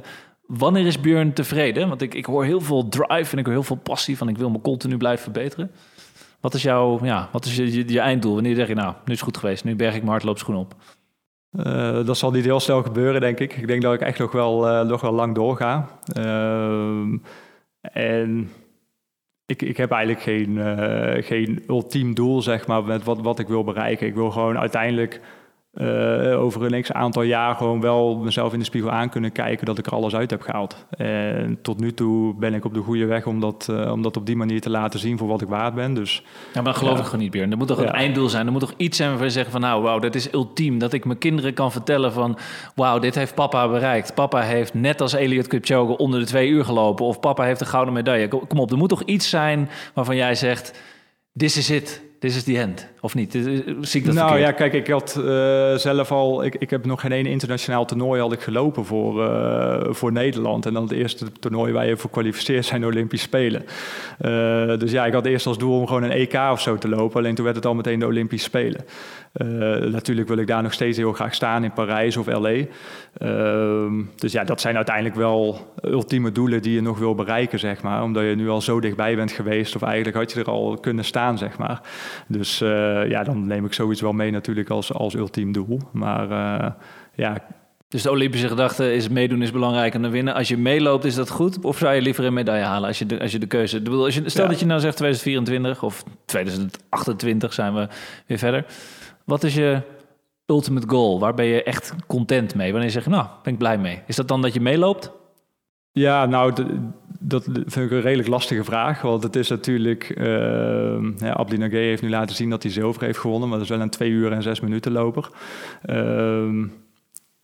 wanneer 0.47 0.87
is 0.87 1.01
Björn 1.01 1.33
tevreden? 1.33 1.89
Want 1.89 2.03
ik, 2.03 2.15
ik 2.15 2.25
hoor 2.25 2.45
heel 2.45 2.61
veel 2.61 2.89
drive 2.89 3.33
en 3.33 3.39
ik 3.39 3.45
hoor 3.45 3.55
heel 3.55 3.63
veel 3.63 3.77
passie 3.77 4.17
van... 4.17 4.29
ik 4.29 4.39
wil 4.39 4.51
me 4.51 4.61
continu 4.61 4.97
blijven 4.97 5.23
verbeteren. 5.23 5.71
Wat 6.41 6.55
is, 6.55 6.63
jouw, 6.63 7.05
ja, 7.05 7.29
wat 7.33 7.45
is 7.45 7.57
je, 7.57 7.93
je, 7.93 8.01
einddoel? 8.01 8.35
Wanneer 8.35 8.55
zeg 8.55 8.69
je, 8.69 8.75
nou, 8.75 8.95
nu 9.05 9.13
is 9.13 9.21
het 9.21 9.29
goed 9.29 9.37
geweest. 9.37 9.65
Nu 9.65 9.77
berg 9.77 9.95
ik 9.95 10.01
mijn 10.01 10.13
hardloopschoen 10.13 10.57
op. 10.57 10.75
dat 12.07 12.19
zal 12.19 12.31
niet 12.31 12.45
heel 12.45 12.61
snel 12.61 12.83
gebeuren, 12.83 13.21
denk 13.21 13.39
ik. 13.39 13.57
Ik 13.57 13.67
denk 13.67 13.83
dat 13.83 13.95
ik 13.95 14.01
echt 14.01 14.19
nog 14.19 14.33
wel, 14.33 14.85
nog 14.85 15.01
wel 15.01 15.13
lang 15.13 15.35
doorga. 15.35 15.89
Ehm, 16.13 17.19
en 17.81 18.51
ik, 19.49 19.63
ik 19.63 19.77
heb 19.77 19.91
eigenlijk 19.91 20.23
geen, 20.23 20.51
uh, 20.51 21.23
geen 21.25 21.65
ultiem 21.69 22.15
doel, 22.15 22.43
zeg 22.43 22.67
maar, 22.67 22.85
met 22.85 23.05
wat, 23.05 23.21
wat 23.21 23.39
ik 23.39 23.49
wil 23.49 23.65
bereiken. 23.65 24.07
Ik 24.07 24.15
wil 24.15 24.31
gewoon 24.31 24.59
uiteindelijk 24.59 25.21
uh, 25.81 26.43
over 26.43 26.73
een 26.73 26.83
x 26.83 26.93
aantal 26.93 27.23
jaar 27.23 27.55
gewoon 27.55 27.81
wel 27.81 28.17
mezelf 28.17 28.53
in 28.53 28.59
de 28.59 28.65
spiegel 28.65 28.91
aan 28.91 29.09
kunnen 29.09 29.33
kijken 29.33 29.67
dat 29.67 29.79
ik 29.79 29.87
er 29.87 29.93
alles 29.93 30.15
uit 30.15 30.31
heb 30.31 30.43
gehaald. 30.43 30.87
En 30.91 31.59
tot 31.63 31.81
nu 31.81 31.93
toe 31.93 32.35
ben 32.35 32.55
ik 32.55 32.65
op 32.65 32.75
de 32.75 32.81
goede 32.81 33.05
weg 33.07 33.27
om 33.27 33.41
dat, 33.41 33.69
uh, 33.71 33.93
om 33.93 34.03
dat 34.03 34.17
op 34.17 34.27
die 34.27 34.37
manier 34.37 34.61
te 34.61 34.71
laten 34.71 35.01
zien 35.01 35.19
voor 35.19 35.29
wat 35.29 35.43
ik 35.43 35.49
waard 35.49 35.75
ben. 35.75 35.95
Dus, 35.95 36.25
ja, 36.55 36.63
maar 36.63 36.75
geloof 36.75 36.99
ik 36.99 37.05
gewoon 37.05 37.21
niet, 37.21 37.35
meer. 37.35 37.51
Er 37.51 37.57
moet 37.57 37.67
toch 37.67 37.79
een 37.79 37.91
einddoel 37.91 38.29
zijn. 38.29 38.47
Er 38.47 38.53
moet 38.53 38.61
toch 38.61 38.75
iets 38.77 38.97
zijn 38.97 39.09
waarvan 39.09 39.27
je 39.27 39.33
zegt 39.33 39.51
van 39.51 39.61
nou, 39.61 39.83
wauw, 39.83 39.99
dat 39.99 40.15
is 40.15 40.33
ultiem. 40.33 40.79
Dat 40.79 40.93
ik 40.93 41.05
mijn 41.05 41.19
kinderen 41.19 41.55
kan 41.55 41.73
vertellen 41.73 42.13
van 42.13 42.39
wauw, 42.75 42.99
dit 42.99 43.15
heeft 43.15 43.35
papa 43.35 43.69
bereikt. 43.69 44.15
Papa 44.15 44.41
heeft 44.41 44.75
net 44.75 45.01
als 45.01 45.13
Elliot 45.13 45.47
Kipchoge 45.47 45.97
onder 45.97 46.21
de 46.21 46.27
twee 46.27 46.49
uur 46.49 46.65
gelopen. 46.65 47.05
Of 47.05 47.21
papa 47.21 47.45
heeft 47.45 47.61
een 47.61 47.67
gouden 47.67 47.95
medaille. 47.95 48.29
Kom 48.29 48.59
op, 48.59 48.71
er 48.71 48.77
moet 48.77 48.89
toch 48.89 49.03
iets 49.03 49.29
zijn 49.29 49.69
waarvan 49.95 50.17
jij 50.17 50.35
zegt, 50.35 50.81
this 51.37 51.57
is 51.57 51.71
it 51.71 52.08
this 52.19 52.37
is 52.37 52.43
the 52.45 52.59
end, 52.59 52.89
of 53.01 53.15
niet? 53.15 53.33
Zie 53.81 54.01
ik 54.01 54.07
dat 54.07 54.15
nou 54.15 54.39
ja, 54.39 54.53
kijk, 54.53 54.73
ik 54.73 54.89
had 54.89 55.17
uh, 55.19 55.75
zelf 55.75 56.13
al... 56.13 56.45
Ik, 56.45 56.55
ik 56.55 56.71
heb 56.71 56.85
nog 56.85 57.01
geen 57.01 57.13
één 57.13 57.27
internationaal 57.27 57.85
toernooi 57.85 58.21
had 58.21 58.33
ik 58.33 58.41
gelopen 58.41 58.85
voor, 58.85 59.23
uh, 59.23 59.85
voor 59.89 60.13
Nederland. 60.13 60.67
En 60.67 60.73
dan 60.73 60.83
het 60.83 60.93
eerste 60.93 61.33
toernooi 61.41 61.73
waar 61.73 61.87
je 61.87 61.97
voor 61.97 62.11
kwalificeert 62.11 62.65
zijn 62.65 62.81
de 62.81 62.87
Olympische 62.87 63.27
Spelen. 63.27 63.63
Uh, 63.63 64.79
dus 64.79 64.91
ja, 64.91 65.07
ik 65.07 65.13
had 65.13 65.27
eerst 65.27 65.47
als 65.47 65.59
doel 65.59 65.79
om 65.79 65.87
gewoon 65.87 66.03
een 66.03 66.11
EK 66.11 66.35
of 66.53 66.61
zo 66.61 66.77
te 66.77 66.89
lopen. 66.89 67.19
Alleen 67.19 67.35
toen 67.35 67.45
werd 67.45 67.57
het 67.57 67.67
al 67.67 67.75
meteen 67.75 67.99
de 67.99 68.07
Olympische 68.07 68.47
Spelen. 68.47 68.85
natuurlijk 69.93 70.29
wil 70.29 70.39
ik 70.39 70.47
daar 70.47 70.63
nog 70.63 70.73
steeds 70.73 70.97
heel 70.97 71.13
graag 71.13 71.35
staan 71.35 71.65
in 71.65 71.73
Parijs 71.73 72.17
of 72.17 72.27
L.A. 72.27 72.65
Ehm, 73.19 74.03
dus 74.17 74.33
ja, 74.33 74.45
dat 74.45 74.61
zijn 74.61 74.77
uiteindelijk 74.77 75.15
wel 75.15 75.73
ultieme 75.83 76.33
doelen 76.33 76.63
die 76.63 76.75
je 76.75 76.83
nog 76.83 76.99
wil 76.99 77.15
bereiken, 77.15 77.59
zeg 77.59 77.83
maar. 77.83 78.03
Omdat 78.03 78.23
je 78.23 78.35
nu 78.35 78.49
al 78.49 78.61
zo 78.61 78.81
dichtbij 78.81 79.17
bent 79.17 79.33
geweest. 79.33 79.77
Of 79.77 79.83
eigenlijk 79.83 80.17
had 80.17 80.33
je 80.33 80.41
er 80.41 80.51
al 80.51 80.79
kunnen 80.81 81.05
staan, 81.05 81.39
zeg 81.39 81.59
maar. 81.59 81.81
Dus 82.29 82.61
uh, 82.63 83.09
ja, 83.09 83.23
dan 83.23 83.47
neem 83.47 83.65
ik 83.65 83.73
zoiets 83.73 84.01
wel 84.01 84.13
mee 84.13 84.31
natuurlijk 84.31 84.71
als, 84.71 84.93
als 84.93 85.15
ultiem 85.15 85.53
doel. 85.53 85.81
Maar 85.93 86.31
uh, 86.31 86.71
ja... 87.15 87.37
Dus 87.89 88.03
de 88.03 88.11
Olympische 88.11 88.49
gedachte 88.49 88.95
is 88.95 89.09
meedoen 89.09 89.43
is 89.43 89.51
belangrijker 89.51 90.03
dan 90.03 90.11
winnen. 90.11 90.35
Als 90.35 90.49
je 90.49 90.57
meeloopt, 90.57 91.05
is 91.05 91.15
dat 91.15 91.31
goed? 91.31 91.65
Of 91.65 91.79
zou 91.79 91.95
je 91.95 92.03
liever 92.03 92.25
een 92.25 92.33
medaille 92.33 92.65
halen 92.65 92.89
als 92.89 92.99
je 92.99 93.07
de, 93.07 93.21
als 93.21 93.33
je 93.33 93.39
de 93.39 93.47
keuze... 93.47 93.83
Bedoel, 93.83 94.05
als 94.05 94.15
je, 94.15 94.29
stel 94.29 94.45
ja. 94.45 94.51
dat 94.51 94.61
je 94.61 94.67
nou 94.67 94.81
zegt 94.81 94.97
2024 94.97 95.83
of 95.83 96.05
2028 96.25 97.53
zijn 97.53 97.75
we 97.75 97.89
weer 98.27 98.39
verder. 98.39 98.65
Wat 99.25 99.45
is 99.45 99.55
je 99.55 99.83
ultimate 100.47 100.89
goal? 100.89 101.21
Waar 101.21 101.35
ben 101.35 101.45
je 101.45 101.63
echt 101.63 101.95
content 102.07 102.55
mee? 102.55 102.73
Wanneer 102.73 102.91
zeg 102.91 103.05
je, 103.05 103.11
nou, 103.11 103.27
ben 103.43 103.53
ik 103.53 103.59
blij 103.59 103.79
mee? 103.79 104.03
Is 104.07 104.17
dat 104.17 104.29
dan 104.29 104.43
dat 104.43 104.55
je 104.55 104.61
meeloopt? 104.61 105.11
Ja, 105.93 106.27
nou, 106.27 106.53
dat 107.19 107.45
vind 107.45 107.77
ik 107.77 107.91
een 107.91 108.01
redelijk 108.01 108.29
lastige 108.29 108.65
vraag. 108.65 109.03
Want 109.03 109.23
het 109.23 109.37
is 109.37 109.49
natuurlijk... 109.49 110.15
Uh, 110.19 110.99
ja, 111.19 111.33
Abdi 111.33 111.57
Nagé 111.57 111.77
heeft 111.77 112.03
nu 112.03 112.09
laten 112.09 112.37
zien 112.37 112.51
dat 112.51 112.63
hij 112.63 112.73
zilver 112.73 113.03
heeft 113.03 113.19
gewonnen. 113.19 113.49
Maar 113.49 113.59
dat 113.59 113.67
is 113.67 113.73
wel 113.73 113.83
een 113.83 113.91
twee 113.91 114.11
uur 114.11 114.33
en 114.33 114.43
zes 114.43 114.61
minuten 114.61 114.93
loper. 114.93 115.31
Uh, 115.87 116.65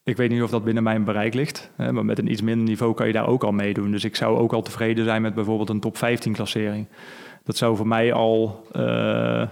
ik 0.05 0.17
weet 0.17 0.31
niet 0.31 0.43
of 0.43 0.51
dat 0.51 0.65
binnen 0.65 0.83
mijn 0.83 1.05
bereik 1.05 1.35
ligt. 1.35 1.71
Hè, 1.77 1.93
maar 1.93 2.05
met 2.05 2.19
een 2.19 2.31
iets 2.31 2.43
minder 2.43 2.67
niveau 2.67 2.95
kan 2.95 3.07
je 3.07 3.13
daar 3.13 3.29
ook 3.29 3.45
al 3.45 3.53
meedoen. 3.53 3.91
Dus 3.91 4.05
ik 4.05 4.17
zou 4.17 4.39
ook 4.39 4.53
al 4.53 4.63
tevreden 4.63 5.05
zijn 5.05 5.23
met 5.23 5.35
bijvoorbeeld 5.35 5.69
een 5.69 5.81
top 5.81 5.97
15 5.97 6.33
klassering. 6.33 6.89
Dat 7.45 7.57
zou 7.57 7.77
voor 7.77 7.89
mij 7.89 8.13
al... 8.13 8.67
Uh, 8.77 9.43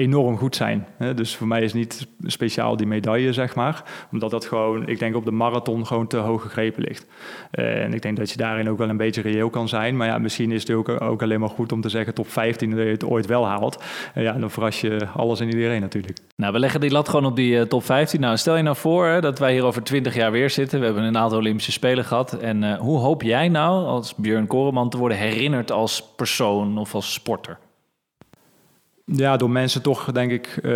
enorm 0.00 0.38
goed 0.38 0.56
zijn. 0.56 0.86
Dus 1.14 1.36
voor 1.36 1.46
mij 1.46 1.62
is 1.62 1.72
niet 1.72 2.06
speciaal 2.22 2.76
die 2.76 2.86
medaille, 2.86 3.32
zeg 3.32 3.54
maar. 3.54 3.84
Omdat 4.12 4.30
dat 4.30 4.44
gewoon, 4.44 4.86
ik 4.86 4.98
denk 4.98 5.16
op 5.16 5.24
de 5.24 5.30
marathon 5.30 5.86
gewoon 5.86 6.06
te 6.06 6.16
hoog 6.16 6.42
gegrepen 6.42 6.82
ligt. 6.82 7.06
En 7.50 7.94
ik 7.94 8.02
denk 8.02 8.16
dat 8.16 8.30
je 8.30 8.36
daarin 8.36 8.70
ook 8.70 8.78
wel 8.78 8.88
een 8.88 8.96
beetje 8.96 9.20
reëel 9.20 9.50
kan 9.50 9.68
zijn. 9.68 9.96
Maar 9.96 10.06
ja, 10.06 10.18
misschien 10.18 10.52
is 10.52 10.60
het 10.60 10.70
ook, 10.70 11.00
ook 11.00 11.22
alleen 11.22 11.40
maar 11.40 11.48
goed 11.48 11.72
om 11.72 11.80
te 11.80 11.88
zeggen 11.88 12.14
top 12.14 12.28
15 12.28 12.70
dat 12.70 12.78
je 12.78 12.84
het 12.84 13.04
ooit 13.04 13.26
wel 13.26 13.46
haalt. 13.46 13.82
En 14.14 14.22
ja, 14.22 14.32
dan 14.32 14.50
verras 14.50 14.80
je 14.80 15.06
alles 15.16 15.40
en 15.40 15.48
iedereen 15.48 15.80
natuurlijk. 15.80 16.18
Nou, 16.36 16.52
we 16.52 16.58
leggen 16.58 16.80
die 16.80 16.90
lat 16.90 17.08
gewoon 17.08 17.26
op 17.26 17.36
die 17.36 17.54
uh, 17.54 17.62
top 17.62 17.84
15. 17.84 18.20
Nou, 18.20 18.36
stel 18.36 18.56
je 18.56 18.62
nou 18.62 18.76
voor 18.76 19.06
hè, 19.06 19.20
dat 19.20 19.38
wij 19.38 19.52
hier 19.52 19.64
over 19.64 19.82
20 19.82 20.14
jaar 20.14 20.32
weer 20.32 20.50
zitten. 20.50 20.78
We 20.78 20.84
hebben 20.84 21.04
een 21.04 21.18
aantal 21.18 21.38
Olympische 21.38 21.72
Spelen 21.72 22.04
gehad. 22.04 22.32
En 22.32 22.62
uh, 22.62 22.78
hoe 22.78 22.98
hoop 22.98 23.22
jij 23.22 23.48
nou 23.48 23.86
als 23.86 24.14
Björn 24.14 24.46
Koreman 24.46 24.90
te 24.90 24.98
worden 24.98 25.18
herinnerd 25.18 25.72
als 25.72 26.12
persoon 26.16 26.78
of 26.78 26.94
als 26.94 27.12
sporter? 27.12 27.58
Ja, 29.12 29.36
door 29.36 29.50
mensen 29.50 29.82
toch, 29.82 30.12
denk 30.12 30.30
ik, 30.30 30.56
uh, 30.56 30.72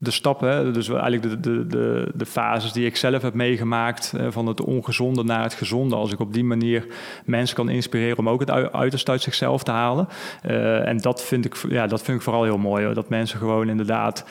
de 0.00 0.10
stappen, 0.10 0.72
dus 0.72 0.88
eigenlijk 0.88 1.42
de, 1.42 1.66
de, 1.66 2.10
de, 2.14 2.26
fases 2.26 2.72
die 2.72 2.86
ik 2.86 2.96
zelf 2.96 3.22
heb 3.22 3.34
meegemaakt, 3.34 4.12
uh, 4.16 4.26
van 4.30 4.46
het 4.46 4.60
ongezonde 4.60 5.24
naar 5.24 5.42
het 5.42 5.54
gezonde. 5.54 5.94
Als 5.94 6.12
ik 6.12 6.20
op 6.20 6.32
die 6.32 6.44
manier 6.44 6.86
mensen 7.24 7.56
kan 7.56 7.68
inspireren 7.68 8.18
om 8.18 8.28
ook 8.28 8.40
het 8.40 8.50
uiterste 8.50 9.10
uit 9.10 9.22
zichzelf 9.22 9.62
te 9.62 9.70
halen. 9.70 10.08
Uh, 10.46 10.88
en 10.88 10.98
dat 10.98 11.22
vind, 11.22 11.44
ik, 11.44 11.56
ja, 11.68 11.86
dat 11.86 12.02
vind 12.02 12.16
ik 12.16 12.22
vooral 12.22 12.44
heel 12.44 12.58
mooi, 12.58 12.84
hoor. 12.84 12.94
dat 12.94 13.08
mensen 13.08 13.38
gewoon 13.38 13.68
inderdaad 13.68 14.24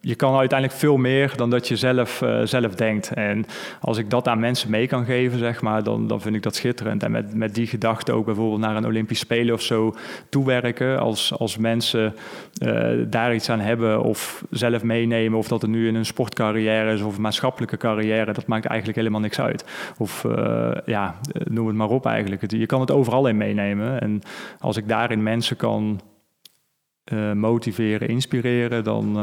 je 0.00 0.14
kan 0.14 0.36
uiteindelijk 0.36 0.78
veel 0.78 0.96
meer 0.96 1.32
dan 1.36 1.50
dat 1.50 1.68
je 1.68 1.76
zelf, 1.76 2.22
uh, 2.22 2.40
zelf 2.44 2.74
denkt. 2.74 3.12
En 3.12 3.44
als 3.80 3.98
ik 3.98 4.10
dat 4.10 4.28
aan 4.28 4.40
mensen 4.40 4.70
mee 4.70 4.86
kan 4.86 5.04
geven, 5.04 5.38
zeg 5.38 5.62
maar, 5.62 5.82
dan, 5.82 6.06
dan 6.06 6.20
vind 6.20 6.34
ik 6.34 6.42
dat 6.42 6.54
schitterend. 6.54 7.02
En 7.02 7.10
met, 7.10 7.34
met 7.34 7.54
die 7.54 7.66
gedachte 7.66 8.12
ook 8.12 8.24
bijvoorbeeld 8.24 8.60
naar 8.60 8.76
een 8.76 8.86
Olympisch 8.86 9.18
Spelen 9.18 9.54
of 9.54 9.62
zo 9.62 9.94
toewerken. 10.28 11.00
Als, 11.00 11.38
als 11.38 11.56
mensen 11.56 12.14
uh, 12.62 12.90
daar 13.06 13.34
iets 13.34 13.50
aan 13.50 13.60
hebben 13.60 14.02
of 14.02 14.44
zelf 14.50 14.82
meenemen, 14.82 15.38
of 15.38 15.48
dat 15.48 15.62
het 15.62 15.70
nu 15.70 15.88
in 15.88 15.94
een 15.94 16.06
sportcarrière 16.06 16.92
is 16.92 17.00
of 17.00 17.16
een 17.16 17.22
maatschappelijke 17.22 17.76
carrière, 17.76 18.32
dat 18.32 18.46
maakt 18.46 18.66
eigenlijk 18.66 18.98
helemaal 18.98 19.20
niks 19.20 19.40
uit. 19.40 19.64
Of 19.98 20.24
uh, 20.24 20.70
ja, 20.86 21.14
noem 21.44 21.66
het 21.66 21.76
maar 21.76 21.88
op 21.88 22.06
eigenlijk. 22.06 22.50
Je 22.50 22.66
kan 22.66 22.80
het 22.80 22.90
overal 22.90 23.26
in 23.26 23.36
meenemen. 23.36 24.00
En 24.00 24.22
als 24.58 24.76
ik 24.76 24.88
daarin 24.88 25.22
mensen 25.22 25.56
kan 25.56 26.00
motiveren, 27.34 28.08
inspireren, 28.08 28.84
dan 28.84 29.16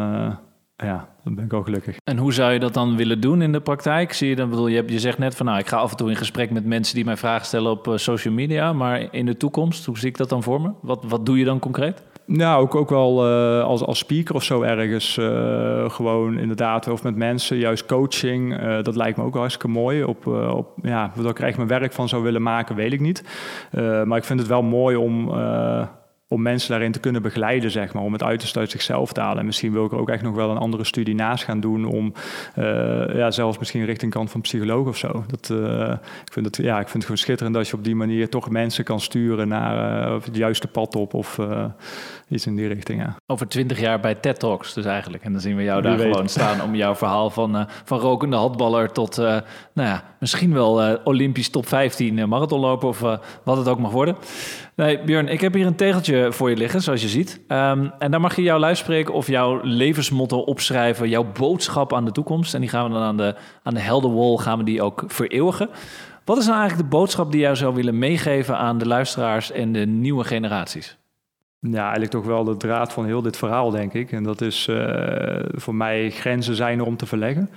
ja, 0.75 1.07
dan 1.23 1.35
ben 1.35 1.45
ik 1.45 1.53
al 1.53 1.63
gelukkig. 1.63 1.97
En 2.03 2.17
hoe 2.17 2.33
zou 2.33 2.53
je 2.53 2.59
dat 2.59 2.73
dan 2.73 2.95
willen 2.95 3.21
doen 3.21 3.41
in 3.41 3.51
de 3.51 3.59
praktijk? 3.59 4.13
Zie 4.13 4.29
je 4.29 4.35
dan, 4.35 4.49
bedoel, 4.49 4.67
je, 4.67 4.75
hebt, 4.75 4.91
je 4.91 4.99
zegt 4.99 5.17
net 5.17 5.35
van 5.35 5.45
nou, 5.45 5.59
ik 5.59 5.67
ga 5.67 5.77
af 5.77 5.91
en 5.91 5.97
toe 5.97 6.09
in 6.09 6.15
gesprek 6.15 6.51
met 6.51 6.65
mensen 6.65 6.95
die 6.95 7.05
mij 7.05 7.17
vragen 7.17 7.45
stellen 7.45 7.71
op 7.71 7.87
uh, 7.87 7.97
social 7.97 8.33
media, 8.33 8.73
maar 8.73 9.07
in 9.13 9.25
de 9.25 9.37
toekomst, 9.37 9.85
hoe 9.85 9.97
zie 9.97 10.09
ik 10.09 10.17
dat 10.17 10.29
dan 10.29 10.43
voor 10.43 10.61
me? 10.61 10.71
Wat, 10.81 11.03
wat 11.07 11.25
doe 11.25 11.37
je 11.37 11.45
dan 11.45 11.59
concreet? 11.59 12.03
Nou, 12.25 12.61
ook, 12.61 12.75
ook 12.75 12.89
wel 12.89 13.27
uh, 13.27 13.63
als, 13.63 13.81
als 13.81 13.97
speaker 13.97 14.35
of 14.35 14.43
zo 14.43 14.61
ergens. 14.61 15.17
Uh, 15.17 15.89
gewoon 15.89 16.37
inderdaad, 16.37 16.87
of 16.87 17.03
met 17.03 17.15
mensen, 17.15 17.57
juist 17.57 17.85
coaching. 17.85 18.61
dat 18.81 18.95
lijkt 18.95 19.17
me 19.17 19.23
ook 19.23 19.35
hartstikke 19.35 19.67
mooi. 19.67 20.03
Op, 20.03 20.27
op, 20.27 20.73
ja, 20.81 21.11
wat 21.15 21.29
ik 21.29 21.39
echt 21.39 21.57
mijn 21.57 21.69
werk 21.69 21.93
van 21.93 22.09
zou 22.09 22.23
willen 22.23 22.41
maken, 22.41 22.75
weet 22.75 22.93
ik 22.93 22.99
niet. 22.99 23.23
maar 24.05 24.17
ik 24.17 24.23
vind 24.23 24.39
het 24.39 24.47
wel 24.47 24.63
mooi 24.63 24.95
om 24.95 25.29
om 26.35 26.41
mensen 26.41 26.69
daarin 26.69 26.91
te 26.91 26.99
kunnen 26.99 27.21
begeleiden, 27.21 27.71
zeg 27.71 27.93
maar, 27.93 28.03
om 28.03 28.13
het 28.13 28.23
uiterste 28.23 28.59
uit 28.59 28.71
zichzelf 28.71 29.13
te 29.13 29.21
halen. 29.21 29.39
En 29.39 29.45
misschien 29.45 29.71
wil 29.71 29.85
ik 29.85 29.91
er 29.91 29.97
ook 29.97 30.09
echt 30.09 30.23
nog 30.23 30.35
wel 30.35 30.49
een 30.49 30.57
andere 30.57 30.83
studie 30.83 31.15
naast 31.15 31.43
gaan 31.43 31.59
doen, 31.59 31.85
om 31.85 32.13
uh, 32.57 33.15
ja, 33.15 33.31
zelfs 33.31 33.57
misschien 33.57 33.85
richting 33.85 34.11
kant 34.11 34.31
van 34.31 34.41
psycholoog 34.41 34.87
of 34.87 34.97
zo. 34.97 35.23
Dat, 35.27 35.49
uh, 35.51 35.93
ik, 36.25 36.33
vind 36.33 36.45
het, 36.45 36.55
ja, 36.55 36.73
ik 36.73 36.81
vind 36.81 36.93
het 36.93 37.03
gewoon 37.03 37.17
schitterend 37.17 37.55
dat 37.55 37.67
je 37.67 37.75
op 37.75 37.83
die 37.83 37.95
manier 37.95 38.29
toch 38.29 38.49
mensen 38.49 38.83
kan 38.83 38.99
sturen 38.99 39.47
naar 39.47 40.07
uh, 40.07 40.23
het 40.23 40.35
juiste 40.35 40.67
pad 40.67 40.95
op 40.95 41.13
of 41.13 41.39
iets 42.29 42.45
in 42.45 42.55
die 42.55 42.67
richting. 42.67 43.01
Ja. 43.01 43.15
Over 43.25 43.47
twintig 43.47 43.79
jaar 43.79 43.99
bij 43.99 44.15
TED 44.15 44.39
Talks 44.39 44.73
dus 44.73 44.85
eigenlijk. 44.85 45.23
En 45.23 45.31
dan 45.31 45.41
zien 45.41 45.55
we 45.55 45.63
jou 45.63 45.81
daar 45.81 45.99
gewoon 45.99 46.29
staan 46.29 46.61
om 46.61 46.75
jouw 46.75 46.95
verhaal 46.95 47.29
van, 47.29 47.67
van 47.83 47.99
rokende 47.99 48.35
handballer 48.35 48.91
tot, 48.91 49.17
nou 49.17 49.43
ja, 49.73 50.03
misschien 50.19 50.53
wel 50.53 50.99
Olympisch 51.03 51.49
top 51.49 51.67
15 51.67 52.29
marathonlopen 52.29 52.87
of 52.87 52.99
wat 53.43 53.57
het 53.57 53.67
ook 53.67 53.79
mag 53.79 53.91
worden. 53.91 54.15
Nee, 54.75 55.03
Björn, 55.03 55.27
ik 55.27 55.41
heb 55.41 55.53
hier 55.53 55.65
een 55.65 55.75
tegeltje 55.75 56.31
voor 56.31 56.49
je 56.49 56.55
liggen, 56.55 56.81
zoals 56.81 57.01
je 57.01 57.07
ziet. 57.07 57.39
Um, 57.47 57.91
en 57.99 58.11
daar 58.11 58.21
mag 58.21 58.35
je 58.35 58.41
jouw 58.41 58.59
luidspreken 58.59 59.13
of 59.13 59.27
jouw 59.27 59.59
levensmotto 59.63 60.39
opschrijven, 60.39 61.09
jouw 61.09 61.31
boodschap 61.33 61.93
aan 61.93 62.05
de 62.05 62.11
toekomst. 62.11 62.53
En 62.53 62.59
die 62.59 62.69
gaan 62.69 62.87
we 62.87 62.93
dan 62.93 63.03
aan 63.03 63.17
de, 63.17 63.35
aan 63.63 63.73
de 63.73 63.79
heldenwall 63.79 64.37
gaan 64.37 64.57
we 64.57 64.63
die 64.63 64.81
ook 64.81 65.03
vereeuwigen. 65.07 65.69
Wat 66.25 66.37
is 66.37 66.45
nou 66.45 66.59
eigenlijk 66.59 66.89
de 66.89 66.97
boodschap 66.97 67.31
die 67.31 67.41
jou 67.41 67.55
zou 67.55 67.75
willen 67.75 67.99
meegeven 67.99 68.57
aan 68.57 68.77
de 68.77 68.87
luisteraars 68.87 69.51
en 69.51 69.71
de 69.71 69.85
nieuwe 69.85 70.23
generaties? 70.23 70.97
Ja, 71.59 71.81
eigenlijk 71.81 72.11
toch 72.11 72.25
wel 72.25 72.43
de 72.43 72.57
draad 72.57 72.93
van 72.93 73.05
heel 73.05 73.21
dit 73.21 73.37
verhaal, 73.37 73.69
denk 73.69 73.93
ik. 73.93 74.11
En 74.11 74.23
dat 74.23 74.41
is 74.41 74.67
uh, 74.67 75.39
voor 75.51 75.75
mij 75.75 76.09
grenzen 76.09 76.55
zijn 76.55 76.79
er 76.79 76.85
om 76.85 76.97
te 76.97 77.05
verleggen. 77.05 77.49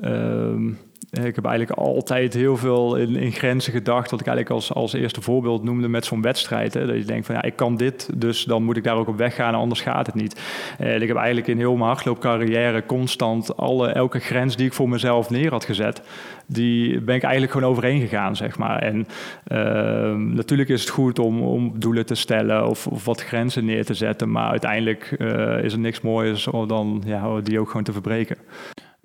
Uh, 0.00 0.74
ik 1.10 1.34
heb 1.34 1.44
eigenlijk 1.44 1.78
altijd 1.78 2.34
heel 2.34 2.56
veel 2.56 2.96
in, 2.96 3.16
in, 3.16 3.32
grenzen 3.32 3.72
gedacht. 3.72 4.10
Wat 4.10 4.20
ik 4.20 4.26
eigenlijk 4.26 4.56
als, 4.56 4.72
als 4.72 4.92
eerste 4.92 5.22
voorbeeld 5.22 5.62
noemde 5.62 5.88
met 5.88 6.04
zo'n 6.04 6.22
wedstrijd. 6.22 6.74
Hè. 6.74 6.86
Dat 6.86 6.96
je 6.96 7.04
denkt 7.04 7.26
van 7.26 7.34
ja, 7.34 7.42
ik 7.42 7.56
kan 7.56 7.76
dit, 7.76 8.10
dus 8.14 8.44
dan 8.44 8.62
moet 8.62 8.76
ik 8.76 8.84
daar 8.84 8.96
ook 8.96 9.08
op 9.08 9.16
weggaan, 9.16 9.54
anders 9.54 9.80
gaat 9.80 10.06
het 10.06 10.14
niet. 10.14 10.40
En 10.78 11.02
ik 11.02 11.08
heb 11.08 11.16
eigenlijk 11.16 11.46
in 11.46 11.58
heel 11.58 11.76
mijn 11.76 11.90
hardloopcarrière 11.90 12.86
constant 12.86 13.56
alle, 13.56 13.88
elke 13.88 14.18
grens 14.18 14.56
die 14.56 14.66
ik 14.66 14.72
voor 14.72 14.88
mezelf 14.88 15.30
neer 15.30 15.50
had 15.50 15.64
gezet, 15.64 16.02
die 16.46 17.00
ben 17.00 17.14
ik 17.14 17.22
eigenlijk 17.22 17.52
gewoon 17.52 17.70
overheen 17.70 18.00
gegaan, 18.00 18.36
zeg 18.36 18.58
maar. 18.58 18.78
En 18.78 19.06
uh, 19.48 20.14
natuurlijk 20.14 20.68
is 20.68 20.80
het 20.80 20.90
goed 20.90 21.18
om, 21.18 21.42
om 21.42 21.72
doelen 21.78 22.06
te 22.06 22.14
stellen 22.14 22.68
of, 22.68 22.86
of 22.86 23.04
wat 23.04 23.22
grenzen 23.22 23.64
neer 23.64 23.84
te 23.84 23.94
zetten, 23.94 24.30
maar 24.30 24.50
uiteindelijk 24.50 25.14
uh, 25.18 25.64
is 25.64 25.72
er 25.72 25.78
niks 25.78 26.00
moois 26.00 26.48
dan 26.66 27.02
ja, 27.06 27.40
die 27.40 27.60
ook 27.60 27.68
gewoon 27.68 27.84
te 27.84 27.92
verbreken. 27.92 28.36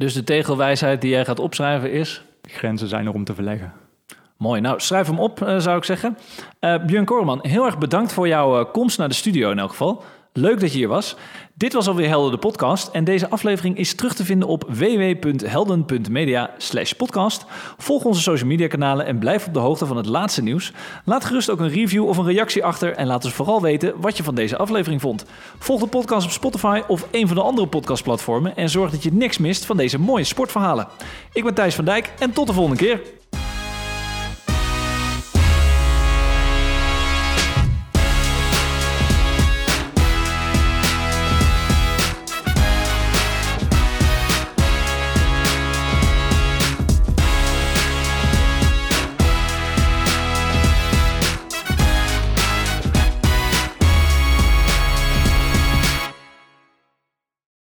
Dus 0.02 0.14
de 0.14 0.24
tegelwijsheid 0.24 1.02
die 1.02 1.10
jij 1.10 1.26
gaat 1.26 1.40
opschrijven 1.40 1.92
is? 1.92 2.22
Grenzen 2.42 2.88
zijn 2.88 3.06
er 3.06 3.14
om 3.14 3.24
te 3.24 3.34
verleggen. 3.34 3.74
Mooi. 4.38 4.62
Nou, 4.62 4.80
schrijf 4.80 5.08
hem 5.08 5.20
op, 5.20 5.42
uh, 5.42 5.60
zou 5.60 5.78
ik 5.78 5.84
zeggen. 5.84 6.18
Uh, 6.60 6.86
Björn 6.86 7.06
Korman, 7.06 7.40
heel 7.42 7.66
erg 7.66 7.78
bedankt 7.78 8.14
voor 8.14 8.28
jouw 8.28 8.60
uh, 8.60 8.72
komst 8.72 8.98
naar 8.98 9.08
de 9.08 9.14
studio 9.14 9.52
in 9.52 9.60
elk 9.60 9.70
geval. 9.70 10.04
Leuk 10.34 10.60
dat 10.60 10.72
je 10.72 10.78
hier 10.78 10.88
was. 10.88 11.16
Dit 11.54 11.74
was 11.74 11.88
alweer 11.88 12.08
Helden 12.08 12.32
de 12.32 12.38
podcast 12.38 12.88
en 12.88 13.04
deze 13.04 13.30
aflevering 13.30 13.78
is 13.78 13.96
terug 13.96 14.14
te 14.14 14.26
vinden 14.26 14.48
op 14.48 14.66
www.helden.media 14.68 16.54
podcast. 16.98 17.46
Volg 17.78 18.04
onze 18.04 18.22
social 18.22 18.50
media 18.50 18.68
kanalen 18.68 19.06
en 19.06 19.20
blijf 19.20 19.48
op 19.48 19.54
de 19.54 19.60
hoogte 19.60 19.86
van 19.86 19.98
het 19.98 20.06
laatste 20.06 20.44
nieuws. 20.44 20.72
Laat 21.06 21.26
gerust 21.26 21.50
ook 21.50 21.60
een 21.60 21.70
review 21.70 22.08
of 22.08 22.18
een 22.18 22.26
reactie 22.26 22.64
achter 22.64 22.94
en 22.94 23.08
laat 23.08 23.26
ons 23.26 23.34
vooral 23.34 23.62
weten 23.62 23.94
wat 23.98 24.18
je 24.18 24.24
van 24.24 24.36
deze 24.36 24.58
aflevering 24.58 25.02
vond. 25.02 25.26
Volg 25.60 25.80
de 25.80 25.88
podcast 25.88 26.26
op 26.26 26.32
Spotify 26.32 26.82
of 26.88 27.08
een 27.12 27.28
van 27.28 27.36
de 27.36 27.44
andere 27.44 27.68
podcastplatformen 27.68 28.56
en 28.56 28.70
zorg 28.70 28.92
dat 28.92 29.04
je 29.04 29.14
niks 29.14 29.38
mist 29.38 29.66
van 29.66 29.78
deze 29.78 30.00
mooie 30.00 30.24
sportverhalen. 30.24 30.88
Ik 31.34 31.44
ben 31.44 31.54
Thijs 31.54 31.76
van 31.76 31.86
Dijk 31.86 32.14
en 32.20 32.32
tot 32.32 32.48
de 32.48 32.54
volgende 32.54 32.78
keer. 32.78 33.02